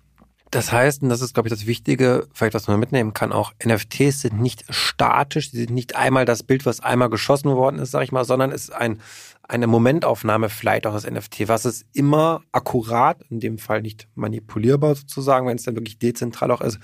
Das 0.52 0.72
heißt, 0.72 1.04
und 1.04 1.10
das 1.10 1.22
ist, 1.22 1.36
glaube 1.36 1.48
ich, 1.48 1.54
das 1.54 1.68
Wichtige, 1.68 2.28
vielleicht 2.34 2.56
was 2.56 2.68
man 2.68 2.80
mitnehmen 2.80 3.14
kann, 3.14 3.32
auch 3.32 3.54
NFTs 3.64 4.22
sind 4.22 4.42
nicht 4.42 4.66
statisch, 4.70 5.52
sie 5.52 5.60
sind 5.60 5.72
nicht 5.72 5.96
einmal 5.96 6.26
das 6.26 6.42
Bild, 6.42 6.66
was 6.66 6.80
einmal 6.80 7.10
geschossen 7.10 7.52
worden 7.52 7.80
ist, 7.80 7.92
sag 7.92 8.04
ich 8.04 8.12
mal, 8.12 8.26
sondern 8.26 8.52
es 8.52 8.64
ist 8.64 8.72
ein, 8.72 9.00
eine 9.44 9.68
Momentaufnahme 9.68 10.50
vielleicht 10.50 10.88
auch 10.88 10.94
das 10.94 11.10
NFT, 11.10 11.48
was 11.48 11.66
es 11.66 11.86
immer 11.94 12.42
akkurat, 12.52 13.22
in 13.30 13.40
dem 13.40 13.60
Fall 13.60 13.84
nicht 13.84 14.08
manipulierbar 14.16 14.96
sozusagen, 14.96 15.48
wenn 15.48 15.58
es 15.58 15.64
dann 15.64 15.76
wirklich 15.76 16.00
dezentral 16.00 16.50
auch 16.50 16.62
ist, 16.62 16.80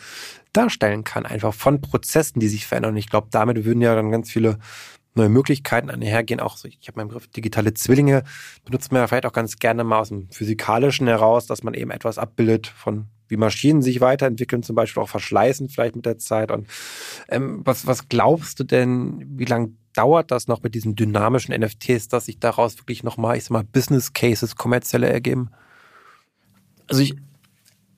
darstellen 0.53 1.03
kann, 1.03 1.25
einfach 1.25 1.53
von 1.53 1.81
Prozessen, 1.81 2.39
die 2.39 2.47
sich 2.47 2.67
verändern. 2.67 2.91
Und 2.91 2.97
ich 2.97 3.09
glaube, 3.09 3.27
damit 3.31 3.65
würden 3.65 3.81
ja 3.81 3.95
dann 3.95 4.11
ganz 4.11 4.29
viele 4.31 4.59
neue 5.15 5.29
Möglichkeiten 5.29 5.89
einhergehen. 5.89 6.39
Auch 6.39 6.57
so, 6.57 6.67
ich 6.67 6.87
habe 6.87 6.97
meinen 6.99 7.07
Begriff 7.07 7.27
digitale 7.27 7.73
Zwillinge, 7.73 8.23
benutzt 8.63 8.91
man 8.91 9.01
ja 9.01 9.07
vielleicht 9.07 9.25
auch 9.25 9.33
ganz 9.33 9.57
gerne 9.57 9.83
mal 9.83 9.99
aus 9.99 10.09
dem 10.09 10.29
Physikalischen 10.31 11.07
heraus, 11.07 11.47
dass 11.47 11.63
man 11.63 11.73
eben 11.73 11.91
etwas 11.91 12.17
abbildet 12.17 12.67
von 12.67 13.07
wie 13.27 13.37
Maschinen 13.37 13.81
sich 13.81 14.01
weiterentwickeln, 14.01 14.63
zum 14.63 14.75
Beispiel 14.75 15.01
auch 15.01 15.09
verschleißen 15.09 15.69
vielleicht 15.69 15.95
mit 15.95 16.05
der 16.05 16.17
Zeit. 16.17 16.51
Und 16.51 16.67
ähm, 17.29 17.61
was, 17.63 17.87
was 17.87 18.07
glaubst 18.07 18.59
du 18.59 18.63
denn, 18.63 19.25
wie 19.37 19.45
lange 19.45 19.73
dauert 19.93 20.31
das 20.31 20.47
noch 20.47 20.61
mit 20.61 20.75
diesen 20.75 20.95
dynamischen 20.95 21.59
NFTs, 21.59 22.07
dass 22.07 22.25
sich 22.25 22.39
daraus 22.39 22.77
wirklich 22.77 23.03
nochmal, 23.03 23.37
ich 23.37 23.45
sag 23.45 23.51
mal, 23.51 23.63
Business 23.63 24.13
Cases, 24.13 24.55
kommerzielle 24.55 25.09
ergeben? 25.09 25.49
Also 26.87 27.01
ich, 27.01 27.15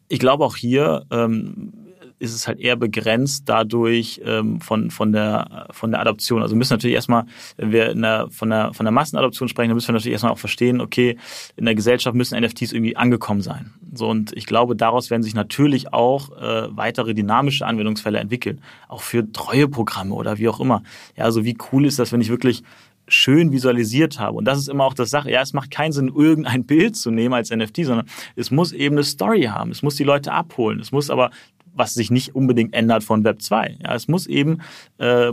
ich 0.07 0.19
glaube 0.19 0.45
auch 0.45 0.55
hier, 0.55 1.05
ähm, 1.11 1.73
ist 2.19 2.33
es 2.33 2.47
halt 2.47 2.59
eher 2.59 2.75
begrenzt 2.75 3.43
dadurch 3.47 4.21
ähm, 4.25 4.59
von, 4.59 4.89
von, 4.89 5.11
der, 5.11 5.67
von 5.71 5.91
der 5.91 6.01
Adoption. 6.01 6.41
Also 6.41 6.55
müssen 6.55 6.73
natürlich 6.73 6.95
erstmal, 6.95 7.25
wenn 7.57 7.71
wir 7.71 7.93
der, 7.93 8.27
von, 8.29 8.49
der, 8.49 8.73
von 8.73 8.85
der 8.85 8.91
Massenadoption 8.91 9.47
sprechen, 9.47 9.69
dann 9.69 9.75
müssen 9.75 9.89
wir 9.89 9.93
natürlich 9.93 10.13
erstmal 10.13 10.31
auch 10.31 10.39
verstehen, 10.39 10.81
okay, 10.81 11.17
in 11.55 11.65
der 11.65 11.75
Gesellschaft 11.75 12.15
müssen 12.15 12.39
NFTs 12.39 12.73
irgendwie 12.73 12.95
angekommen 12.95 13.41
sein. 13.41 13.73
So, 13.93 14.07
und 14.07 14.35
ich 14.35 14.45
glaube, 14.45 14.75
daraus 14.75 15.09
werden 15.09 15.23
sich 15.23 15.35
natürlich 15.35 15.93
auch 15.93 16.35
äh, 16.37 16.75
weitere 16.75 17.13
dynamische 17.13 17.65
Anwendungsfälle 17.65 18.19
entwickeln. 18.19 18.61
Auch 18.87 19.01
für 19.01 19.31
Treueprogramme 19.31 20.13
oder 20.13 20.37
wie 20.37 20.49
auch 20.49 20.59
immer. 20.59 20.83
Ja, 21.15 21.25
also 21.25 21.45
wie 21.45 21.57
cool 21.71 21.85
ist 21.85 21.99
das, 21.99 22.11
wenn 22.11 22.21
ich 22.21 22.29
wirklich 22.29 22.63
schön 23.07 23.51
visualisiert 23.51 24.19
habe. 24.19 24.37
Und 24.37 24.45
das 24.45 24.59
ist 24.59 24.67
immer 24.67 24.83
auch 24.83 24.93
das 24.93 25.09
Sache. 25.09 25.31
Ja, 25.31 25.41
es 25.41 25.53
macht 25.53 25.71
keinen 25.71 25.91
Sinn, 25.91 26.11
irgendein 26.13 26.63
Bild 26.67 26.95
zu 26.95 27.11
nehmen 27.11 27.33
als 27.33 27.51
NFT, 27.51 27.85
sondern 27.85 28.07
es 28.35 28.51
muss 28.51 28.73
eben 28.73 28.95
eine 28.95 29.03
Story 29.03 29.43
haben. 29.43 29.71
Es 29.71 29.81
muss 29.81 29.95
die 29.95 30.03
Leute 30.03 30.31
abholen. 30.31 30.79
Es 30.79 30.91
muss 30.91 31.09
aber, 31.09 31.31
was 31.77 31.93
sich 31.93 32.11
nicht 32.11 32.35
unbedingt 32.35 32.73
ändert 32.73 33.03
von 33.03 33.23
Web 33.23 33.41
2. 33.41 33.77
Ja, 33.83 33.95
es 33.95 34.07
muss 34.07 34.27
eben 34.27 34.59
äh, 34.97 35.31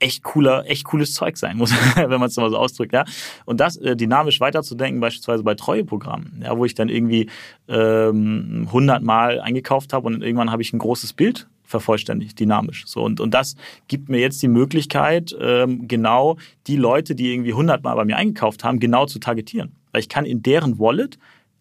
echt 0.00 0.24
cooler, 0.24 0.68
echt 0.68 0.84
cooles 0.84 1.14
Zeug 1.14 1.36
sein 1.36 1.56
muss, 1.56 1.72
wenn 1.94 2.08
man 2.08 2.24
es 2.24 2.36
mal 2.36 2.50
so 2.50 2.56
ausdrückt, 2.56 2.92
ja. 2.92 3.04
Und 3.44 3.60
das 3.60 3.76
äh, 3.76 3.94
dynamisch 3.94 4.40
weiterzudenken, 4.40 5.00
beispielsweise 5.00 5.44
bei 5.44 5.54
Treueprogrammen, 5.54 6.42
ja, 6.42 6.56
wo 6.56 6.64
ich 6.64 6.74
dann 6.74 6.88
irgendwie 6.88 7.28
ähm, 7.68 8.64
100 8.66 9.02
Mal 9.02 9.40
eingekauft 9.40 9.92
habe 9.92 10.06
und 10.06 10.22
irgendwann 10.22 10.50
habe 10.50 10.62
ich 10.62 10.72
ein 10.72 10.78
großes 10.78 11.12
Bild 11.12 11.48
vervollständigt, 11.62 12.40
dynamisch. 12.40 12.84
So 12.86 13.02
und 13.02 13.20
und 13.20 13.32
das 13.32 13.54
gibt 13.86 14.08
mir 14.08 14.18
jetzt 14.18 14.42
die 14.42 14.48
Möglichkeit, 14.48 15.36
ähm, 15.38 15.86
genau 15.86 16.36
die 16.66 16.76
Leute, 16.76 17.14
die 17.14 17.32
irgendwie 17.32 17.52
100 17.52 17.84
Mal 17.84 17.94
bei 17.94 18.04
mir 18.04 18.16
eingekauft 18.16 18.64
haben, 18.64 18.80
genau 18.80 19.06
zu 19.06 19.20
targetieren, 19.20 19.76
weil 19.92 20.00
ich 20.00 20.08
kann 20.08 20.24
in 20.24 20.42
deren 20.42 20.78
Wallet 20.78 21.18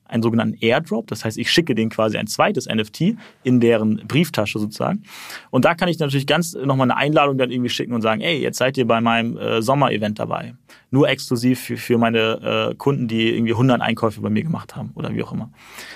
einen 0.09 0.23
sogenannten 0.23 0.57
Airdrop. 0.59 1.07
Das 1.07 1.23
heißt, 1.23 1.37
ich 1.37 1.51
schicke 1.51 1.75
denen 1.75 1.89
quasi 1.89 2.17
ein 2.17 2.27
zweites 2.27 2.67
NFT 2.67 3.15
in 3.43 3.59
deren 3.59 3.97
Brieftasche 4.07 4.59
sozusagen. 4.59 5.03
Und 5.51 5.65
da 5.65 5.75
kann 5.75 5.87
ich 5.87 5.99
natürlich 5.99 6.27
ganz 6.27 6.53
nochmal 6.53 6.89
eine 6.89 6.97
Einladung 6.97 7.37
dann 7.37 7.51
irgendwie 7.51 7.69
schicken 7.69 7.93
und 7.93 8.01
sagen, 8.01 8.21
ey, 8.21 8.41
jetzt 8.41 8.57
seid 8.57 8.77
ihr 8.77 8.87
bei 8.87 9.01
meinem 9.01 9.37
äh, 9.37 9.61
Sommerevent 9.61 10.19
dabei. 10.19 10.55
Nur 10.91 11.07
exklusiv 11.07 11.59
für, 11.59 11.77
für 11.77 11.97
meine 11.97 12.71
äh, 12.71 12.75
Kunden, 12.75 13.07
die 13.07 13.29
irgendwie 13.35 13.53
100 13.53 13.81
Einkäufe 13.81 14.21
bei 14.21 14.29
mir 14.29 14.43
gemacht 14.43 14.75
haben 14.75 14.91
oder 14.95 15.13
wie 15.13 15.23
auch 15.23 15.31
immer. 15.31 15.51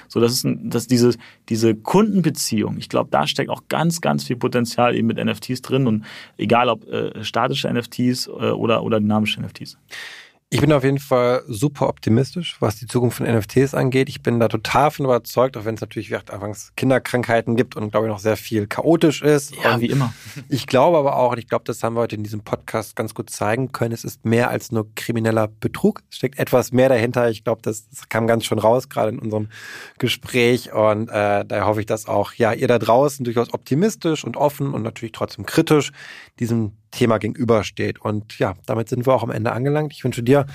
So, 0.08 0.19
das 0.19 0.34
ist, 0.34 0.43
ein, 0.43 0.69
das 0.69 0.88
diese, 0.88 1.13
diese 1.49 1.76
Kundenbeziehung. 1.76 2.78
Ich 2.78 2.89
glaube, 2.89 3.10
da 3.12 3.26
steckt 3.26 3.49
auch 3.49 3.63
ganz, 3.69 4.02
ganz 4.02 4.23
viel 4.23 4.36
Potenzial 4.36 4.95
eben 4.95 5.08
mit 5.08 5.23
NFTs 5.23 5.62
drin 5.63 5.88
und 5.88 6.06
egal 6.38 6.69
ob 6.69 6.88
äh, 6.88 7.23
statische 7.23 7.71
NFTs 7.71 8.28
äh, 8.28 8.32
oder, 8.32 8.84
oder 8.84 8.99
dynamische 8.99 9.41
NFTs. 9.41 9.78
Ich 10.54 10.62
bin 10.62 10.72
auf 10.72 10.84
jeden 10.84 11.00
Fall 11.00 11.44
super 11.48 11.89
optimistisch, 11.89 12.58
was 12.60 12.76
die 12.76 12.86
Zukunft 12.86 13.18
von 13.18 13.26
NFTs 13.26 13.74
angeht. 13.74 14.08
Ich 14.08 14.22
bin 14.22 14.39
da 14.39 14.48
total 14.48 14.92
von 14.92 15.06
überzeugt, 15.06 15.58
auch 15.58 15.66
wenn 15.66 15.74
es 15.74 15.82
natürlich 15.82 16.12
wie 16.12 16.16
anfangs 16.16 16.74
Kinderkrankheiten 16.76 17.56
gibt 17.56 17.76
und 17.76 17.89
glaube 17.89 18.06
ich 18.06 18.12
noch 18.12 18.20
sehr 18.20 18.38
viel 18.38 18.68
chaotisch 18.68 19.24
ist. 19.24 19.56
Ja, 19.56 19.74
und 19.74 19.82
wie 19.82 19.88
immer. 19.88 20.13
Ich 20.50 20.68
glaube 20.68 21.00
aber 21.00 21.16
auch, 21.16 21.32
und 21.32 21.39
ich 21.39 21.48
glaube, 21.48 21.63
das 21.66 21.82
haben 21.82 21.96
wir 21.96 22.02
heute 22.02 22.16
in 22.16 22.24
diesem 22.24 22.42
Podcast 22.42 22.96
ganz 22.96 23.16
gut 23.16 23.32
zeigen 23.32 23.72
können, 23.72 23.94
es 23.94 24.04
ist 24.04 24.26
mehr 24.26 24.50
als 24.50 24.72
nur 24.72 24.94
krimineller 24.94 25.48
Betrug. 25.48 26.04
Es 26.12 26.18
steckt 26.18 26.38
etwas 26.38 26.72
mehr 26.72 26.89
dahinter. 26.89 27.32
Ich 27.32 27.44
glaube, 27.44 27.62
das, 27.63 27.89
das 27.89 28.08
kam 28.10 28.28
ganz 28.28 28.46
schon 28.46 28.60
raus, 28.60 28.89
gerade 28.89 29.10
in 29.10 29.20
unserem 29.20 29.50
Gespräch. 29.98 30.72
Und 30.72 31.10
äh, 31.10 31.46
daher 31.46 31.66
hoffe 31.66 31.80
ich, 31.80 31.88
dass 31.88 32.08
auch 32.08 32.34
ja 32.34 32.54
ihr 32.54 32.68
da 32.68 32.78
draußen 32.78 33.24
durchaus 33.24 33.52
optimistisch 33.54 34.24
und 34.24 34.38
offen 34.38 34.74
und 34.74 34.84
natürlich 34.84 35.13
trotzdem 35.13 35.48
kritisch 35.48 35.92
diesem 36.39 36.74
Thema 36.93 37.17
gegenübersteht. 37.17 37.99
Und 37.99 38.39
ja, 38.39 38.53
damit 38.65 38.88
sind 38.89 39.06
wir 39.06 39.13
auch 39.13 39.21
am 39.23 39.32
Ende 39.32 39.51
angelangt. 39.51 39.93
Ich 39.93 40.03
wünsche 40.03 40.23
dir, 40.23 40.47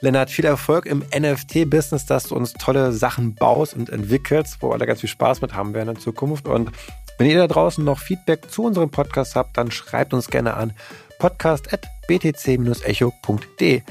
Lennart, 0.00 0.30
viel 0.30 0.44
Erfolg 0.44 0.86
im 0.86 1.04
NFT-Business, 1.16 2.06
dass 2.06 2.26
du 2.28 2.36
uns 2.36 2.52
tolle 2.54 2.92
Sachen 2.92 3.34
baust 3.34 3.74
und 3.74 3.90
entwickelst, 3.90 4.58
wo 4.60 4.70
alle 4.70 4.86
ganz 4.86 5.00
viel 5.00 5.10
Spaß 5.10 5.42
mit 5.42 5.54
haben 5.54 5.74
werden 5.74 5.90
in 5.90 6.00
Zukunft. 6.00 6.48
Und 6.48 6.70
wenn 7.18 7.28
ihr 7.28 7.36
da 7.36 7.46
draußen 7.46 7.84
noch 7.84 7.98
Feedback 7.98 8.50
zu 8.50 8.64
unserem 8.64 8.90
Podcast 8.90 9.36
habt, 9.36 9.58
dann 9.58 9.70
schreibt 9.70 10.14
uns 10.14 10.28
gerne 10.28 10.54
an 10.54 10.72
podcast.btc-echo.de. 11.18 13.82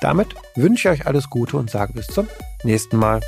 Damit 0.00 0.34
wünsche 0.56 0.88
ich 0.88 1.00
euch 1.00 1.06
alles 1.06 1.30
Gute 1.30 1.56
und 1.56 1.70
sage 1.70 1.92
bis 1.92 2.08
zum 2.08 2.26
nächsten 2.64 2.96
Mal. 2.96 3.20